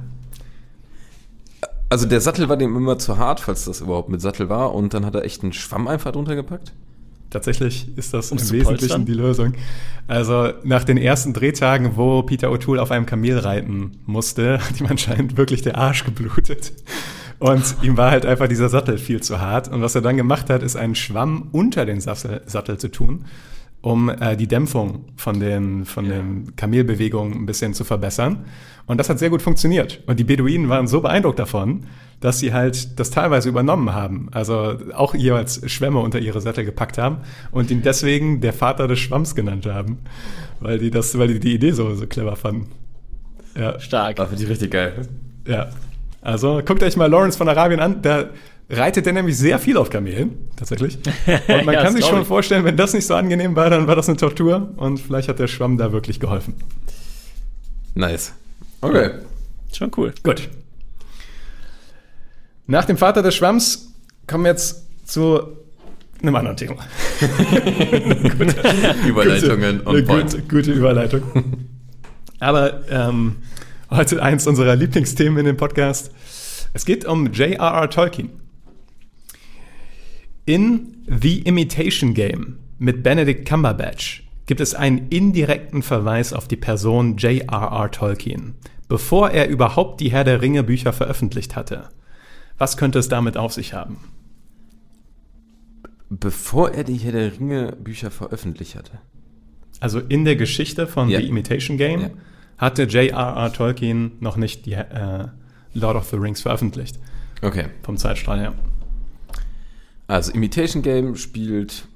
Also 1.88 2.06
der 2.06 2.20
Sattel 2.20 2.48
war 2.48 2.56
dem 2.56 2.74
immer 2.76 2.98
zu 2.98 3.18
hart, 3.18 3.40
falls 3.40 3.64
das 3.66 3.80
überhaupt 3.80 4.08
mit 4.08 4.20
Sattel 4.20 4.48
war. 4.48 4.74
Und 4.74 4.94
dann 4.94 5.04
hat 5.04 5.14
er 5.14 5.24
echt 5.24 5.42
einen 5.42 5.52
Schwamm 5.52 5.86
einfach 5.86 6.12
drunter 6.12 6.34
gepackt. 6.34 6.72
Tatsächlich 7.36 7.86
ist 7.98 8.14
das 8.14 8.32
Um's 8.32 8.50
im 8.50 8.60
Wesentlichen 8.60 8.78
polstern? 8.78 9.04
die 9.04 9.12
Lösung. 9.12 9.52
Also 10.08 10.54
nach 10.64 10.84
den 10.84 10.96
ersten 10.96 11.34
Drehtagen, 11.34 11.98
wo 11.98 12.22
Peter 12.22 12.48
O'Toole 12.48 12.78
auf 12.78 12.90
einem 12.90 13.04
Kamel 13.04 13.38
reiten 13.38 13.98
musste, 14.06 14.58
hat 14.66 14.80
ihm 14.80 14.86
anscheinend 14.86 15.36
wirklich 15.36 15.60
der 15.60 15.76
Arsch 15.76 16.04
geblutet. 16.04 16.72
Und 17.38 17.76
ihm 17.82 17.98
war 17.98 18.10
halt 18.10 18.24
einfach 18.24 18.48
dieser 18.48 18.70
Sattel 18.70 18.96
viel 18.96 19.22
zu 19.22 19.38
hart. 19.38 19.68
Und 19.68 19.82
was 19.82 19.94
er 19.94 20.00
dann 20.00 20.16
gemacht 20.16 20.48
hat, 20.48 20.62
ist 20.62 20.76
einen 20.76 20.94
Schwamm 20.94 21.48
unter 21.52 21.84
den 21.84 22.00
Sattel, 22.00 22.40
Sattel 22.46 22.78
zu 22.78 22.90
tun, 22.90 23.26
um 23.82 24.08
äh, 24.08 24.34
die 24.34 24.48
Dämpfung 24.48 25.04
von 25.16 25.38
den, 25.38 25.84
von 25.84 26.08
den 26.08 26.56
Kamelbewegungen 26.56 27.34
ein 27.34 27.44
bisschen 27.44 27.74
zu 27.74 27.84
verbessern. 27.84 28.46
Und 28.86 28.98
das 28.98 29.08
hat 29.08 29.18
sehr 29.18 29.30
gut 29.30 29.42
funktioniert. 29.42 30.00
Und 30.06 30.18
die 30.20 30.24
Beduinen 30.24 30.68
waren 30.68 30.86
so 30.86 31.00
beeindruckt 31.00 31.38
davon, 31.38 31.86
dass 32.20 32.38
sie 32.38 32.52
halt 32.52 32.98
das 32.98 33.10
teilweise 33.10 33.48
übernommen 33.48 33.92
haben. 33.92 34.28
Also 34.32 34.76
auch 34.94 35.14
jeweils 35.14 35.68
Schwämme 35.70 35.98
unter 35.98 36.18
ihre 36.18 36.40
Sättel 36.40 36.64
gepackt 36.64 36.96
haben 36.96 37.18
und 37.50 37.70
ihn 37.70 37.82
deswegen 37.82 38.40
der 38.40 38.52
Vater 38.52 38.88
des 38.88 38.98
Schwamms 39.00 39.34
genannt 39.34 39.66
haben. 39.66 39.98
Weil 40.60 40.78
die 40.78 40.90
das, 40.90 41.18
weil 41.18 41.28
die 41.28 41.40
die 41.40 41.54
Idee 41.54 41.72
so, 41.72 41.94
so 41.94 42.06
clever 42.06 42.36
fanden. 42.36 42.68
Ja. 43.58 43.78
stark. 43.80 44.18
finde 44.28 44.42
ich 44.42 44.48
richtig 44.48 44.70
geil. 44.70 45.06
Ja. 45.46 45.68
Also 46.22 46.62
guckt 46.64 46.82
euch 46.82 46.96
mal 46.96 47.06
Lawrence 47.10 47.36
von 47.38 47.48
Arabien 47.48 47.80
an. 47.80 48.02
Da 48.02 48.26
reitet 48.70 49.06
der 49.06 49.12
nämlich 49.12 49.36
sehr 49.36 49.58
viel 49.58 49.76
auf 49.76 49.90
Kamelen, 49.90 50.32
tatsächlich. 50.56 50.98
Und 51.48 51.66
man 51.66 51.74
Ja, 51.74 51.82
kann 51.82 51.92
sich 51.94 52.04
schon 52.04 52.22
ich. 52.22 52.26
vorstellen, 52.26 52.64
wenn 52.64 52.76
das 52.76 52.94
nicht 52.94 53.06
so 53.06 53.14
angenehm 53.14 53.54
war, 53.56 53.70
dann 53.70 53.86
war 53.86 53.96
das 53.96 54.08
eine 54.08 54.16
Tortur. 54.16 54.72
Und 54.76 55.00
vielleicht 55.00 55.28
hat 55.28 55.38
der 55.38 55.46
Schwamm 55.48 55.76
da 55.78 55.92
wirklich 55.92 56.18
geholfen. 56.20 56.54
Nice. 57.94 58.32
Okay. 58.80 59.10
Schon 59.72 59.90
cool. 59.96 60.12
Gut. 60.22 60.48
Nach 62.66 62.84
dem 62.84 62.96
Vater 62.96 63.22
des 63.22 63.34
Schwamms 63.34 63.92
kommen 64.26 64.44
wir 64.44 64.50
jetzt 64.50 64.86
zu 65.06 65.56
einem 66.22 66.34
anderen 66.34 66.56
Thema. 66.56 66.76
Überleitungen 69.06 69.78
gute, 69.84 69.90
eine 69.90 70.02
point. 70.02 70.30
Gute, 70.32 70.42
gute 70.42 70.72
Überleitung. 70.72 71.22
Aber 72.40 72.88
ähm, 72.90 73.36
heute 73.90 74.22
eins 74.22 74.46
unserer 74.46 74.76
Lieblingsthemen 74.76 75.38
in 75.38 75.46
dem 75.46 75.56
Podcast. 75.56 76.10
Es 76.72 76.84
geht 76.84 77.04
um 77.04 77.32
J.R.R. 77.32 77.88
Tolkien. 77.88 78.30
In 80.44 81.04
The 81.06 81.40
Imitation 81.40 82.14
Game 82.14 82.58
mit 82.78 83.02
Benedict 83.02 83.48
Cumberbatch 83.48 84.25
gibt 84.46 84.60
es 84.60 84.74
einen 84.74 85.08
indirekten 85.08 85.82
Verweis 85.82 86.32
auf 86.32 86.48
die 86.48 86.56
Person 86.56 87.16
J.R.R. 87.16 87.90
Tolkien, 87.90 88.54
bevor 88.88 89.30
er 89.30 89.48
überhaupt 89.48 90.00
die 90.00 90.10
Herr 90.12 90.24
der 90.24 90.40
Ringe 90.42 90.62
Bücher 90.62 90.92
veröffentlicht 90.92 91.56
hatte. 91.56 91.88
Was 92.58 92.76
könnte 92.76 92.98
es 92.98 93.08
damit 93.08 93.36
auf 93.36 93.52
sich 93.52 93.74
haben? 93.74 93.98
Bevor 96.08 96.70
er 96.70 96.84
die 96.84 96.96
Herr 96.96 97.12
der 97.12 97.32
Ringe 97.32 97.72
Bücher 97.72 98.10
veröffentlicht 98.10 98.76
hatte. 98.76 98.98
Also 99.80 99.98
in 100.00 100.24
der 100.24 100.36
Geschichte 100.36 100.86
von 100.86 101.08
Ja. 101.08 101.18
The 101.20 101.26
Imitation 101.26 101.76
Game 101.76 102.00
Ja. 102.00 102.10
hatte 102.58 102.84
J.R.R. 102.84 103.52
Tolkien 103.52 104.12
noch 104.20 104.36
nicht 104.36 104.64
die 104.66 104.72
äh, 104.74 105.26
Lord 105.74 105.96
of 105.96 106.08
the 106.08 106.16
Rings 106.16 106.40
veröffentlicht, 106.40 106.98
Okay. 107.42 107.66
vom 107.82 107.96
Zeitstrahl 107.98 108.38
her. 108.40 108.54
Also 110.06 110.32
Imitation 110.32 110.82
Game 110.82 111.16
spielt 111.16 111.88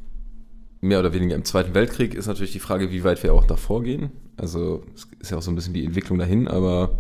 mehr 0.81 0.99
oder 1.01 1.13
weniger 1.13 1.35
im 1.35 1.45
Zweiten 1.45 1.75
Weltkrieg. 1.75 2.15
Ist 2.15 2.27
natürlich 2.27 2.53
die 2.53 2.59
Frage, 2.61 2.91
wie 2.91 3.05
weit 3.05 3.23
wir 3.23 3.35
auch 3.35 3.45
davor 3.47 3.83
gehen. 3.83 4.11
Also 4.37 4.83
es 4.95 5.07
ist 5.21 5.31
ja 5.31 5.37
auch 5.39 5.43
so 5.43 5.51
ein 5.51 5.55
bisschen 5.55 5.75
die 5.75 5.85
Entwicklung 5.85 6.19
dahin, 6.19 6.49
aber 6.49 6.99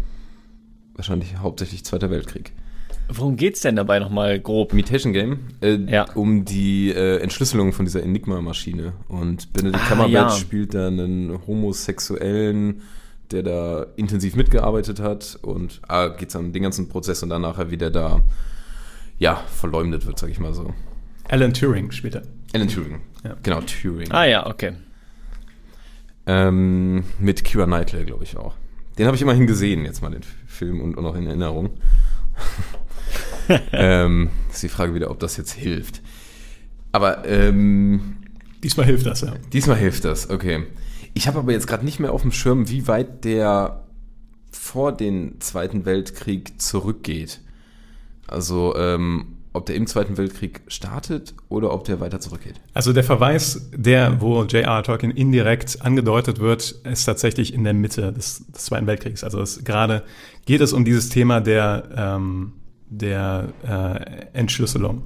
wahrscheinlich 0.95 1.37
hauptsächlich 1.38 1.85
Zweiter 1.85 2.11
Weltkrieg. 2.11 2.53
Worum 3.12 3.37
geht's 3.37 3.62
denn 3.62 3.75
dabei 3.75 3.99
nochmal 3.99 4.38
grob? 4.38 4.73
Imitation 4.73 5.12
Game, 5.12 5.38
äh, 5.62 5.75
Ja. 5.88 6.05
um 6.14 6.45
die 6.45 6.90
äh, 6.90 7.16
Entschlüsselung 7.19 7.73
von 7.73 7.85
dieser 7.85 8.03
Enigma-Maschine. 8.05 8.93
Und 9.09 9.53
Benedict 9.53 9.83
Ah, 9.85 9.88
Cumberbatch 9.88 10.12
ja. 10.12 10.31
spielt 10.40 10.75
da 10.75 10.87
einen 10.87 11.45
Homosexuellen, 11.47 12.83
der 13.33 13.43
da 13.43 13.87
intensiv 13.97 14.37
mitgearbeitet 14.37 15.01
hat 15.01 15.38
und 15.43 15.81
ah, 15.88 16.09
geht's 16.09 16.37
an 16.37 16.53
den 16.53 16.62
ganzen 16.62 16.88
Prozess 16.88 17.23
und 17.23 17.31
dann 17.31 17.43
nachher 17.43 17.71
wieder 17.71 17.90
da, 17.90 18.21
ja, 19.19 19.43
verleumdet 19.57 20.07
wird, 20.07 20.19
sag 20.19 20.31
ich 20.31 20.38
mal 20.38 20.55
so. 20.55 20.73
Alan 21.29 21.53
Turing 21.55 21.90
spielt 21.93 22.14
er. 22.16 22.23
Alan 22.55 22.69
Turing. 22.69 23.01
Ja. 23.25 23.37
Genau, 23.43 23.61
Turing. 23.61 24.11
Ah 24.11 24.25
ja, 24.25 24.47
okay. 24.47 24.73
Ähm, 26.27 27.05
mit 27.19 27.45
Kira 27.45 27.67
Knightley, 27.67 28.05
glaube 28.05 28.25
ich 28.25 28.37
auch. 28.37 28.55
Den 28.99 29.07
habe 29.07 29.17
ich 29.17 29.23
immerhin 29.23 29.47
gesehen, 29.47 29.85
jetzt 29.85 30.03
mal 30.03 30.11
den 30.11 30.23
Film 30.47 30.81
und, 30.81 30.97
und 30.97 31.07
auch 31.07 31.15
in 31.15 31.27
Erinnerung. 31.27 31.71
ähm, 33.73 34.31
ist 34.51 34.63
die 34.63 34.69
Frage 34.69 34.95
wieder, 34.95 35.11
ob 35.11 35.19
das 35.21 35.37
jetzt 35.37 35.53
hilft. 35.53 36.03
Aber 36.93 37.27
ähm, 37.27 38.17
Diesmal 38.63 38.87
hilft 38.87 39.07
das, 39.07 39.23
ja. 39.23 39.35
diesmal 39.53 39.79
hilft 39.79 40.05
das, 40.05 40.29
okay. 40.29 40.67
Ich 41.15 41.27
habe 41.27 41.39
aber 41.39 41.53
jetzt 41.53 41.67
gerade 41.67 41.85
nicht 41.85 41.99
mehr 41.99 42.13
auf 42.13 42.23
dem 42.23 42.33
Schirm, 42.33 42.69
wie 42.69 42.87
weit 42.87 43.25
der 43.25 43.85
vor 44.53 44.93
den 44.93 45.41
Zweiten 45.41 45.85
Weltkrieg 45.87 46.61
zurückgeht. 46.61 47.41
Also, 48.27 48.77
ähm, 48.77 49.39
ob 49.53 49.67
der 49.67 49.75
im 49.75 49.87
Zweiten 49.87 50.17
Weltkrieg 50.17 50.61
startet 50.69 51.35
oder 51.49 51.73
ob 51.73 51.85
der 51.85 52.01
weiter 52.01 52.21
zurückgeht. 52.21 52.61
Also 52.73 52.93
der 52.93 53.03
Verweis, 53.03 53.69
der, 53.75 54.21
wo 54.21 54.45
J.R.R. 54.45 54.83
Tolkien 54.83 55.11
indirekt 55.11 55.83
angedeutet 55.83 56.39
wird, 56.39 56.71
ist 56.85 57.05
tatsächlich 57.05 57.53
in 57.53 57.65
der 57.65 57.75
Mitte 57.75 58.13
des, 58.13 58.47
des 58.47 58.65
Zweiten 58.65 58.87
Weltkriegs. 58.87 59.25
Also 59.25 59.45
gerade 59.63 60.05
geht 60.47 60.61
es 60.61 60.73
um 60.73 60.85
dieses 60.85 61.09
Thema 61.09 61.41
der, 61.41 61.89
ähm, 61.97 62.53
der 62.89 63.49
äh, 63.67 64.39
Entschlüsselung. 64.39 65.03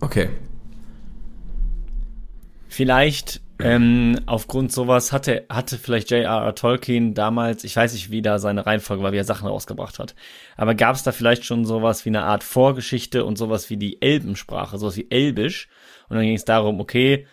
Okay. 0.00 0.30
Vielleicht 2.72 3.42
ähm, 3.58 4.18
aufgrund 4.24 4.72
sowas 4.72 5.12
hatte, 5.12 5.44
hatte 5.50 5.76
vielleicht 5.76 6.10
J.R.R. 6.10 6.54
Tolkien 6.54 7.12
damals, 7.12 7.64
ich 7.64 7.76
weiß 7.76 7.92
nicht, 7.92 8.10
wie 8.10 8.22
da 8.22 8.38
seine 8.38 8.64
Reihenfolge 8.64 9.02
war, 9.02 9.12
wie 9.12 9.18
er 9.18 9.24
Sachen 9.24 9.46
rausgebracht 9.46 9.98
hat, 9.98 10.14
aber 10.56 10.74
gab 10.74 10.96
es 10.96 11.02
da 11.02 11.12
vielleicht 11.12 11.44
schon 11.44 11.66
sowas 11.66 12.06
wie 12.06 12.08
eine 12.08 12.24
Art 12.24 12.42
Vorgeschichte 12.42 13.26
und 13.26 13.36
sowas 13.36 13.68
wie 13.68 13.76
die 13.76 14.00
Elbensprache, 14.00 14.78
sowas 14.78 14.96
wie 14.96 15.06
Elbisch 15.10 15.68
und 16.08 16.16
dann 16.16 16.24
ging 16.24 16.34
es 16.34 16.46
darum, 16.46 16.80
okay, 16.80 17.26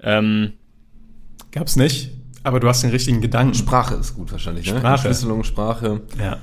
ähm, 0.00 0.54
Gab's 1.52 1.76
nicht, 1.76 2.10
aber 2.42 2.58
du 2.58 2.66
hast 2.66 2.82
den 2.82 2.90
richtigen 2.90 3.20
Gedanken. 3.20 3.52
Sprache 3.52 3.96
ist 3.96 4.14
gut 4.14 4.32
wahrscheinlich, 4.32 4.72
ne? 4.72 4.78
Sprache. 4.78 5.44
Sprache. 5.44 6.00
Ja. 6.18 6.38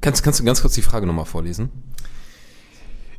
Kannst, 0.00 0.24
kannst 0.24 0.40
du 0.40 0.44
ganz 0.44 0.62
kurz 0.62 0.74
die 0.74 0.82
Frage 0.82 1.06
nochmal 1.06 1.26
vorlesen? 1.26 1.70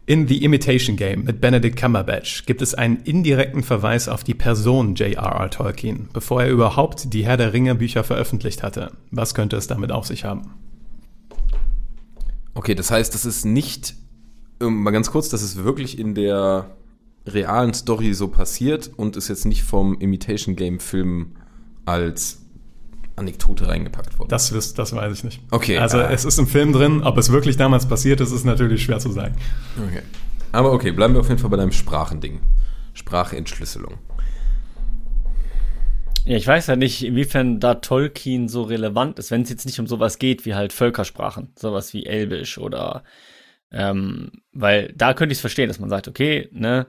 In 0.09 0.27
The 0.27 0.43
Imitation 0.43 0.95
Game 0.95 1.25
mit 1.25 1.39
Benedict 1.39 1.75
Cumberbatch 1.77 2.47
gibt 2.47 2.63
es 2.63 2.73
einen 2.73 2.97
indirekten 3.03 3.61
Verweis 3.61 4.09
auf 4.09 4.23
die 4.23 4.33
Person 4.33 4.95
J.R.R. 4.95 5.51
Tolkien, 5.51 6.09
bevor 6.13 6.41
er 6.41 6.49
überhaupt 6.49 7.13
die 7.13 7.23
Herr 7.27 7.37
der 7.37 7.53
Ringe 7.53 7.75
Bücher 7.75 8.03
veröffentlicht 8.03 8.63
hatte. 8.63 8.91
Was 9.11 9.35
könnte 9.35 9.55
es 9.55 9.67
damit 9.67 9.91
auf 9.91 10.07
sich 10.07 10.25
haben? 10.25 10.55
Okay, 12.55 12.73
das 12.73 12.89
heißt, 12.89 13.13
das 13.13 13.23
ist 13.23 13.45
nicht, 13.45 13.93
mal 14.59 14.89
ganz 14.89 15.11
kurz, 15.11 15.29
das 15.29 15.43
ist 15.43 15.63
wirklich 15.63 15.99
in 15.99 16.15
der 16.15 16.71
realen 17.27 17.75
Story 17.75 18.15
so 18.15 18.29
passiert 18.29 18.89
und 18.97 19.15
ist 19.15 19.27
jetzt 19.27 19.45
nicht 19.45 19.61
vom 19.61 19.99
Imitation 19.99 20.55
Game 20.55 20.79
Film 20.79 21.33
als 21.85 22.41
Anekdote 23.19 23.67
reingepackt 23.67 24.17
worden. 24.17 24.29
Das, 24.29 24.53
wisst, 24.53 24.79
das 24.79 24.95
weiß 24.95 25.17
ich 25.17 25.23
nicht. 25.23 25.41
Okay, 25.51 25.77
Also 25.77 25.99
ah. 25.99 26.09
es 26.11 26.25
ist 26.25 26.39
im 26.39 26.47
Film 26.47 26.73
drin, 26.73 27.03
ob 27.03 27.17
es 27.17 27.31
wirklich 27.31 27.57
damals 27.57 27.87
passiert 27.87 28.21
ist, 28.21 28.31
ist 28.31 28.45
natürlich 28.45 28.83
schwer 28.83 28.99
zu 28.99 29.11
sagen. 29.11 29.35
okay. 29.77 30.01
Aber 30.51 30.71
okay, 30.71 30.91
bleiben 30.91 31.13
wir 31.13 31.21
auf 31.21 31.29
jeden 31.29 31.39
Fall 31.39 31.51
bei 31.51 31.57
deinem 31.57 31.71
Sprachending. 31.71 32.39
Sprachentschlüsselung. 32.93 33.99
ja, 36.25 36.37
ich 36.37 36.47
weiß 36.47 36.67
ja 36.67 36.75
nicht, 36.75 37.03
inwiefern 37.03 37.59
da 37.59 37.75
Tolkien 37.75 38.47
so 38.47 38.63
relevant 38.63 39.19
ist, 39.19 39.31
wenn 39.31 39.43
es 39.43 39.49
jetzt 39.49 39.65
nicht 39.65 39.79
um 39.79 39.87
sowas 39.87 40.19
geht 40.19 40.45
wie 40.45 40.55
halt 40.55 40.73
Völkersprachen, 40.73 41.53
sowas 41.55 41.93
wie 41.93 42.05
Elbisch 42.05 42.57
oder 42.57 43.03
ähm, 43.71 44.31
weil 44.51 44.93
da 44.95 45.13
könnte 45.13 45.31
ich 45.33 45.37
es 45.37 45.41
verstehen, 45.41 45.67
dass 45.67 45.79
man 45.79 45.89
sagt, 45.89 46.07
okay, 46.07 46.49
ne, 46.51 46.87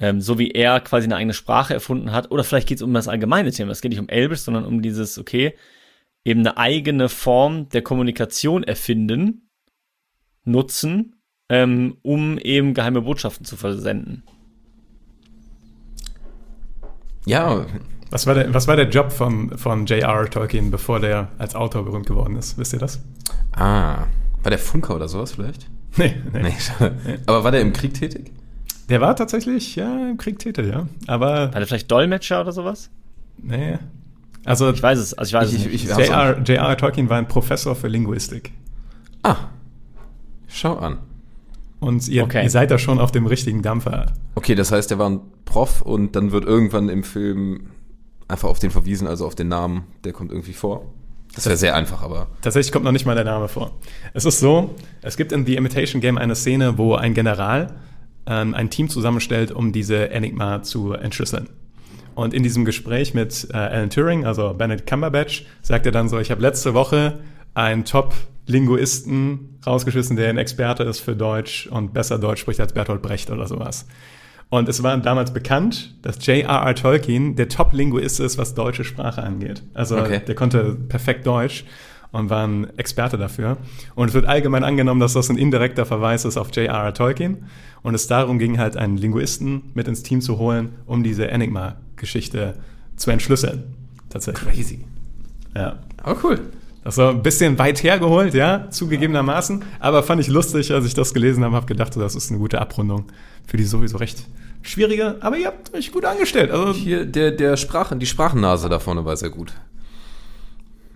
ähm, 0.00 0.20
so 0.20 0.38
wie 0.38 0.50
er 0.50 0.80
quasi 0.80 1.04
eine 1.04 1.16
eigene 1.16 1.34
Sprache 1.34 1.74
erfunden 1.74 2.12
hat, 2.12 2.30
oder 2.30 2.42
vielleicht 2.42 2.68
geht 2.68 2.78
es 2.78 2.82
um 2.82 2.92
das 2.94 3.08
allgemeine 3.08 3.52
Thema. 3.52 3.70
Es 3.70 3.80
geht 3.80 3.90
nicht 3.90 4.00
um 4.00 4.08
Elbisch, 4.08 4.40
sondern 4.40 4.64
um 4.64 4.82
dieses, 4.82 5.18
okay, 5.18 5.54
eben 6.24 6.40
eine 6.40 6.56
eigene 6.56 7.08
Form 7.08 7.68
der 7.68 7.82
Kommunikation 7.82 8.64
erfinden, 8.64 9.50
nutzen, 10.44 11.16
ähm, 11.48 11.98
um 12.02 12.38
eben 12.38 12.74
geheime 12.74 13.02
Botschaften 13.02 13.44
zu 13.44 13.56
versenden. 13.56 14.24
Ja, 17.26 17.66
Was 18.10 18.26
war 18.26 18.34
der, 18.34 18.52
was 18.52 18.66
war 18.66 18.76
der 18.76 18.88
Job 18.88 19.12
von, 19.12 19.56
von 19.56 19.86
J.R. 19.86 20.28
Tolkien, 20.28 20.70
bevor 20.70 20.98
der 20.98 21.28
als 21.38 21.54
Autor 21.54 21.84
berühmt 21.84 22.06
geworden 22.06 22.36
ist? 22.36 22.58
Wisst 22.58 22.72
ihr 22.72 22.78
das? 22.78 23.00
Ah, 23.52 24.06
war 24.42 24.50
der 24.50 24.58
Funker 24.58 24.96
oder 24.96 25.08
sowas 25.08 25.32
vielleicht? 25.32 25.70
Nee, 25.96 26.16
nee. 26.32 26.42
Nee, 26.42 26.54
schade. 26.58 26.96
Aber 27.26 27.44
war 27.44 27.52
der 27.52 27.60
im 27.60 27.72
Krieg 27.72 27.94
tätig? 27.94 28.32
Der 28.90 29.00
war 29.00 29.14
tatsächlich, 29.16 29.76
ja, 29.76 30.10
im 30.10 30.16
Krieg 30.18 30.38
tätig, 30.38 30.66
ja. 30.66 30.86
Aber, 31.06 31.28
War 31.52 31.60
der 31.60 31.66
vielleicht 31.66 31.90
Dolmetscher 31.90 32.40
oder 32.40 32.52
sowas? 32.52 32.90
nee. 33.42 33.78
Also, 34.46 34.70
Ich 34.72 34.82
weiß 34.82 34.98
es, 34.98 35.12
also 35.12 35.28
ich 35.28 35.34
weiß 35.34 35.52
Ich- 35.52 35.58
es 35.58 35.64
nicht. 35.66 35.74
ich- 35.84 35.90
ich- 35.90 35.96
J.R. 36.08 36.38
J.R. 36.40 36.76
Tolkien 36.78 37.10
war 37.10 37.18
ein 37.18 37.28
Professor 37.28 37.76
für 37.76 37.88
Linguistik. 37.88 38.52
Ah, 39.22 39.36
schau 40.48 40.76
an. 40.76 40.98
Und 41.78 42.08
ihr, 42.08 42.24
Okay. 42.24 42.42
ihr 42.42 42.50
seid 42.50 42.70
da 42.70 42.78
schon 42.78 42.98
auf 43.00 43.12
dem 43.12 43.26
richtigen 43.26 43.60
Dampfer. 43.62 44.06
Okay, 44.34 44.54
das 44.54 44.72
heißt, 44.72 44.90
der 44.90 44.98
war 44.98 45.10
ein 45.10 45.20
Prof 45.44 45.82
und 45.82 46.16
dann 46.16 46.32
wird 46.32 46.44
irgendwann 46.46 46.88
im 46.88 47.04
Film 47.04 47.68
einfach 48.28 48.48
auf 48.48 48.58
den 48.58 48.70
verwiesen, 48.70 49.06
also 49.06 49.26
auf 49.26 49.34
den 49.34 49.48
Namen, 49.48 49.84
der 50.04 50.12
kommt 50.14 50.30
irgendwie 50.32 50.52
vor. 50.54 50.86
Das 51.34 51.44
wäre 51.46 51.56
sehr 51.58 51.76
einfach, 51.76 52.02
aber. 52.02 52.26
Tatsächlich 52.40 52.72
kommt 52.72 52.84
noch 52.86 52.92
nicht 52.92 53.04
mal 53.06 53.14
der 53.14 53.24
Name 53.24 53.46
vor. 53.48 53.72
Es 54.14 54.24
ist 54.24 54.40
so, 54.40 54.74
es 55.02 55.16
gibt 55.18 55.32
in 55.32 55.44
The 55.46 55.56
Imitation 55.56 56.00
Game 56.00 56.16
eine 56.18 56.34
Szene, 56.34 56.76
wo 56.78 56.94
ein 56.94 57.12
General 57.14 57.74
ähm, 58.30 58.54
ein 58.54 58.70
Team 58.70 58.88
zusammenstellt, 58.88 59.50
um 59.50 59.72
diese 59.72 60.10
Enigma 60.10 60.62
zu 60.62 60.92
entschlüsseln. 60.92 61.48
Und 62.14 62.32
in 62.32 62.42
diesem 62.42 62.64
Gespräch 62.64 63.12
mit 63.12 63.48
äh, 63.52 63.56
Alan 63.56 63.90
Turing, 63.90 64.24
also 64.24 64.54
Benedict 64.54 64.88
Cumberbatch, 64.88 65.44
sagt 65.62 65.86
er 65.86 65.92
dann 65.92 66.08
so, 66.08 66.18
ich 66.18 66.30
habe 66.30 66.40
letzte 66.40 66.72
Woche 66.74 67.18
einen 67.54 67.84
Top-Linguisten 67.84 69.58
rausgeschissen, 69.66 70.16
der 70.16 70.28
ein 70.28 70.38
Experte 70.38 70.84
ist 70.84 71.00
für 71.00 71.16
Deutsch 71.16 71.66
und 71.66 71.92
besser 71.92 72.18
Deutsch 72.18 72.40
spricht 72.40 72.60
als 72.60 72.72
Bertolt 72.72 73.02
Brecht 73.02 73.30
oder 73.30 73.46
sowas. 73.46 73.86
Und 74.48 74.68
es 74.68 74.82
war 74.82 74.96
damals 74.98 75.32
bekannt, 75.32 75.94
dass 76.02 76.24
J.R.R. 76.26 76.74
Tolkien 76.74 77.36
der 77.36 77.48
Top-Linguist 77.48 78.18
ist, 78.18 78.36
was 78.36 78.54
deutsche 78.54 78.82
Sprache 78.84 79.22
angeht. 79.22 79.62
Also 79.74 79.96
Okay. 79.96 80.20
der 80.26 80.34
konnte 80.34 80.76
perfekt 80.88 81.26
Deutsch 81.26 81.64
und 82.12 82.30
war 82.30 82.46
ein 82.46 82.76
Experte 82.76 83.18
dafür. 83.18 83.56
Und 83.94 84.08
es 84.08 84.14
wird 84.14 84.26
allgemein 84.26 84.64
angenommen, 84.64 85.00
dass 85.00 85.12
das 85.12 85.30
ein 85.30 85.36
indirekter 85.36 85.86
Verweis 85.86 86.24
ist 86.24 86.36
auf 86.36 86.54
J.R.R. 86.54 86.94
Tolkien. 86.94 87.44
Und 87.82 87.94
es 87.94 88.06
darum 88.06 88.38
ging 88.38 88.58
halt, 88.58 88.76
einen 88.76 88.96
Linguisten 88.96 89.70
mit 89.74 89.88
ins 89.88 90.02
Team 90.02 90.20
zu 90.20 90.38
holen, 90.38 90.70
um 90.86 91.02
diese 91.02 91.28
Enigma-Geschichte 91.28 92.54
zu 92.96 93.10
entschlüsseln. 93.10 93.74
Tatsächlich. 94.10 94.52
Crazy. 94.52 94.84
Ja. 95.54 95.78
Aber 96.02 96.16
cool. 96.24 96.40
Das 96.82 96.96
war 96.96 97.10
ein 97.10 97.22
bisschen 97.22 97.58
weit 97.58 97.82
hergeholt, 97.82 98.32
ja, 98.32 98.70
zugegebenermaßen. 98.70 99.62
Aber 99.80 100.02
fand 100.02 100.20
ich 100.20 100.28
lustig, 100.28 100.72
als 100.72 100.86
ich 100.86 100.94
das 100.94 101.12
gelesen 101.12 101.44
habe, 101.44 101.54
habe 101.54 101.66
gedacht, 101.66 101.94
das 101.96 102.14
ist 102.14 102.30
eine 102.30 102.38
gute 102.38 102.60
Abrundung 102.60 103.04
für 103.46 103.56
die 103.56 103.64
sowieso 103.64 103.98
recht 103.98 104.24
schwierige. 104.62 105.16
Aber 105.20 105.36
ihr 105.36 105.48
habt 105.48 105.74
euch 105.74 105.92
gut 105.92 106.04
angestellt. 106.04 106.50
Also 106.50 106.72
Hier, 106.72 107.04
der, 107.04 107.32
der 107.32 107.56
Sprachen, 107.56 107.98
die 107.98 108.06
Sprachennase 108.06 108.68
da 108.68 108.78
vorne 108.78 109.04
war 109.04 109.16
sehr 109.16 109.30
gut. 109.30 109.52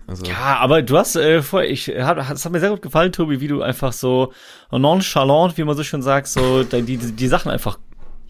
Also, 0.07 0.25
Ja, 0.25 0.57
aber 0.57 0.81
du 0.81 0.97
hast 0.97 1.15
äh, 1.15 1.41
vorher, 1.41 1.69
ich 1.69 1.87
hat, 1.87 2.17
es 2.17 2.45
hat 2.45 2.51
mir 2.51 2.59
sehr 2.59 2.69
gut 2.69 2.81
gefallen, 2.81 3.11
Tobi, 3.11 3.39
wie 3.41 3.47
du 3.47 3.61
einfach 3.61 3.93
so 3.93 4.33
nonchalant, 4.71 5.57
wie 5.57 5.63
man 5.63 5.75
so 5.75 5.83
schön 5.83 6.01
sagt, 6.01 6.27
so 6.27 6.63
die, 6.71 6.81
die, 6.83 6.97
die 6.97 7.27
Sachen 7.27 7.51
einfach 7.51 7.79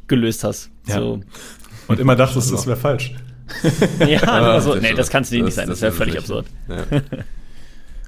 gelöst 0.08 0.44
hast. 0.44 0.72
Ja. 0.88 1.00
So. 1.00 1.22
und 1.88 2.00
immer 2.00 2.16
dachtest, 2.16 2.52
das 2.52 2.66
wäre 2.68 2.78
falsch. 2.78 3.14
Ja, 4.08 4.22
also, 4.22 4.74
das 4.74 4.82
nee, 4.82 4.94
das 4.94 5.10
kannst 5.10 5.32
du 5.32 5.38
dir 5.38 5.44
nicht 5.44 5.54
sein, 5.54 5.70
das 5.70 5.82
wäre 5.82 5.92
ist 5.92 5.98
völlig 5.98 6.18
absurd. 6.18 6.48
Ja. 6.68 7.02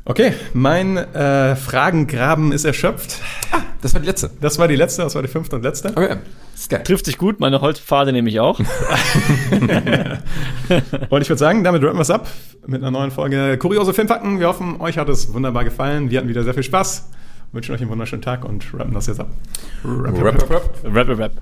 Okay, 0.09 0.31
mein 0.53 0.95
äh, 0.95 1.57
Fragengraben 1.57 2.53
ist 2.53 2.63
erschöpft. 2.63 3.19
Das 3.81 3.93
war 3.93 3.99
die 3.99 4.07
letzte. 4.07 4.29
Das 4.39 4.57
war 4.57 4.69
die 4.69 4.77
letzte, 4.77 5.01
das 5.01 5.15
war 5.15 5.21
die 5.21 5.27
fünfte 5.27 5.57
und 5.57 5.63
letzte. 5.63 5.89
Okay, 5.89 6.15
ist 6.55 6.69
geil. 6.69 6.81
Trifft 6.83 7.05
sich 7.05 7.17
gut, 7.17 7.41
meine 7.41 7.59
Holzpfade 7.59 8.13
nehme 8.13 8.29
ich 8.29 8.39
auch. 8.39 8.57
Und 11.09 11.21
ich 11.21 11.29
würde 11.29 11.37
sagen, 11.37 11.65
damit 11.65 11.83
rappen 11.83 11.97
wir 11.97 12.03
es 12.03 12.09
ab 12.09 12.25
mit 12.65 12.81
einer 12.81 12.91
neuen 12.91 13.11
Folge 13.11 13.57
Kuriose 13.57 13.93
Filmfakten. 13.93 14.39
Wir 14.39 14.47
hoffen, 14.47 14.79
euch 14.79 14.97
hat 14.97 15.09
es 15.09 15.33
wunderbar 15.33 15.65
gefallen. 15.65 16.09
Wir 16.09 16.19
hatten 16.19 16.29
wieder 16.29 16.45
sehr 16.45 16.53
viel 16.53 16.63
Spaß. 16.63 17.09
Wünschen 17.51 17.75
euch 17.75 17.81
einen 17.81 17.89
wunderschönen 17.89 18.21
Tag 18.21 18.45
und 18.45 18.63
rappen 18.73 18.93
das 18.93 19.07
jetzt 19.07 19.19
ab. 19.19 19.27
Rap, 19.83 20.23
rap, 20.23 20.49
rap. 20.49 20.69
Rap, 20.85 21.09
rap, 21.09 21.19
rap. 21.19 21.33